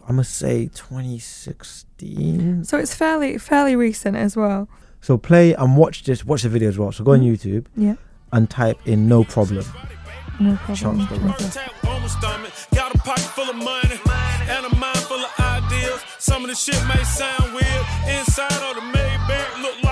I 0.08 0.12
must 0.12 0.34
say, 0.34 0.68
twenty 0.74 1.18
sixteen. 1.18 2.64
So 2.64 2.78
it's 2.78 2.94
fairly 2.94 3.38
fairly 3.38 3.76
recent 3.76 4.16
as 4.16 4.36
well. 4.36 4.68
So 5.00 5.16
play 5.18 5.52
and 5.54 5.76
watch 5.76 6.04
this. 6.04 6.24
Watch 6.24 6.42
the 6.42 6.48
video 6.48 6.68
as 6.68 6.78
well. 6.78 6.90
So 6.92 7.04
go 7.04 7.12
on 7.12 7.20
Mhm. 7.20 7.32
YouTube 7.36 7.66
Yeah, 7.76 7.94
and 8.32 8.48
type 8.50 8.78
in 8.86 9.08
"no 9.08 9.22
problem." 9.24 9.64
no 10.40 10.56
problem. 10.56 10.76
Chance 10.76 11.08
the 11.10 11.20
rock. 11.20 11.38
Tap 11.38 11.84
on 11.86 12.00
my 12.02 12.08
stomach. 12.08 12.52
Got 12.74 12.94
a 12.94 12.98
pocket 12.98 13.20
full 13.36 13.48
of 13.50 13.56
money 13.56 14.00
and 14.50 14.66
a 14.66 14.76
mind 14.76 14.98
full 14.98 15.20
of 15.20 15.32
ideas. 15.38 16.00
Some 16.18 16.42
of 16.44 16.50
the 16.50 16.56
shit 16.56 16.80
may 16.88 17.02
sound 17.04 17.52
weird. 17.54 17.86
Inside 18.18 18.52
of 18.68 18.74
the 18.76 18.82
Maybach 18.98 19.62
look 19.62 19.82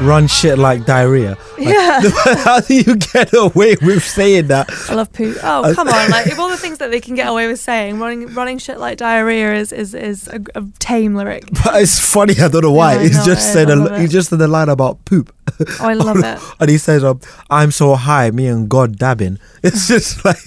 Run 0.00 0.26
shit 0.28 0.58
like 0.58 0.86
diarrhea. 0.86 1.36
Yeah, 1.58 2.00
How 2.44 2.60
do 2.60 2.74
you 2.74 2.96
get 2.96 3.34
away 3.34 3.76
with 3.82 4.02
saying 4.02 4.46
that? 4.46 4.70
I 4.88 4.94
love 4.94 5.12
poo. 5.12 5.34
Oh 5.42 5.72
come 5.74 5.88
on! 5.88 6.10
Like 6.10 6.26
if 6.26 6.38
all 6.38 6.48
the 6.48 6.56
things 6.64 6.78
that 6.78 6.90
they 6.90 7.00
can 7.00 7.14
get 7.14 7.28
away 7.28 7.46
with 7.48 7.60
saying, 7.60 7.98
running 7.98 8.32
running 8.34 8.56
shit 8.58 8.78
like 8.78 8.96
diarrhea 8.96 9.54
is 9.54 9.72
is 9.72 9.94
is 9.94 10.26
a, 10.28 10.40
a 10.54 10.64
tame 10.78 11.14
lyric. 11.14 11.44
But 11.52 11.82
it's 11.82 12.00
funny. 12.00 12.34
I 12.40 12.48
don't 12.48 12.62
know 12.62 12.72
why. 12.72 12.94
Yeah, 12.94 13.02
He's 13.02 13.18
know, 13.18 13.24
just 13.26 13.50
I- 13.50 13.52
said 13.52 13.70
I 13.70 13.72
a, 13.74 13.76
love 13.76 14.00
he 14.00 14.06
just 14.06 14.30
said 14.30 14.40
a 14.40 14.48
line 14.48 14.70
about 14.70 15.04
poop, 15.04 15.34
Oh, 15.60 15.88
I 15.88 15.92
love 15.92 16.16
it. 16.24 16.38
and 16.60 16.70
he 16.70 16.78
says, 16.78 17.04
um, 17.04 17.20
"I'm 17.50 17.70
so 17.70 17.94
high, 17.94 18.30
me 18.30 18.46
and 18.46 18.68
God 18.70 18.96
dabbing." 18.96 19.38
It's 19.62 19.86
just 19.86 20.24
like 20.24 20.38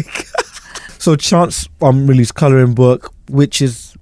so. 0.97 1.15
Chance 1.15 1.69
um 1.81 2.07
released 2.07 2.33
coloring 2.33 2.73
book, 2.73 3.13
which 3.29 3.61
is 3.61 3.95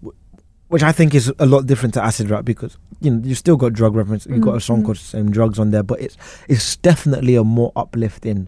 which 0.70 0.82
I 0.84 0.94
think 0.94 1.14
is 1.14 1.32
a 1.40 1.46
lot 1.46 1.66
different 1.66 1.94
to 1.96 2.02
acid 2.04 2.30
rap 2.30 2.46
because 2.46 2.78
you 3.02 3.12
know 3.12 3.22
you 3.28 3.36
still 3.36 3.58
got 3.58 3.74
drug 3.74 3.96
reference. 3.96 4.26
You 4.26 4.34
have 4.36 4.42
got 4.42 4.56
a 4.56 4.62
song 4.62 4.82
Mhm. 4.82 4.86
called 4.86 4.98
"Same 4.98 5.32
Drugs" 5.32 5.60
on 5.60 5.72
there, 5.72 5.84
but 5.84 6.00
it's 6.02 6.16
it's 6.48 6.76
definitely 6.78 7.36
a 7.36 7.44
more 7.44 7.72
uplifting 7.76 8.48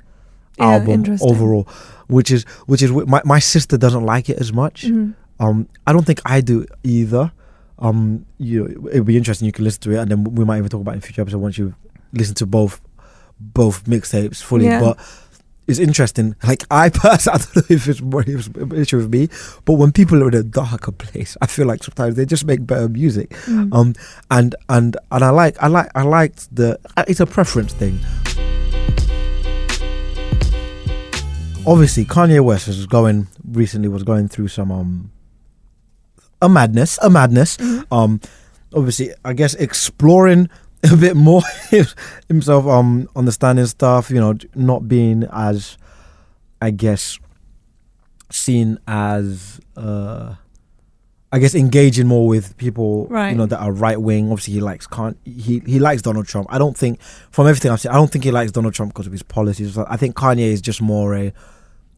Yeah, 0.60 0.66
album 0.74 1.18
overall, 1.22 1.68
which 2.08 2.32
is 2.32 2.44
which 2.68 2.82
is 2.82 2.92
my 2.92 3.22
my 3.26 3.40
sister 3.40 3.78
doesn't 3.78 4.06
like 4.06 4.30
it 4.30 4.38
as 4.40 4.54
much. 4.54 4.86
Mhm. 4.86 5.14
Um, 5.40 5.68
I 5.88 5.94
don't 5.94 6.06
think 6.06 6.22
I 6.26 6.42
do 6.42 6.66
either. 6.84 7.32
Um, 7.80 8.26
you 8.38 8.88
it'd 8.92 9.06
be 9.06 9.18
interesting. 9.18 9.46
You 9.48 9.52
can 9.52 9.66
listen 9.66 9.82
to 9.82 9.92
it, 9.92 9.98
and 9.98 10.12
then 10.12 10.24
we 10.24 10.46
might 10.46 10.58
even 10.60 10.70
talk 10.70 10.82
about 10.82 10.92
it 10.92 10.96
in 10.96 11.02
future 11.02 11.22
episode 11.22 11.40
once 11.40 11.58
you 11.58 11.74
listen 12.14 12.36
to 12.36 12.46
both 12.46 12.80
both 13.40 13.84
mixtapes 13.86 14.42
fully. 14.42 14.66
Yeah. 14.66 14.80
But 14.80 15.00
it's 15.68 15.80
interesting. 15.80 16.36
Like 16.44 16.64
I 16.70 16.90
personally, 16.94 17.40
I 17.40 17.44
don't 17.44 17.56
know 17.56 17.76
if 17.76 17.88
it's 17.88 18.02
more 18.02 18.22
if 18.22 18.28
it's 18.30 18.48
an 18.48 18.76
issue 18.76 18.98
with 18.98 19.12
me, 19.12 19.30
but 19.66 19.74
when 19.74 19.92
people 19.92 20.22
are 20.24 20.28
in 20.28 20.34
a 20.34 20.44
darker 20.44 20.92
place, 20.92 21.38
I 21.42 21.48
feel 21.48 21.68
like 21.68 21.84
sometimes 21.84 22.16
they 22.16 22.26
just 22.26 22.46
make 22.46 22.66
better 22.66 22.90
music. 22.90 23.30
Mm. 23.46 23.74
Um, 23.74 23.96
and 24.30 24.56
and 24.70 24.98
and 25.12 25.24
I 25.24 25.30
like 25.30 25.62
I 25.62 25.68
like 25.68 25.90
I 25.96 26.04
liked 26.04 26.54
the. 26.56 26.80
It's 27.08 27.20
a 27.20 27.26
preference 27.26 27.74
thing. 27.74 28.00
Obviously, 31.66 32.04
Kanye 32.04 32.44
West 32.44 32.68
was 32.68 32.86
going 32.86 33.28
recently 33.52 33.88
was 33.88 34.04
going 34.04 34.28
through 34.28 34.50
some 34.50 34.72
um 34.72 35.12
a 36.42 36.50
madness, 36.50 37.00
a 37.02 37.10
madness. 37.10 37.56
Mhm. 37.58 37.86
Um, 37.90 38.22
obviously, 38.76 39.14
I 39.24 39.32
guess 39.32 39.54
exploring 39.54 40.50
a 40.92 40.96
bit 40.98 41.16
more 41.16 41.42
himself, 42.28 42.66
um, 42.68 43.08
understanding 43.16 43.66
stuff. 43.66 44.10
You 44.10 44.20
know, 44.20 44.38
not 44.56 44.88
being 44.88 45.24
as, 45.32 45.78
I 46.62 46.72
guess, 46.72 47.20
seen 48.30 48.80
as 48.88 49.60
uh 49.78 50.36
I 51.32 51.40
guess 51.40 51.56
engaging 51.56 52.06
more 52.06 52.28
with 52.28 52.56
people, 52.58 53.08
Right. 53.08 53.32
you 53.32 53.36
know, 53.36 53.48
that 53.48 53.60
are 53.60 53.72
right 53.72 54.00
wing. 54.00 54.32
Obviously, 54.32 54.54
he 54.54 54.62
likes 54.62 54.86
can't 54.86 55.18
he 55.26 55.62
he 55.66 55.80
likes 55.80 56.02
Donald 56.04 56.28
Trump. 56.28 56.48
I 56.52 56.58
don't 56.60 56.78
think 56.78 57.02
from 57.32 57.48
everything 57.48 57.72
I've 57.72 57.82
seen, 57.82 57.92
I 57.92 57.96
don't 57.96 58.12
think 58.12 58.24
he 58.24 58.32
likes 58.32 58.52
Donald 58.52 58.74
Trump 58.76 58.94
because 58.94 59.08
of 59.08 59.12
his 59.14 59.24
policies. 59.24 59.78
I 59.78 59.98
think 59.98 60.16
Kanye 60.16 60.52
is 60.52 60.62
just 60.62 60.80
more 60.82 61.16
a, 61.16 61.34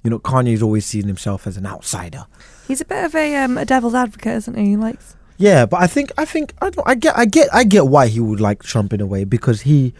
you 0.04 0.10
know, 0.10 0.20
Kanye's 0.20 0.62
always 0.62 0.86
seen 0.86 1.06
himself 1.08 1.48
as 1.48 1.58
an 1.58 1.66
outsider. 1.66 2.26
He's 2.68 2.80
a 2.82 2.86
bit 2.86 3.04
of 3.04 3.14
a 3.16 3.36
um, 3.36 3.58
a 3.58 3.66
devil's 3.66 3.94
advocate, 3.96 4.36
isn't 4.38 4.58
he? 4.58 4.68
He 4.68 4.78
likes. 4.78 5.18
Yeah, 5.38 5.66
but 5.66 5.82
I 5.82 5.88
think 5.88 6.12
I 6.18 6.26
think 6.26 6.54
I 6.62 6.70
don't 6.70 6.88
I 6.88 6.96
get 6.96 7.18
I 7.18 7.26
get 7.26 7.54
I 7.54 7.64
get 7.66 7.88
why 7.88 8.08
he 8.08 8.20
would 8.20 8.40
like 8.40 8.64
Trump 8.64 8.94
in 8.94 9.02
a 9.02 9.06
way 9.06 9.24
because 9.26 9.62
he 9.62 9.94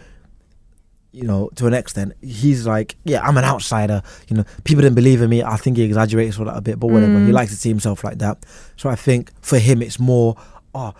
you 1.12 1.22
know, 1.22 1.48
to 1.54 1.66
an 1.66 1.72
extent, 1.72 2.12
he's 2.20 2.66
like, 2.66 2.94
yeah, 3.04 3.22
I'm 3.22 3.38
an 3.38 3.44
outsider. 3.44 4.02
You 4.28 4.36
know, 4.36 4.44
people 4.64 4.82
didn't 4.82 4.96
believe 4.96 5.22
in 5.22 5.30
me. 5.30 5.42
I 5.42 5.56
think 5.56 5.78
he 5.78 5.82
exaggerates 5.82 6.38
all 6.38 6.44
that 6.44 6.58
a 6.58 6.60
bit, 6.60 6.78
but 6.78 6.88
whatever. 6.88 7.18
He 7.20 7.30
Mm. 7.30 7.32
likes 7.32 7.52
to 7.52 7.56
see 7.56 7.70
himself 7.70 8.04
like 8.04 8.18
that. 8.18 8.44
So 8.76 8.90
I 8.90 8.96
think 8.96 9.30
for 9.40 9.58
him, 9.58 9.80
it's 9.80 9.98
more, 9.98 10.36
oh, 10.74 10.92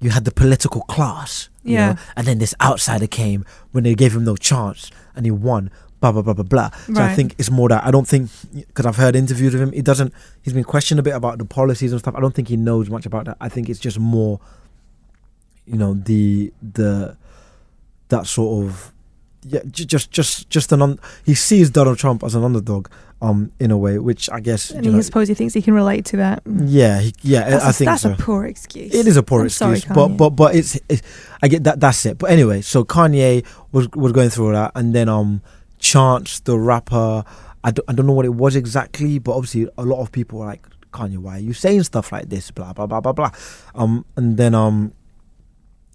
you 0.00 0.10
had 0.10 0.24
the 0.24 0.30
political 0.30 0.82
class, 0.82 1.48
you 1.64 1.74
Yeah. 1.74 1.92
know, 1.94 1.98
and 2.16 2.24
then 2.28 2.38
this 2.38 2.54
outsider 2.60 3.08
came 3.08 3.44
when 3.72 3.82
they 3.82 3.96
gave 3.96 4.14
him 4.14 4.22
no 4.22 4.36
chance 4.36 4.92
and 5.16 5.26
he 5.26 5.32
won. 5.32 5.72
Blah 6.00 6.12
blah 6.12 6.22
blah 6.22 6.32
blah 6.34 6.44
blah. 6.44 6.70
So 6.94 7.02
I 7.02 7.14
think 7.14 7.34
it's 7.38 7.50
more 7.50 7.68
that 7.70 7.84
I 7.84 7.90
don't 7.90 8.06
think 8.06 8.30
because 8.54 8.86
I've 8.86 8.96
heard 8.96 9.16
interviews 9.16 9.52
of 9.54 9.60
him. 9.60 9.72
He 9.72 9.82
doesn't. 9.82 10.12
He's 10.42 10.52
been 10.54 10.64
questioned 10.64 11.00
a 11.00 11.02
bit 11.02 11.14
about 11.14 11.38
the 11.38 11.44
policies 11.44 11.90
and 11.92 12.00
stuff. 12.00 12.14
I 12.14 12.20
don't 12.20 12.34
think 12.34 12.48
he 12.48 12.56
knows 12.56 12.88
much 12.88 13.04
about 13.04 13.24
that. 13.24 13.36
I 13.40 13.48
think 13.48 13.68
it's 13.68 13.80
just 13.80 13.98
more, 13.98 14.38
you 15.66 15.76
know, 15.76 15.94
the 15.94 16.52
the 16.62 17.16
that 18.10 18.26
sort 18.26 18.64
of 18.66 18.92
yeah, 19.44 19.60
just 19.70 20.10
just 20.12 20.48
just 20.50 20.72
an 20.72 20.82
un- 20.82 21.00
he 21.24 21.34
sees 21.34 21.70
Donald 21.70 21.98
Trump 21.98 22.22
as 22.24 22.34
an 22.34 22.44
underdog, 22.44 22.88
um, 23.22 23.50
in 23.58 23.70
a 23.70 23.76
way, 23.78 23.98
which 23.98 24.28
I 24.30 24.40
guess 24.40 24.70
And 24.70 24.84
you 24.84 24.90
he 24.92 24.96
know, 24.96 25.02
suppose 25.02 25.26
he 25.28 25.34
thinks 25.34 25.54
he 25.54 25.62
can 25.62 25.74
relate 25.74 26.04
to 26.06 26.16
that. 26.18 26.42
yeah, 26.46 27.00
he, 27.00 27.14
yeah, 27.22 27.48
That's, 27.50 27.64
I 27.64 27.70
a, 27.70 27.72
think 27.72 27.88
that's 27.88 28.02
so. 28.02 28.12
a 28.12 28.16
poor 28.16 28.46
excuse. 28.46 28.94
It 28.94 29.06
is 29.06 29.16
a 29.16 29.22
poor 29.22 29.40
I'm 29.40 29.46
excuse, 29.46 29.84
sorry, 29.84 29.94
but 29.94 30.16
but 30.16 30.30
but 30.30 30.54
it's, 30.54 30.78
it's 30.88 31.02
I 31.42 31.48
get 31.48 31.64
that 31.64 31.80
that's 31.80 32.04
it. 32.06 32.18
But 32.18 32.30
anyway, 32.30 32.60
so 32.62 32.84
Kanye 32.84 33.44
was 33.72 33.88
was 33.92 34.12
going 34.12 34.30
through 34.30 34.46
all 34.46 34.52
that, 34.52 34.72
and 34.74 34.94
then 34.94 35.08
um, 35.08 35.40
Chance 35.78 36.40
the 36.40 36.58
rapper, 36.58 37.24
I 37.64 37.70
don't, 37.70 37.84
I 37.88 37.92
don't 37.92 38.06
know 38.06 38.12
what 38.12 38.24
it 38.24 38.34
was 38.34 38.56
exactly, 38.56 39.18
but 39.18 39.32
obviously 39.32 39.68
a 39.76 39.84
lot 39.84 40.00
of 40.00 40.12
people 40.12 40.40
were 40.40 40.46
like, 40.46 40.66
Kanye, 40.92 41.18
why 41.18 41.36
are 41.36 41.40
you 41.40 41.52
saying 41.52 41.82
stuff 41.84 42.12
like 42.12 42.28
this? 42.28 42.50
Blah 42.50 42.72
blah 42.72 42.86
blah 42.86 43.00
blah 43.00 43.12
blah. 43.12 43.30
Um, 43.74 44.04
and 44.16 44.36
then 44.36 44.54
um, 44.54 44.92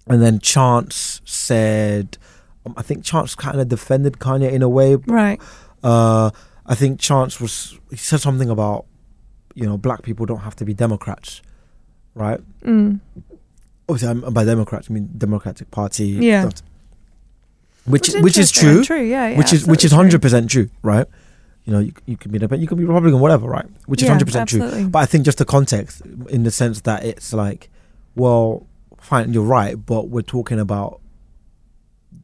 and 0.06 0.22
then 0.22 0.38
Chance 0.38 1.20
said, 1.24 2.18
um, 2.66 2.74
I 2.76 2.82
think 2.82 3.04
Chance 3.04 3.34
kind 3.34 3.60
of 3.60 3.68
defended 3.68 4.14
Kanye 4.14 4.50
in 4.50 4.62
a 4.62 4.68
way, 4.68 4.96
right. 5.06 5.40
uh, 5.82 6.30
I 6.66 6.74
think 6.74 7.00
Chance 7.00 7.40
was 7.40 7.78
he 7.90 7.96
said 7.96 8.20
something 8.20 8.50
about 8.50 8.86
you 9.54 9.66
know 9.66 9.76
black 9.76 10.02
people 10.02 10.26
don't 10.26 10.40
have 10.40 10.56
to 10.56 10.64
be 10.64 10.74
Democrats, 10.74 11.42
right? 12.14 12.40
Mm. 12.62 13.00
Obviously, 13.88 14.08
I'm, 14.08 14.32
by 14.32 14.44
Democrats 14.44 14.88
I 14.90 14.94
mean 14.94 15.10
Democratic 15.16 15.70
Party, 15.70 16.06
Yeah. 16.06 16.50
Which 17.86 18.08
Which 18.08 18.22
which 18.22 18.38
is 18.38 18.50
true, 18.50 18.82
True, 18.84 19.02
yeah, 19.02 19.28
yeah 19.28 19.38
which 19.38 19.52
is 19.52 19.66
which 19.66 19.84
is 19.84 19.92
hundred 19.92 20.22
percent 20.22 20.50
true, 20.50 20.70
right? 20.82 21.06
You 21.64 21.72
know, 21.72 21.78
you, 21.80 21.92
you 22.06 22.16
can 22.16 22.30
be 22.30 22.38
Democrat, 22.38 22.60
you 22.60 22.66
can 22.66 22.76
be 22.78 22.84
Republican, 22.84 23.20
whatever, 23.20 23.48
right? 23.48 23.66
Which 23.86 24.00
is 24.02 24.06
Yeah, 24.06 24.12
hundred 24.12 24.26
percent 24.26 24.48
true. 24.48 24.88
But 24.88 24.98
I 24.98 25.06
think 25.06 25.24
just 25.24 25.38
the 25.38 25.44
context, 25.44 26.02
in 26.28 26.42
the 26.42 26.50
sense 26.50 26.82
that 26.82 27.04
it's 27.04 27.32
like, 27.32 27.70
well, 28.14 28.66
fine, 29.00 29.32
you're 29.32 29.42
right, 29.44 29.74
but 29.74 30.08
we're 30.08 30.22
talking 30.22 30.58
about 30.60 31.00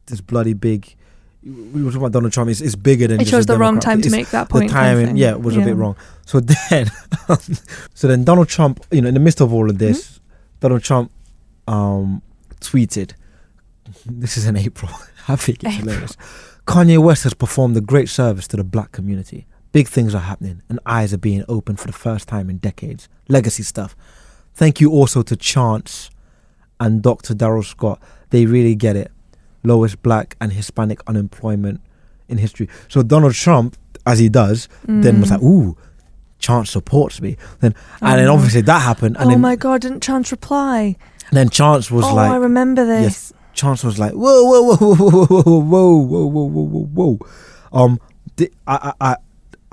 this 0.07 0.21
bloody 0.21 0.53
big. 0.53 0.95
We 1.43 1.81
were 1.83 1.89
talking 1.89 1.97
about 2.03 2.11
Donald 2.11 2.33
Trump. 2.33 2.51
It's, 2.51 2.61
it's 2.61 2.75
bigger 2.75 3.07
than. 3.07 3.15
It 3.19 3.23
just 3.23 3.31
chose 3.31 3.45
the 3.47 3.57
wrong 3.57 3.75
Democrat. 3.79 3.93
time 3.93 4.01
to 4.03 4.09
make 4.11 4.29
that 4.29 4.47
the 4.47 4.51
point. 4.53 4.69
kind 4.71 4.99
of 4.99 5.05
timing, 5.05 5.17
yeah, 5.17 5.33
was 5.33 5.57
a 5.57 5.61
bit 5.61 5.75
wrong. 5.75 5.95
So 6.25 6.39
then, 6.69 6.91
so 7.95 8.07
then 8.07 8.23
Donald 8.23 8.47
Trump, 8.47 8.85
you 8.91 9.01
know, 9.01 9.07
in 9.07 9.15
the 9.15 9.19
midst 9.19 9.41
of 9.41 9.51
all 9.53 9.69
of 9.69 9.77
this, 9.77 10.01
Mm-hmm. 10.07 10.17
Donald 10.59 10.83
Trump 10.83 11.11
um, 11.67 12.21
tweeted, 12.59 13.13
"This 14.05 14.37
is 14.37 14.45
in 14.45 14.55
April. 14.55 14.91
I 15.27 15.35
think 15.35 15.63
it's 15.63 15.75
hilarious. 15.75 16.17
Kanye 16.67 16.97
West 17.03 17.23
has 17.23 17.33
performed 17.33 17.75
a 17.77 17.81
great 17.81 18.09
service 18.09 18.47
to 18.49 18.57
the 18.57 18.63
black 18.63 18.91
community. 18.91 19.45
Big 19.71 19.87
things 19.87 20.13
are 20.13 20.19
happening, 20.21 20.61
and 20.69 20.79
eyes 20.85 21.13
are 21.13 21.17
being 21.17 21.43
opened 21.47 21.79
for 21.79 21.87
the 21.87 21.93
first 21.93 22.27
time 22.27 22.49
in 22.49 22.57
decades. 22.57 23.07
Legacy 23.29 23.63
stuff. 23.63 23.95
Thank 24.53 24.81
you 24.81 24.91
also 24.91 25.21
to 25.23 25.35
Chance 25.35 26.09
and 26.79 27.01
Dr. 27.01 27.33
Darrell 27.33 27.63
Scott. 27.63 27.99
They 28.31 28.45
really 28.45 28.75
get 28.75 28.95
it. 28.95 29.11
Lowest 29.63 30.01
black 30.03 30.35
and 30.41 30.51
Hispanic 30.53 30.99
unemployment 31.07 31.81
in 32.27 32.37
history. 32.37 32.67
So 32.89 33.01
Donald 33.03 33.33
Trump, 33.33 33.77
as 34.05 34.19
he 34.19 34.27
does, 34.29 34.67
then 34.85 35.19
was 35.21 35.29
Mm. 35.29 35.31
like, 35.33 35.41
"Ooh, 35.43 35.77
Chance 36.39 36.69
supports 36.71 37.21
me." 37.21 37.37
Then 37.59 37.75
and 38.01 38.19
then 38.19 38.27
Oh. 38.27 38.33
obviously 38.33 38.61
that 38.61 38.79
happened, 38.81 39.15
and 39.17 39.27
oh 39.27 39.29
then 39.31 39.41
my 39.41 39.55
god! 39.55 39.81
Didn't 39.81 40.01
Chance 40.01 40.31
reply? 40.31 40.95
then 41.31 41.49
Chance 41.49 41.89
was 41.91 42.03
oh, 42.05 42.13
like, 42.15 42.31
I 42.31 42.35
remember 42.35 42.85
this. 42.85 43.03
Yes. 43.03 43.33
Chance 43.53 43.83
was 43.83 43.99
like, 43.99 44.13
whoa, 44.13 44.43
whoa, 44.43 44.75
whoa, 44.75 44.95
whoa, 44.95 44.95
whoa, 44.95 45.59
whoa, 45.59 45.61
whoa, 45.61 46.25
whoa, 46.25 46.25
whoa, 46.25 46.45
whoa, 46.45 46.85
whoa, 46.85 47.17
whoa. 47.17 47.83
Um, 47.85 47.99
di- 48.35 48.49
I, 48.67 48.93
I, 48.99 49.11
I, 49.11 49.15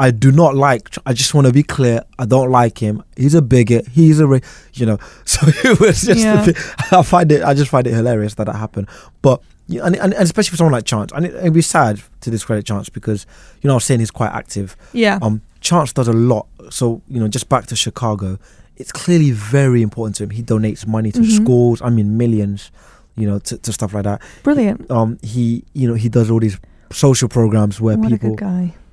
I 0.01 0.11
do 0.13 0.31
not 0.31 0.55
like. 0.55 0.95
I 1.07 1.13
just 1.13 1.35
want 1.35 1.47
to 1.49 1.53
be 1.53 1.63
clear. 1.65 2.03
I 2.19 2.25
don't 2.25 2.51
like 2.51 2.79
him. 2.79 3.03
He's 3.17 3.35
a 3.35 3.43
bigot. 3.43 3.89
He's 3.89 4.21
a, 4.21 4.27
ra- 4.27 4.39
you 4.75 4.87
know. 4.87 4.99
So 5.25 5.47
it 5.47 5.81
was 5.81 6.03
just. 6.03 6.21
Yeah. 6.21 6.45
Bit, 6.47 6.57
I 6.93 7.03
find 7.03 7.31
it. 7.33 7.43
I 7.43 7.55
just 7.55 7.71
find 7.71 7.87
it 7.87 7.93
hilarious 7.95 8.35
that 8.35 8.45
that 8.45 8.55
happened. 8.57 8.89
But 9.23 9.43
yeah, 9.67 9.85
and, 9.85 9.97
and, 9.97 10.15
and 10.15 10.23
especially 10.23 10.51
for 10.51 10.57
someone 10.57 10.73
like 10.73 10.85
Chance, 10.85 11.13
and 11.13 11.27
it, 11.27 11.35
it'd 11.35 11.53
be 11.53 11.63
sad 11.63 12.01
to 12.21 12.31
discredit 12.31 12.65
Chance 12.65 12.89
because 12.91 13.27
you 13.61 13.69
know 13.69 13.75
I 13.75 13.77
was 13.77 13.85
saying 13.85 14.01
he's 14.01 14.11
quite 14.13 14.31
active. 14.33 14.77
Yeah. 14.93 15.19
Um, 15.21 15.43
Chance 15.61 15.93
does 15.95 16.07
a 16.09 16.13
lot. 16.13 16.47
So 16.71 17.03
you 17.09 17.19
know, 17.19 17.27
just 17.29 17.49
back 17.49 17.67
to 17.67 17.77
Chicago, 17.77 18.39
it's 18.77 18.93
clearly 18.93 19.33
very 19.33 19.83
important 19.83 20.15
to 20.17 20.23
him. 20.25 20.31
He 20.31 20.43
donates 20.45 20.87
money 20.87 21.11
to 21.11 21.21
Mhm. 21.21 21.43
schools. 21.43 21.83
I 21.83 21.91
mean, 21.91 22.17
millions. 22.17 22.71
You 23.19 23.27
know, 23.29 23.39
to, 23.41 23.59
to 23.59 23.73
stuff 23.73 23.93
like 23.95 24.05
that. 24.05 24.23
Brilliant. 24.45 24.91
Um, 24.91 25.19
he, 25.23 25.65
you 25.75 25.89
know, 25.89 25.95
he 25.95 26.09
does 26.09 26.31
all 26.31 26.41
these 26.41 26.59
social 26.93 27.29
programs 27.29 27.81
where 27.81 27.97
what 27.99 28.09
people, 28.11 28.31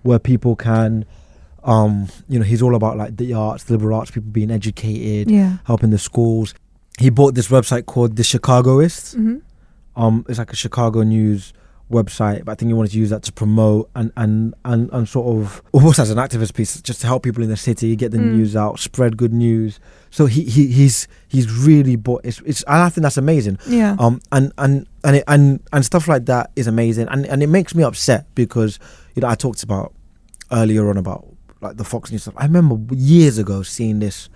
where 0.03 0.19
people 0.19 0.55
can, 0.55 1.05
um, 1.63 2.07
you 2.27 2.39
know, 2.39 2.45
he's 2.45 2.61
all 2.61 2.75
about 2.75 2.97
like 2.97 3.17
the 3.17 3.33
arts, 3.33 3.63
the 3.65 3.73
liberal 3.73 3.97
arts, 3.97 4.11
people 4.11 4.31
being 4.31 4.51
educated, 4.51 5.29
Yeah. 5.31 5.57
helping 5.65 5.91
the 5.91 5.97
schools. 5.99 6.53
He 6.97 7.09
bought 7.09 7.35
this 7.35 7.47
website 7.49 7.85
called 7.85 8.15
the 8.15 8.23
Chicagoist. 8.23 9.13
hmm 9.15 9.37
Um, 9.95 10.25
it's 10.27 10.39
like 10.39 10.51
a 10.51 10.55
Chicago 10.55 11.03
news 11.03 11.53
website, 11.91 12.43
but 12.45 12.53
I 12.53 12.55
think 12.55 12.69
he 12.69 12.73
wanted 12.73 12.91
to 12.91 12.97
use 12.97 13.11
that 13.11 13.21
to 13.23 13.31
promote 13.31 13.89
and 13.95 14.11
and 14.17 14.53
and, 14.65 14.89
and 14.91 15.07
sort 15.07 15.27
of 15.37 15.61
almost 15.71 15.99
as 15.99 16.09
an 16.09 16.17
activist 16.17 16.53
piece, 16.55 16.81
just 16.81 17.01
to 17.01 17.07
help 17.07 17.23
people 17.23 17.43
in 17.43 17.49
the 17.49 17.57
city 17.57 17.95
get 17.95 18.11
the 18.11 18.17
Mm. 18.17 18.31
news 18.33 18.55
out, 18.55 18.79
spread 18.79 19.17
good 19.17 19.31
news. 19.33 19.79
So 20.09 20.25
he, 20.25 20.43
he 20.45 20.67
he's 20.67 21.07
he's 21.27 21.51
really 21.51 21.95
bought. 21.95 22.21
It's, 22.23 22.41
it's 22.45 22.63
and 22.63 22.77
I 22.77 22.89
think 22.89 23.03
that's 23.03 23.17
amazing. 23.17 23.59
Yeah. 23.67 23.95
Um, 23.99 24.19
and 24.31 24.51
and 24.57 24.87
and 25.03 25.17
it, 25.17 25.23
and 25.27 25.59
and 25.73 25.85
stuff 25.85 26.07
like 26.07 26.25
that 26.25 26.51
is 26.55 26.67
amazing, 26.67 27.07
and 27.09 27.25
and 27.27 27.43
it 27.43 27.47
makes 27.47 27.75
me 27.75 27.83
upset 27.83 28.25
because 28.33 28.79
you 29.13 29.21
know 29.21 29.27
I 29.27 29.35
talked 29.35 29.61
about 29.61 29.93
earlier 30.51 30.89
on 30.89 30.97
about 30.97 31.27
like 31.61 31.77
the 31.77 31.83
Fox 31.83 32.11
News 32.11 32.23
stuff. 32.23 32.33
I 32.37 32.45
remember 32.45 32.77
years 32.95 33.37
ago 33.37 33.61
seeing 33.63 33.99
this 33.99 34.29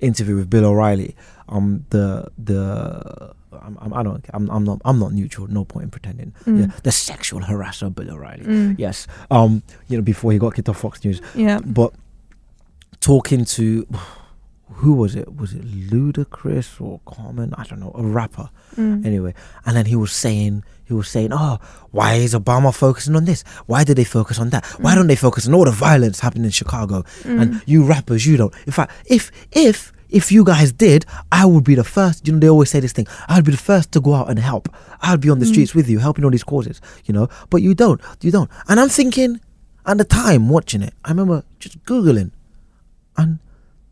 interview 0.00 0.36
with 0.36 0.50
Bill 0.50 0.64
O'Reilly. 0.64 1.14
Um, 1.48 1.84
the 1.90 2.28
the 2.36 3.32
I'm, 3.62 3.76
I'm, 3.80 3.92
I 3.94 4.02
don't 4.02 4.24
I'm, 4.32 4.50
I'm 4.50 4.64
not 4.64 4.80
I'm 4.84 4.98
not 4.98 5.12
neutral. 5.12 5.46
No 5.48 5.64
point 5.64 5.84
in 5.84 5.90
pretending. 5.90 6.32
Mm. 6.44 6.60
Yeah, 6.60 6.66
the 6.82 6.92
sexual 6.92 7.40
harasser 7.40 7.94
Bill 7.94 8.10
O'Reilly. 8.12 8.44
Mm. 8.44 8.74
Yes. 8.78 9.06
Um, 9.30 9.62
you 9.88 9.96
know 9.96 10.02
before 10.02 10.32
he 10.32 10.38
got 10.38 10.54
kicked 10.54 10.68
off 10.68 10.78
Fox 10.80 11.04
News, 11.04 11.20
Yeah. 11.34 11.60
but 11.64 11.92
talking 13.00 13.44
to 13.44 13.86
who 14.80 14.92
was 14.94 15.14
it? 15.14 15.36
Was 15.36 15.54
it 15.54 15.62
Ludacris 15.62 16.80
or 16.80 17.00
Common? 17.06 17.54
I 17.56 17.64
don't 17.64 17.80
know, 17.80 17.92
a 17.94 18.02
rapper 18.02 18.50
Mm. 18.76 19.06
anyway 19.06 19.32
and 19.64 19.74
then 19.74 19.86
he 19.86 19.96
was 19.96 20.12
saying 20.12 20.62
he 20.84 20.92
was 20.92 21.08
saying 21.08 21.30
oh 21.32 21.58
why 21.92 22.14
is 22.14 22.34
obama 22.34 22.74
focusing 22.74 23.16
on 23.16 23.24
this 23.24 23.42
why 23.66 23.84
did 23.84 23.96
they 23.96 24.04
focus 24.04 24.38
on 24.38 24.50
that 24.50 24.66
why 24.80 24.92
Mm. 24.92 24.96
don't 24.96 25.06
they 25.06 25.16
focus 25.16 25.48
on 25.48 25.54
all 25.54 25.64
the 25.64 25.70
violence 25.70 26.20
happening 26.20 26.44
in 26.44 26.50
chicago 26.50 27.02
and 27.24 27.62
you 27.64 27.84
rappers 27.84 28.26
you 28.26 28.36
don't 28.36 28.52
in 28.66 28.72
fact 28.72 28.92
if 29.06 29.30
if 29.52 29.92
if 30.10 30.30
you 30.32 30.44
guys 30.44 30.72
did 30.72 31.04
i 31.32 31.44
would 31.44 31.64
be 31.64 31.74
the 31.74 31.84
first 31.84 32.26
you 32.26 32.32
know 32.32 32.38
they 32.38 32.48
always 32.48 32.70
say 32.70 32.80
this 32.80 32.92
thing 32.92 33.06
i'd 33.28 33.44
be 33.44 33.50
the 33.52 33.56
first 33.58 33.90
to 33.92 34.00
go 34.00 34.14
out 34.14 34.28
and 34.30 34.38
help. 34.38 34.68
I'd 35.02 35.20
be 35.20 35.28
on 35.30 35.38
the 35.40 35.46
Mm. 35.46 35.50
streets 35.52 35.74
with 35.74 35.88
you 35.88 35.98
helping 35.98 36.24
all 36.24 36.30
these 36.30 36.44
causes 36.44 36.80
you 37.04 37.12
know? 37.14 37.28
But 37.50 37.60
you 37.62 37.74
don't 37.74 38.00
you 38.22 38.30
don't. 38.30 38.50
And 38.68 38.80
i'm 38.80 38.88
thinking 38.88 39.40
at 39.84 39.98
the 39.98 40.04
time 40.04 40.48
watching 40.48 40.82
it 40.82 40.94
i 41.04 41.10
remember 41.10 41.44
just 41.58 41.82
googling 41.84 42.30
and 43.16 43.38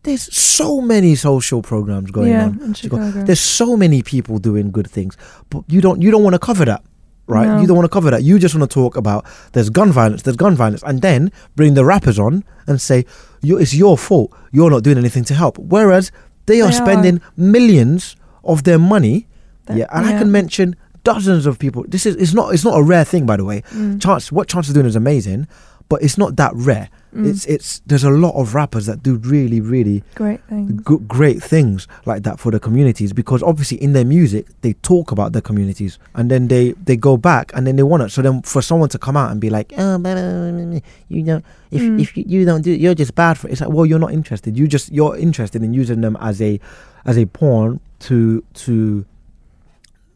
there's 0.04 0.34
so 0.36 0.80
many 0.80 1.14
social 1.14 1.62
programs 1.62 2.10
going 2.10 2.30
Yeah, 2.30 2.44
on. 2.46 2.60
in 2.62 2.74
Chicago. 2.74 3.24
there's 3.24 3.40
so 3.40 3.76
many 3.76 4.02
people 4.02 4.38
doing 4.38 4.70
good 4.70 4.90
things 4.90 5.16
but 5.50 5.62
you 5.68 5.80
don't 5.80 6.02
you 6.02 6.10
don't 6.10 6.22
want 6.22 6.34
to 6.34 6.38
cover 6.38 6.64
that 6.64 6.82
right? 7.26 7.46
No. 7.46 7.60
you 7.60 7.66
don't 7.66 7.76
want 7.76 7.86
to 7.86 7.94
cover 7.96 8.10
that. 8.10 8.22
You 8.22 8.38
just 8.38 8.54
want 8.54 8.68
to 8.70 8.74
talk 8.74 8.96
about 8.96 9.24
there's 9.52 9.70
gun 9.70 9.90
violence 9.92 10.22
there's 10.22 10.36
gun 10.36 10.54
violence 10.54 10.82
and 10.84 11.00
then 11.02 11.30
bring 11.56 11.74
the 11.74 11.84
rappers 11.84 12.18
on 12.18 12.44
and 12.66 12.80
say 12.80 13.04
you, 13.42 13.58
it's 13.58 13.74
your 13.74 13.96
fault. 13.98 14.32
You're 14.52 14.70
not 14.70 14.82
doing 14.82 14.98
anything 14.98 15.24
to 15.24 15.34
help. 15.34 15.58
Whereas 15.58 16.10
they 16.46 16.60
are 16.60 16.68
They 16.70 16.76
are. 16.76 16.84
spending 16.84 17.20
millions 17.36 18.16
of 18.44 18.64
their 18.64 18.78
money 18.78 19.26
That- 19.66 19.76
yeah 19.78 19.86
and 19.92 20.04
i 20.06 20.12
can 20.18 20.30
mention 20.30 20.76
dozens 21.04 21.44
of 21.46 21.58
people. 21.58 21.84
This 21.88 22.06
is 22.06 22.16
it's 22.16 22.32
not 22.32 22.54
it's 22.54 22.64
not 22.64 22.78
a 22.78 22.82
rare 22.82 23.04
thing 23.04 23.26
by 23.26 23.36
the 23.36 23.44
way. 23.44 23.60
Mm. 23.72 24.00
chance 24.02 24.32
what 24.32 24.48
chance 24.48 24.68
is 24.68 24.74
doing 24.74 24.86
is 24.86 24.96
amazing 24.96 25.46
but 25.88 26.02
it's 26.02 26.16
not 26.18 26.36
that 26.36 26.52
rare 26.54 26.88
Mm. 27.14 27.30
it's 27.30 27.44
it's 27.46 27.78
there's 27.86 28.02
a 28.02 28.10
lot 28.10 28.34
of 28.34 28.56
rappers 28.56 28.86
that 28.86 29.00
do 29.04 29.14
really 29.18 29.60
really 29.60 30.02
Great 30.16 30.42
thing. 30.48 30.82
g- 30.88 30.98
great 31.06 31.40
things 31.40 31.86
like 32.06 32.24
that 32.24 32.40
for 32.40 32.50
the 32.50 32.58
communities 32.58 33.12
because 33.12 33.40
obviously 33.40 33.80
in 33.80 33.92
their 33.92 34.04
music 34.04 34.48
they 34.62 34.72
talk 34.82 35.12
about 35.12 35.30
their 35.32 35.40
communities 35.40 35.96
and 36.16 36.28
then 36.28 36.48
they 36.48 36.72
they 36.72 36.96
go 36.96 37.16
back 37.16 37.52
and 37.54 37.68
then 37.68 37.76
they 37.76 37.84
want 37.84 38.02
it 38.02 38.10
so 38.10 38.20
then 38.20 38.42
for 38.42 38.60
someone 38.60 38.88
to 38.88 38.98
come 38.98 39.16
out 39.16 39.30
and 39.30 39.40
be 39.40 39.48
like 39.48 39.72
oh 39.78 39.96
blah, 39.98 40.12
blah, 40.14 40.50
blah, 40.50 40.80
you 41.08 41.22
know 41.22 41.40
if 41.70 41.82
Mm. 41.82 42.00
if 42.02 42.16
you, 42.16 42.24
you 42.26 42.44
don't 42.44 42.62
do 42.62 42.72
it, 42.72 42.80
you're 42.80 42.96
just 42.96 43.14
bad 43.14 43.38
for 43.38 43.46
it 43.46 43.52
it's 43.52 43.60
like 43.60 43.70
well 43.70 43.86
you're 43.86 44.00
not 44.00 44.12
interested 44.12 44.58
you 44.58 44.66
just 44.66 44.90
you're 44.90 45.16
interested 45.16 45.62
in 45.62 45.72
using 45.72 46.00
them 46.00 46.16
as 46.20 46.42
a 46.42 46.58
as 47.04 47.16
a 47.16 47.26
pawn 47.26 47.78
to 48.00 48.42
to 48.54 49.04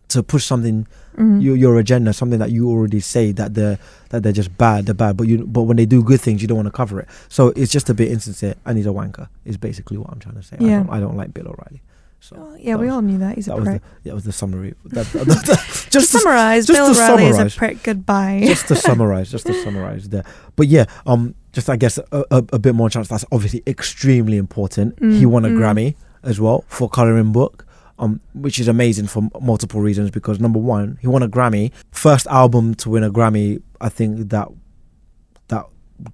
to 0.09 0.23
push 0.25 0.45
something 0.45 0.87
Mm. 1.19 1.43
your 1.43 1.57
your 1.57 1.77
agenda 1.79 2.13
something 2.13 2.39
that 2.39 2.51
you 2.53 2.69
already 2.71 3.01
say 3.01 3.33
that 3.33 3.53
they're 3.55 3.79
that 4.11 4.23
they're 4.23 4.33
just 4.43 4.57
bad 4.57 4.87
they're 4.87 4.95
bad 4.95 5.17
but 5.17 5.27
you 5.27 5.45
but 5.47 5.63
when 5.63 5.77
they 5.77 5.85
do 5.87 6.01
good 6.03 6.21
things 6.21 6.41
you 6.41 6.47
don't 6.49 6.57
want 6.63 6.67
to 6.69 6.79
cover 6.83 7.01
it 7.01 7.09
so 7.29 7.49
it's 7.57 7.73
just 7.73 7.91
a 7.91 7.95
bit 7.95 8.09
insincere 8.13 8.55
and 8.65 8.77
he's 8.79 8.87
a 8.87 8.91
wanker 8.91 9.27
is 9.45 9.57
basically 9.57 9.97
what 9.99 10.09
i'm 10.13 10.21
trying 10.21 10.37
to 10.37 10.43
say 10.45 10.57
I, 10.61 10.65
Yeah. 10.65 10.77
don't, 10.79 10.91
I 10.91 11.01
don't 11.01 11.17
like 11.17 11.35
bill 11.35 11.49
o'reilly 11.49 11.83
so 12.21 12.37
Oh, 12.39 12.57
yeah, 12.59 12.75
we 12.77 12.87
was- 12.87 12.95
all 12.95 13.03
knew 13.03 13.19
that. 13.19 13.37
He's 13.37 13.47
a 13.47 13.51
that 13.51 13.57
was 13.59 13.65
the, 13.67 13.71
prick. 13.79 13.83
yeah, 14.03 14.11
that 14.11 14.15
was 14.15 14.25
the 14.25 14.33
summary 14.33 14.75
that, 14.87 15.07
Just 15.91 16.13
to 16.13 16.19
summarize, 16.19 16.67
just 16.67 16.77
Bill 16.77 16.93
to 16.95 17.01
O'Reilly 17.01 17.27
is 17.27 17.39
a 17.55 17.57
prick. 17.57 17.83
Goodbye. 17.85 18.43
just 18.45 18.67
to 18.69 18.77
summarize 18.89 19.31
just 19.31 19.47
to 19.47 19.55
summarize 19.63 20.09
there 20.09 20.25
but 20.57 20.67
yeah 20.69 20.85
um 21.07 21.35
just 21.53 21.69
i 21.71 21.77
guess 21.77 21.99
a, 21.99 22.25
a, 22.31 22.45
a 22.53 22.59
bit 22.59 22.75
more 22.75 22.91
chance 22.91 23.09
that's 23.09 23.25
obviously 23.33 23.63
extremely 23.67 24.37
important 24.37 24.99
he 25.01 25.25
Mm, 25.25 25.27
won 25.27 25.45
a 25.45 25.49
mm. 25.49 25.59
grammy 25.59 25.95
as 26.23 26.41
well 26.41 26.65
for 26.69 26.89
coloring 26.89 27.33
book 27.33 27.65
um 27.99 28.21
which 28.35 28.59
is 28.59 28.69
amazing 28.69 29.07
for 29.07 29.23
m- 29.25 29.31
multiple 29.41 29.81
reasons 29.81 30.11
because 30.11 30.39
number 30.41 30.59
one 30.59 30.99
he 31.01 31.07
won 31.07 31.23
a 31.23 31.29
grammy 31.29 31.73
first 31.91 32.27
album 32.29 32.75
to 32.75 32.91
win 32.91 33.03
a 33.03 33.11
grammy 33.11 33.61
i 33.81 33.89
think 33.89 34.29
that 34.31 34.49
that 35.49 35.65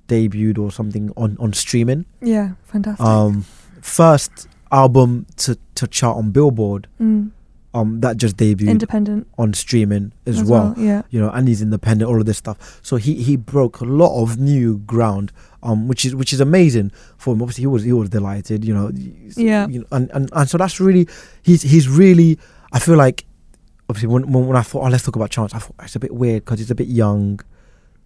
debuted 0.08 0.58
or 0.58 0.70
something 0.72 1.12
on 1.16 1.36
on 1.38 1.52
streaming 1.52 2.04
yeah, 2.22 2.52
fantastic. 2.64 3.04
um 3.04 3.44
first 3.82 4.48
album 4.72 5.26
to 5.36 5.56
to 5.74 5.86
chart 5.86 6.16
on 6.16 6.30
billboard 6.30 6.88
Mm. 7.00 7.30
Um 7.74 8.00
that 8.00 8.16
just 8.16 8.36
debuted 8.36 8.68
Independent 8.68 9.26
on 9.36 9.52
streaming 9.52 10.12
as, 10.26 10.40
as 10.40 10.48
well 10.48 10.74
Yeah. 10.78 11.02
you 11.10 11.20
know, 11.20 11.30
and 11.30 11.48
he's 11.48 11.60
independent, 11.60 12.08
all 12.08 12.20
of 12.20 12.26
this 12.26 12.38
stuff. 12.38 12.78
So 12.82 12.96
he 12.96 13.14
he 13.22 13.34
broke 13.36 13.80
a 13.80 13.84
lot 13.84 14.22
of 14.22 14.38
new 14.38 14.78
ground, 14.78 15.32
um, 15.62 15.88
which 15.88 16.04
is 16.04 16.14
which 16.14 16.32
is 16.32 16.40
amazing 16.40 16.92
for 17.18 17.34
him. 17.34 17.42
Obviously, 17.42 17.62
he 17.62 17.66
was 17.66 17.82
he 17.82 17.92
was 17.92 18.08
delighted, 18.10 18.64
you 18.64 18.72
know, 18.72 18.90
Yeah. 19.36 19.66
you 19.66 19.80
know, 19.80 19.86
and, 19.90 20.08
and 20.14 20.30
and 20.32 20.48
so 20.48 20.56
that's 20.56 20.78
really 20.80 21.08
he's 21.42 21.62
he's 21.62 21.88
really. 21.88 22.38
I 22.72 22.78
feel 22.78 22.96
like 22.96 23.24
obviously 23.88 24.08
when 24.08 24.30
when, 24.32 24.46
when 24.46 24.56
I 24.56 24.62
thought 24.62 24.84
oh 24.84 24.88
let's 24.88 25.02
talk 25.04 25.16
about 25.16 25.30
Chance, 25.30 25.52
I 25.52 25.58
thought 25.58 25.74
it's 25.82 25.96
a 25.96 26.00
bit 26.00 26.14
weird 26.14 26.44
because 26.44 26.60
he's 26.60 26.70
a 26.70 26.74
bit 26.76 26.88
young. 26.88 27.40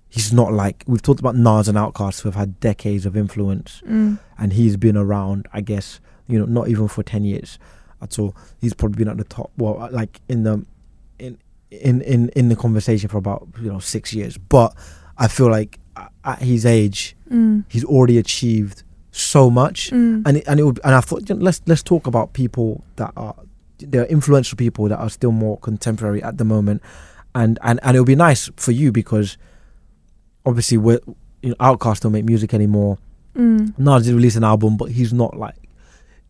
He's 0.08 0.32
not 0.32 0.52
like 0.54 0.82
we've 0.86 1.02
talked 1.02 1.20
about 1.20 1.36
Nas 1.36 1.68
and 1.68 1.76
OutKast 1.76 2.22
who 2.22 2.28
have 2.30 2.36
had 2.36 2.58
decades 2.60 3.04
of 3.04 3.14
influence, 3.18 3.82
Mm. 3.86 4.18
and 4.38 4.52
he's 4.54 4.78
been 4.78 4.96
around. 4.96 5.46
I 5.52 5.60
guess 5.60 6.00
you 6.26 6.38
know 6.38 6.46
not 6.46 6.68
even 6.68 6.88
for 6.88 7.02
ten 7.02 7.24
years 7.24 7.58
at 8.02 8.18
all. 8.18 8.34
He's 8.60 8.74
probably 8.74 8.96
been 9.04 9.08
at 9.08 9.16
the 9.18 9.24
top. 9.24 9.50
Well, 9.56 9.88
like 9.92 10.20
in 10.28 10.42
the 10.44 10.64
in 11.18 11.38
in 11.70 12.00
in 12.02 12.28
in 12.30 12.48
the 12.48 12.56
conversation 12.56 13.08
for 13.08 13.18
about 13.18 13.48
you 13.60 13.70
know 13.72 13.78
six 13.78 14.12
years. 14.14 14.36
But 14.38 14.74
I 15.16 15.28
feel 15.28 15.50
like 15.50 15.78
at 16.24 16.40
his 16.42 16.64
age, 16.64 17.16
Mm. 17.30 17.64
he's 17.68 17.84
already 17.84 18.18
achieved 18.18 18.82
so 19.10 19.50
much, 19.50 19.90
Mm. 19.90 20.22
and 20.26 20.36
it, 20.38 20.44
and 20.46 20.60
it 20.60 20.62
would, 20.62 20.80
and 20.84 20.94
I 20.94 21.00
thought 21.00 21.28
let's 21.30 21.60
let's 21.66 21.82
talk 21.82 22.06
about 22.06 22.32
people 22.32 22.84
that 22.96 23.12
are 23.16 23.34
there 23.78 24.02
are 24.02 24.06
influential 24.06 24.56
people 24.56 24.88
that 24.88 24.98
are 24.98 25.10
still 25.10 25.32
more 25.32 25.58
contemporary 25.58 26.22
at 26.22 26.38
the 26.38 26.44
moment. 26.44 26.82
and 27.34 27.58
and 27.62 27.78
and 27.82 27.94
it'll 27.94 28.06
be 28.06 28.16
nice 28.16 28.48
for 28.56 28.72
you 28.72 28.90
because 28.90 29.36
obviously 30.46 30.78
we're 30.78 31.00
you 31.42 31.50
know, 31.50 31.54
OutKast 31.60 32.00
don't 32.00 32.12
make 32.12 32.24
music 32.24 32.54
anymore. 32.54 32.98
Mm. 33.36 33.78
Nas 33.78 34.04
did 34.06 34.14
release 34.14 34.34
an 34.36 34.44
album, 34.44 34.76
but 34.76 34.90
he's 34.90 35.12
not 35.12 35.36
like 35.36 35.54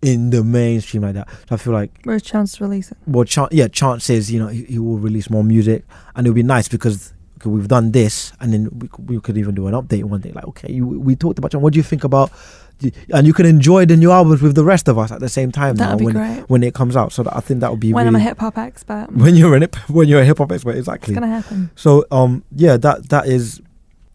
in 0.03 0.30
the 0.30 0.44
mainstream 0.44 1.03
like 1.03 1.14
that. 1.14 1.28
So 1.49 1.55
I 1.55 1.57
feel 1.57 1.72
like 1.72 1.90
Where's 2.05 2.22
chance 2.22 2.57
to 2.57 2.64
release 2.64 2.90
it? 2.92 2.99
well, 3.07 3.24
chan 3.24 3.49
yeah, 3.51 3.68
chances 3.68 4.30
you 4.30 4.38
know 4.38 4.49
he, 4.49 4.64
he 4.64 4.78
will 4.78 4.99
release 4.99 5.28
more 5.30 5.44
music, 5.44 5.84
and 6.14 6.26
it'll 6.26 6.34
be 6.34 6.42
nice 6.42 6.68
because 6.68 7.12
okay, 7.38 7.51
we've 7.51 7.68
done 7.68 7.92
this, 7.92 8.32
and 8.40 8.53
then 8.53 8.68
we, 8.78 8.88
we 9.16 9.20
could 9.20 9.36
even 9.36 9.55
do 9.55 9.66
an 9.66 9.74
update 9.74 10.05
one 10.05 10.20
day. 10.20 10.32
Like, 10.32 10.46
okay, 10.49 10.72
you, 10.72 10.86
we 10.86 11.16
talked 11.16 11.38
about. 11.38 11.55
What 11.55 11.72
do 11.72 11.78
you 11.78 11.82
think 11.82 12.05
about? 12.05 12.30
And 13.12 13.26
you 13.26 13.32
can 13.32 13.44
enjoy 13.44 13.86
the 13.86 13.96
new 13.96 14.12
albums 14.12 14.40
with 14.40 14.55
the 14.55 14.62
rest 14.62 14.86
of 14.86 14.99
us 14.99 15.11
at 15.11 15.18
the 15.18 15.28
same 15.28 15.51
time 15.51 15.74
That'd 15.74 15.99
be 15.99 16.05
when 16.05 16.14
great. 16.14 16.49
when 16.49 16.62
it 16.62 16.74
comes 16.74 16.94
out. 16.94 17.12
So 17.12 17.24
that, 17.24 17.36
I 17.36 17.40
think 17.40 17.59
that 17.59 17.72
would 17.72 17.80
be 17.80 17.92
When 17.92 18.07
I'm 18.07 18.14
a 18.14 18.20
hip 18.20 18.38
hop 18.38 18.57
expert, 18.57 19.09
when 19.12 19.34
you're 19.34 19.57
in 19.57 19.64
it 19.64 19.74
when 19.88 20.07
you're 20.07 20.20
a 20.20 20.24
hip 20.24 20.38
hop 20.38 20.53
expert 20.53 20.76
it's 20.76 20.86
exactly. 20.86 21.14
gonna 21.14 21.26
happen. 21.26 21.70
So 21.74 22.07
um 22.12 22.44
yeah, 22.55 22.76
that 22.76 23.09
that 23.09 23.26
is. 23.26 23.61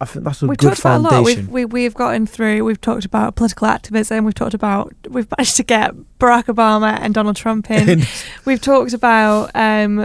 I 0.04 0.06
think 0.06 0.24
that's 0.24 0.42
a 0.42 0.46
We've 0.46 0.58
good 0.58 0.68
talked 0.76 0.80
about 0.80 1.00
a 1.00 1.02
lot. 1.16 1.24
We've, 1.24 1.48
we, 1.48 1.64
we've 1.64 1.94
gotten 1.94 2.26
through. 2.26 2.62
We've 2.64 2.80
talked 2.80 3.04
about 3.06 3.36
political 3.36 3.66
activism. 3.66 4.24
We've 4.26 4.34
talked 4.34 4.52
about. 4.54 4.92
We've 5.08 5.26
managed 5.36 5.56
to 5.56 5.62
get 5.62 5.94
Barack 6.18 6.44
Obama 6.44 6.98
and 7.00 7.14
Donald 7.14 7.36
Trump 7.36 7.70
in. 7.70 8.02
we've 8.44 8.60
talked 8.60 8.92
about 8.92 9.50
um, 9.54 9.96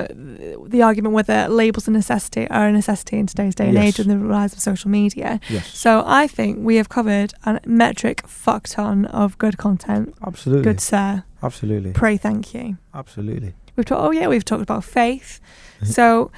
the 0.67 0.81
argument 0.81 1.13
whether 1.15 1.47
labels 1.49 1.87
a 1.87 1.91
necessity 1.91 2.47
are 2.49 2.67
a 2.67 2.71
necessity 2.71 3.17
in 3.19 3.27
today's 3.27 3.55
day 3.55 3.65
and 3.65 3.73
Yes. 3.73 3.83
age 3.87 3.99
and 3.99 4.09
the 4.09 4.17
rise 4.17 4.53
of 4.53 4.59
social 4.61 4.89
media. 4.89 5.39
yes, 5.49 5.67
So 5.77 6.03
I 6.05 6.27
think 6.27 6.59
we 6.61 6.77
have 6.77 6.87
covered 6.89 7.33
a 7.45 7.59
metric 7.65 8.25
fuck 8.27 8.67
ton 8.69 9.05
of 9.05 9.37
good 9.37 9.57
content. 9.57 10.15
absolutely, 10.25 10.63
Good 10.63 10.79
sir. 10.81 11.23
absolutely, 11.43 11.91
Pray 11.93 12.15
thank 12.17 12.53
you. 12.53 12.77
absolutely. 12.93 13.53
We've 13.75 13.85
talked. 13.85 14.01
Oh 14.03 14.11
yeah, 14.11 14.27
we've 14.27 14.45
talked 14.45 14.63
about 14.63 14.83
faith. 14.83 15.39
Mhm. 15.81 15.87
So 15.87 16.31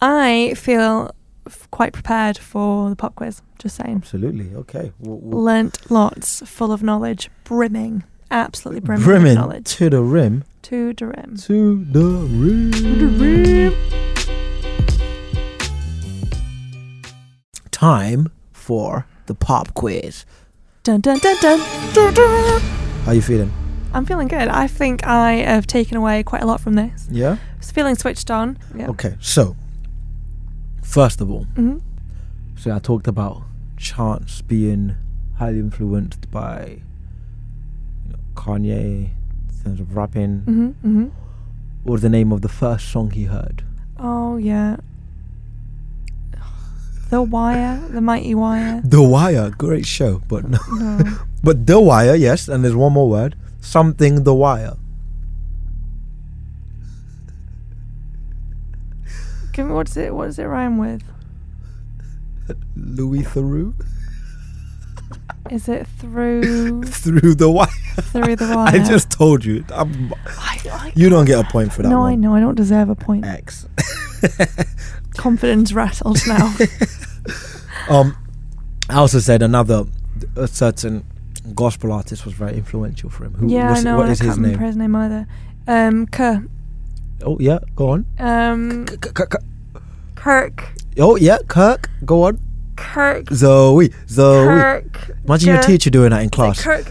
I 0.00 0.54
feel 0.56 1.14
f- 1.46 1.68
quite 1.70 1.92
prepared 1.92 2.38
for 2.38 2.88
the 2.90 2.96
pop 2.96 3.14
quiz. 3.14 3.42
Just 3.58 3.76
saying. 3.76 3.96
Absolutely. 3.96 4.54
Okay. 4.54 4.92
We'll, 5.00 5.18
we'll- 5.18 5.42
Learnt 5.42 5.90
lots, 5.90 6.42
full 6.48 6.72
of 6.72 6.82
knowledge, 6.82 7.30
brimming, 7.44 8.02
absolutely 8.30 8.80
brimming, 8.80 9.04
brimming 9.04 9.24
with 9.24 9.34
knowledge. 9.36 9.66
to 9.76 9.90
the 9.90 10.02
rim. 10.02 10.44
To 10.62 10.92
the 10.92 11.06
rim. 11.06 11.36
To 11.36 11.84
the 11.92 13.06
rim. 13.18 13.74
Time 17.70 18.28
for 18.52 19.06
the 19.26 19.34
pop 19.34 19.74
quiz. 19.74 20.24
Dun 20.84 21.00
dun 21.00 21.18
dun 21.18 21.36
dun. 21.40 21.58
dun, 21.94 22.14
dun. 22.14 22.60
How 23.04 23.10
are 23.10 23.14
you 23.14 23.22
feeling? 23.22 23.52
I'm 23.94 24.06
feeling 24.06 24.28
good. 24.28 24.48
I 24.48 24.66
think 24.68 25.06
I 25.06 25.32
have 25.34 25.66
taken 25.66 25.96
away 25.96 26.22
quite 26.22 26.42
a 26.42 26.46
lot 26.46 26.60
from 26.60 26.74
this. 26.74 27.06
Yeah. 27.10 27.36
Feeling 27.60 27.94
switched 27.94 28.30
on. 28.30 28.58
Yeah. 28.76 28.88
Okay. 28.90 29.16
So, 29.20 29.56
first 30.92 31.20
of 31.20 31.30
all, 31.30 31.44
hmm 31.56 31.78
so 32.54 32.70
I 32.74 32.78
talked 32.78 33.08
about 33.08 33.42
Chance 33.76 34.42
being 34.42 34.94
highly 35.38 35.58
influenced 35.58 36.30
by 36.30 36.78
you 38.06 38.12
know, 38.12 38.18
Kanye 38.34 39.10
in 39.10 39.64
terms 39.64 39.80
of 39.80 39.96
rapping. 39.96 40.40
hmm 40.42 40.68
hmm 40.86 41.06
What 41.84 41.92
was 41.94 42.02
the 42.02 42.08
name 42.18 42.30
of 42.30 42.40
the 42.42 42.48
first 42.48 42.88
song 42.92 43.10
he 43.10 43.24
heard? 43.24 43.64
Oh 43.98 44.36
yeah. 44.36 44.76
The 47.10 47.20
Wire, 47.22 47.78
the 47.90 48.00
Mighty 48.00 48.34
Wire. 48.34 48.80
The 48.84 49.02
Wire. 49.02 49.50
Great 49.50 49.84
show, 49.86 50.22
but 50.28 50.48
no. 50.48 50.58
No. 50.72 51.18
But 51.44 51.66
The 51.66 51.78
Wire, 51.80 52.14
yes, 52.14 52.48
and 52.48 52.62
there's 52.64 52.76
one 52.76 52.92
more 52.92 53.08
word. 53.10 53.34
Something 53.60 54.22
The 54.24 54.32
Wire. 54.34 54.74
Me 59.58 59.64
what's 59.64 59.96
it? 59.96 60.14
What 60.14 60.26
does 60.26 60.38
it 60.38 60.44
rhyme 60.44 60.78
with? 60.78 61.02
Louis 62.76 63.22
Theroux 63.22 63.72
Is 65.50 65.68
it 65.68 65.86
through 65.86 66.82
through 66.84 67.34
the 67.34 67.50
wire. 67.50 67.66
through 68.00 68.36
the 68.36 68.48
wire? 68.54 68.74
I 68.74 68.78
just 68.84 69.10
told 69.10 69.44
you. 69.44 69.64
I, 69.72 69.86
I, 70.70 70.92
you 70.94 71.08
don't 71.08 71.24
get 71.26 71.38
a 71.44 71.48
point 71.48 71.72
for 71.72 71.82
that 71.82 71.88
no, 71.88 72.00
one. 72.00 72.12
I 72.12 72.14
know. 72.16 72.34
I 72.34 72.40
don't 72.40 72.54
deserve 72.54 72.88
a 72.88 72.94
point. 72.94 73.24
X. 73.24 73.66
Confidence 75.16 75.72
rattled 75.72 76.18
now. 76.26 76.54
Um, 77.88 78.16
I 78.88 78.94
also 78.98 79.18
said 79.18 79.42
another 79.42 79.84
a 80.36 80.46
certain 80.46 81.04
gospel 81.52 81.90
artist 81.92 82.24
was 82.24 82.32
very 82.32 82.56
influential 82.56 83.10
for 83.10 83.24
him. 83.24 83.34
Who, 83.34 83.48
yeah, 83.48 83.70
what's- 83.70 83.80
I 83.80 83.82
know. 83.82 83.96
What 83.96 84.02
and 84.04 84.12
is 84.12 84.20
I 84.20 84.24
his 84.24 84.30
can't 84.34 84.36
remember 84.38 84.58
name? 84.58 84.66
his 84.68 84.76
name 84.76 84.94
either. 84.96 85.26
Um, 85.66 86.06
K. 86.06 86.38
Oh 87.24 87.36
yeah, 87.40 87.58
go 87.76 87.90
on. 87.90 88.06
Um, 88.18 88.86
Kirk. 90.14 90.72
Oh 90.98 91.16
yeah, 91.16 91.38
Kirk. 91.48 91.90
Go 92.04 92.24
on. 92.24 92.38
Kirk. 92.76 93.28
Zoe. 93.32 93.90
Zoe. 94.08 94.46
Kirk. 94.46 95.16
Imagine 95.24 95.54
your 95.54 95.62
teacher 95.62 95.90
doing 95.90 96.10
that 96.10 96.22
in 96.22 96.30
class. 96.30 96.62
Kirk. 96.62 96.86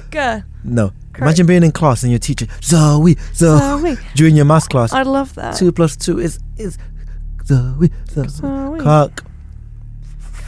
No. 0.63 0.91
Imagine 1.17 1.45
being 1.45 1.63
in 1.63 1.71
class 1.71 2.03
and 2.03 2.11
your 2.11 2.19
teacher 2.19 2.47
Zoe. 2.63 3.15
Zoe. 3.33 3.97
During 4.15 4.35
your 4.35 4.45
maths 4.45 4.67
class. 4.67 4.93
I'd 4.93 5.07
love 5.07 5.35
that. 5.35 5.55
two 5.55 5.71
plus 5.71 5.95
two 5.95 6.19
is 6.19 6.39
is 6.57 6.77
Zoe. 7.45 7.89
Zoe. 8.09 8.27
Zoe. 8.27 8.79
Kirk. 8.79 9.23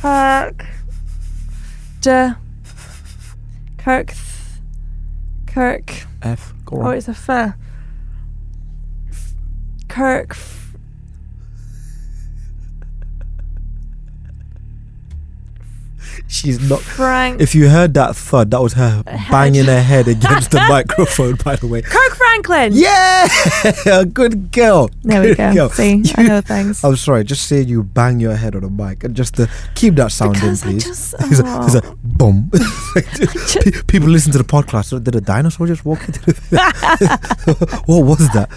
Kirk. 0.02 0.66
D. 2.02 2.30
Kirk. 3.78 4.14
Kirk. 5.48 6.06
F. 6.22 6.54
Go 6.66 6.82
on. 6.82 6.88
Oh, 6.88 6.90
it's 6.92 7.08
a 7.08 7.12
F. 7.12 7.56
Kirk. 9.94 10.36
She's 16.34 16.60
not. 16.70 16.82
Frank. 16.82 17.40
If 17.42 17.54
you 17.54 17.70
heard 17.70 17.94
that 17.94 18.16
thud, 18.16 18.50
that 18.52 18.62
was 18.62 18.74
her 18.74 19.04
Head. 19.06 19.32
banging 19.32 19.66
her 19.66 19.82
head 19.82 20.08
against 20.08 20.50
the 20.52 20.58
microphone. 20.70 21.36
By 21.36 21.56
the 21.58 21.68
way. 21.68 21.82
Kirk 21.84 22.16
Franklin. 22.16 22.72
Yeah, 22.74 23.28
good 24.14 24.52
girl. 24.52 24.90
There 25.04 25.22
we 25.22 25.36
go. 25.36 25.54
girl. 25.54 25.70
See, 25.70 26.02
I 26.18 26.22
You- 26.24 26.28
know 26.28 26.42
things. 26.42 26.84
I'm 26.84 26.96
sorry, 26.96 27.24
just 27.24 27.48
say 27.48 27.62
you 27.62 27.84
bang 27.84 28.20
your 28.20 28.36
head 28.36 28.56
on 28.56 28.62
the 28.62 28.70
mic 28.70 29.04
and 29.04 29.16
just 29.16 29.36
to 29.36 29.48
keep 29.76 29.94
that 29.96 30.12
sound 30.12 30.34
Because 30.34 30.64
in, 30.64 30.70
please. 30.72 30.84
just- 30.86 31.14
It's 31.20 31.40
a- 31.40 31.64
it's 31.66 31.76
a 31.76 31.82
oh. 31.86 31.96
boom. 32.04 32.50
just- 33.16 33.86
People 33.88 34.10
listen 34.10 34.32
to 34.32 34.38
the 34.40 34.44
podcast. 34.44 35.04
Did 35.04 35.16
a 35.16 35.22
dinosaur 35.22 35.68
just 35.68 35.86
walk 35.86 36.04
into 36.08 36.20
the? 36.22 36.34
what 37.86 38.06
was 38.06 38.28
that? 38.34 38.50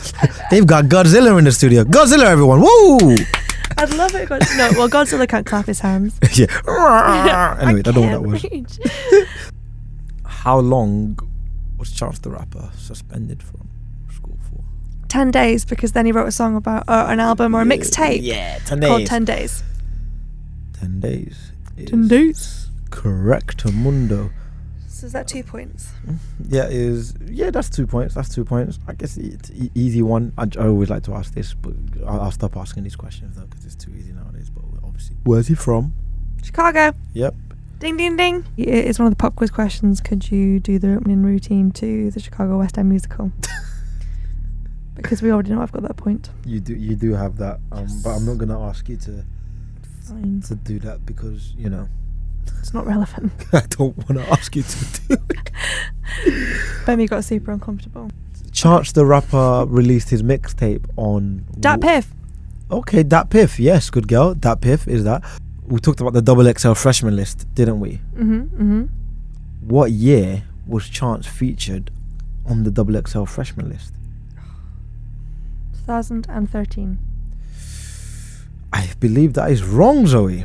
They've 0.51 0.67
got 0.67 0.87
Godzilla 0.87 1.39
in 1.39 1.45
the 1.45 1.53
studio. 1.53 1.85
Godzilla, 1.85 2.25
everyone! 2.25 2.61
Woo! 2.63 3.17
I'd 3.79 3.91
love 3.95 4.15
it. 4.15 4.29
God- 4.29 4.43
no, 4.57 4.71
well, 4.77 4.89
Godzilla 4.89 5.29
can't 5.29 5.45
clap 5.47 5.67
his 5.67 5.81
hands. 5.81 6.19
yeah. 6.35 6.47
anyway, 7.61 7.81
I 7.81 7.83
don't 7.83 7.95
know 7.95 8.01
what 8.01 8.11
that 8.11 8.23
was. 8.23 8.43
reach. 8.45 8.79
How 10.25 10.59
long 10.59 11.19
was 11.79 11.91
Charles 11.93 12.19
the 12.21 12.31
Rapper 12.31 12.71
suspended 12.77 13.43
from 13.43 13.69
school 14.15 14.39
for? 14.51 14.63
Ten 15.09 15.31
days 15.31 15.65
because 15.65 15.93
then 15.93 16.07
he 16.07 16.13
wrote 16.13 16.29
a 16.29 16.33
song 16.33 16.57
about 16.57 16.89
uh, 16.89 17.07
an 17.09 17.21
album 17.21 17.55
or 17.55 17.63
a 17.63 17.65
mixtape 17.65 18.21
Yeah, 18.23 18.59
ten 18.65 18.81
days. 18.81 18.89
called. 18.89 19.07
Ten 19.07 19.25
Days. 19.25 19.63
Ten 20.73 21.01
days. 21.01 21.53
Ten 21.87 22.09
days. 22.09 22.69
Correct, 22.91 23.65
Mundo. 23.73 24.31
So 25.07 25.09
is 25.09 25.13
that 25.13 25.29
two 25.29 25.45
points? 25.45 25.93
Yeah, 26.49 26.67
is 26.67 27.15
yeah. 27.27 27.51
That's 27.53 27.71
two 27.71 27.87
points. 27.87 28.17
That's 28.17 28.29
two 28.29 28.45
points. 28.45 28.81
I 28.89 28.95
guess 28.95 29.17
it's 29.17 29.53
e- 29.53 29.71
easy 29.73 30.03
one. 30.03 30.33
I, 30.37 30.49
I 30.59 30.67
always 30.67 30.91
like 30.91 31.05
to 31.05 31.15
ask 31.15 31.33
this, 31.33 31.55
but 31.55 31.75
I'll, 32.05 32.23
I'll 32.23 32.31
stop 32.33 32.57
asking 32.57 32.83
these 32.83 32.97
questions 32.97 33.37
though 33.37 33.47
because 33.47 33.65
it's 33.65 33.77
too 33.77 33.93
easy 33.95 34.13
nowadays. 34.13 34.51
But 34.51 34.65
obviously, 34.83 35.15
where's 35.23 35.47
he 35.47 35.55
from? 35.55 35.95
Chicago. 36.43 36.93
Yep. 37.15 37.37
Ding 37.79 37.97
ding 37.97 38.17
ding. 38.17 38.45
It's 38.57 38.99
one 38.99 39.07
of 39.07 39.13
the 39.13 39.17
pop 39.17 39.37
quiz 39.37 39.53
questions. 39.53 40.01
Could 40.01 40.33
you 40.33 40.59
do 40.59 40.77
the 40.77 40.97
opening 40.97 41.23
routine 41.23 41.71
to 41.73 42.11
the 42.11 42.19
Chicago 42.19 42.59
West 42.59 42.77
End 42.77 42.89
musical? 42.89 43.31
because 44.97 45.23
we 45.23 45.31
already 45.31 45.51
know 45.51 45.63
I've 45.63 45.71
got 45.71 45.83
that 45.83 45.97
point. 45.97 46.31
You 46.45 46.59
do. 46.59 46.75
You 46.75 46.97
do 46.97 47.13
have 47.13 47.37
that. 47.37 47.61
Um, 47.71 47.87
but 48.03 48.11
I'm 48.11 48.27
not 48.27 48.39
gonna 48.39 48.61
ask 48.61 48.89
you 48.89 48.97
to 48.97 49.25
Fine. 50.01 50.43
to 50.49 50.57
do 50.57 50.81
that 50.81 51.07
because 51.07 51.55
you 51.57 51.71
know 51.71 51.89
It's 52.61 52.73
not 52.75 52.87
relevant. 52.87 53.33
I 53.53 53.61
don't 53.69 53.97
want 53.97 54.25
to 54.25 54.33
ask 54.33 54.55
you 54.57 54.63
to 54.63 55.01
do. 55.09 55.15
it. 55.31 55.51
Bemi 56.87 57.09
got 57.09 57.25
super 57.25 57.53
uncomfortable. 57.53 58.11
Chance 58.53 58.93
the 58.93 59.05
rapper 59.05 59.65
released 59.69 60.09
his 60.11 60.23
mixtape 60.23 60.87
on 60.97 61.45
Dat 61.61 61.81
Piff. 61.81 62.13
Okay, 62.71 63.03
Dat 63.03 63.29
Piff. 63.31 63.59
Yes, 63.61 63.91
good 63.91 64.09
girl. 64.09 64.35
Dat 64.35 64.61
Piff 64.61 64.89
is 64.89 65.05
that. 65.05 65.23
We 65.67 65.79
talked 65.81 66.01
about 66.01 66.15
the 66.15 66.23
double 66.23 66.51
XL 66.53 66.73
freshman 66.73 67.17
list, 67.17 67.47
didn't 67.55 67.81
we? 67.81 68.01
Mm-hmm. 68.15 68.41
Mm-hmm. 68.41 68.83
What 69.69 69.91
year 69.91 70.45
was 70.67 70.89
Chance 70.89 71.27
featured 71.27 71.91
on 72.47 72.63
the 72.63 72.71
double 72.71 73.01
XL 73.03 73.25
freshman 73.25 73.69
list? 73.69 73.93
2013. 75.87 76.99
I 78.73 78.91
believe 79.01 79.35
that 79.35 79.51
is 79.51 79.63
wrong, 79.65 80.07
Zoe. 80.07 80.45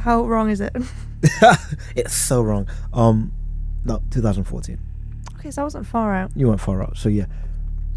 How 0.00 0.26
wrong 0.26 0.50
is 0.50 0.60
it? 0.60 0.74
it's 1.96 2.14
so 2.14 2.42
wrong. 2.42 2.68
Um, 2.92 3.32
no, 3.84 4.02
2014. 4.10 4.78
okay, 5.38 5.50
so 5.50 5.62
I 5.62 5.64
wasn't 5.64 5.86
far 5.86 6.14
out. 6.14 6.30
You 6.34 6.48
weren't 6.48 6.60
far 6.60 6.82
out. 6.82 6.96
So 6.96 7.08
yeah, 7.08 7.26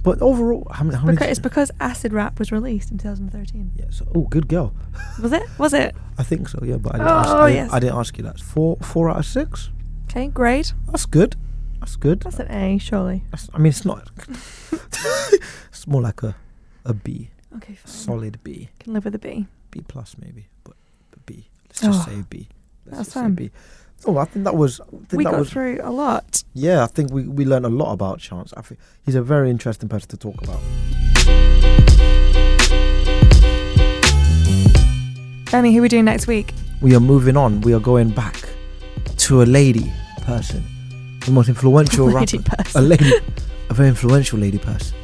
But 0.03 0.21
overall, 0.21 0.67
how 0.71 0.83
many? 0.83 0.97
How 0.97 1.05
many 1.05 1.15
Because, 1.15 1.29
it's 1.29 1.39
because 1.39 1.71
Acid 1.79 2.11
Rap 2.13 2.39
was 2.39 2.51
released 2.51 2.91
in 2.91 2.97
2013. 2.97 3.71
yeah, 3.75 3.85
so, 3.89 4.05
oh, 4.15 4.23
good 4.29 4.47
girl. 4.47 4.73
Was 5.21 5.31
it? 5.33 5.43
Was 5.57 5.73
it? 5.73 5.95
I 6.17 6.23
think 6.23 6.49
so. 6.49 6.59
Yeah, 6.63 6.77
but 6.77 6.95
I 6.95 6.97
didn't, 6.97 7.11
Oh, 7.11 7.15
ask, 7.19 7.29
I, 7.29 7.47
didn't, 7.51 7.65
yes. 7.65 7.73
I 7.73 7.79
didn't 7.79 7.97
ask 7.97 8.17
you 8.17 8.23
that. 8.25 8.39
Four, 8.39 8.77
four 8.81 9.09
out 9.09 9.17
of 9.19 9.25
six. 9.25 9.69
Okay, 10.09 10.27
great. 10.27 10.73
That's 10.91 11.05
good. 11.05 11.35
That's 11.79 11.95
good. 11.95 12.19
That's 12.21 12.39
an 12.39 12.51
A, 12.51 12.77
surely. 12.77 13.23
That's, 13.31 13.49
I 13.53 13.57
mean, 13.57 13.67
it's 13.71 13.85
not. 13.85 14.09
it's 15.69 15.87
more 15.87 16.01
like 16.01 16.23
a, 16.23 16.35
a 16.85 16.93
B, 16.93 17.29
Okay, 17.57 17.75
fine. 17.75 17.91
solid 17.91 18.39
B, 18.43 18.69
Can 18.79 18.93
live 18.93 19.05
with 19.05 19.15
a 19.15 19.19
B. 19.19 19.47
B 19.71 19.81
plus 19.87 20.15
maybe, 20.19 20.31
but, 20.33 20.41
but 20.41 20.47
B. 20.47 20.52
Let's 21.73 21.81
just 21.97 22.07
Oh, 22.07 22.11
say 22.11 22.23
B. 22.29 22.47
Let's 22.85 23.13
that's. 23.13 23.35
B. 23.35 23.49
Oh, 24.05 24.17
I 24.17 24.25
think 24.25 24.43
that 24.45 24.55
was. 24.55 24.79
Think 25.07 25.13
We 25.13 25.23
that 25.23 25.31
got 25.31 25.39
was. 25.39 25.49
through 25.49 25.79
a 25.81 25.89
lot. 25.91 26.43
Yeah, 26.53 26.83
I 26.83 26.87
think 26.87 27.11
we, 27.11 27.23
we 27.23 27.45
learned 27.45 27.65
a 27.65 27.69
lot 27.69 27.93
about 27.93 28.19
Chance. 28.19 28.53
I 28.55 28.61
think 28.61 28.79
he's 29.05 29.15
a 29.15 29.23
very 29.23 29.49
interesting 29.49 29.89
person 29.89 30.09
to 30.09 30.17
talk 30.17 30.35
about. 30.43 30.59
Benny, 35.51 35.71
who 35.73 35.79
are 35.79 35.81
we 35.83 35.87
doing 35.87 36.05
next 36.05 36.27
week? 36.27 36.53
We 36.81 36.95
are 36.95 36.99
moving 36.99 37.37
on. 37.37 37.61
We 37.61 37.73
are 37.73 37.79
going 37.79 38.09
back 38.09 38.41
to 39.17 39.43
a 39.43 39.45
lady 39.45 39.91
person, 40.23 40.63
the 41.25 41.31
most 41.31 41.47
influential 41.47 42.05
Lady 42.11 42.39
rapper, 42.39 42.55
person. 42.63 42.83
a 42.83 42.87
lady, 42.87 43.11
a 43.69 43.73
very 43.73 43.89
influential 43.89 44.39
lady 44.39 44.57
person. 44.57 44.97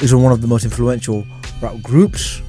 Is 0.00 0.14
one 0.14 0.32
of 0.32 0.40
the 0.40 0.48
most 0.48 0.64
influential 0.64 1.26
rap 1.60 1.80
groups 1.82 2.40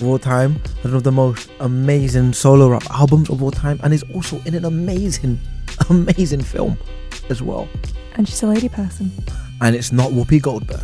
of 0.00 0.08
all 0.08 0.18
time, 0.18 0.60
one 0.82 0.94
of 0.94 1.02
the 1.02 1.12
most 1.12 1.50
amazing 1.60 2.32
solo 2.32 2.68
rap 2.68 2.84
albums 2.90 3.30
of 3.30 3.42
all 3.42 3.50
time, 3.50 3.80
and 3.82 3.92
is 3.92 4.04
also 4.14 4.40
in 4.44 4.54
an 4.54 4.64
amazing, 4.64 5.38
amazing 5.90 6.42
film 6.42 6.78
as 7.30 7.42
well. 7.42 7.68
And 8.14 8.28
she's 8.28 8.42
a 8.42 8.46
lady 8.46 8.68
person. 8.68 9.10
And 9.60 9.74
it's 9.74 9.92
not 9.92 10.10
Whoopi 10.10 10.40
Goldberg. 10.40 10.80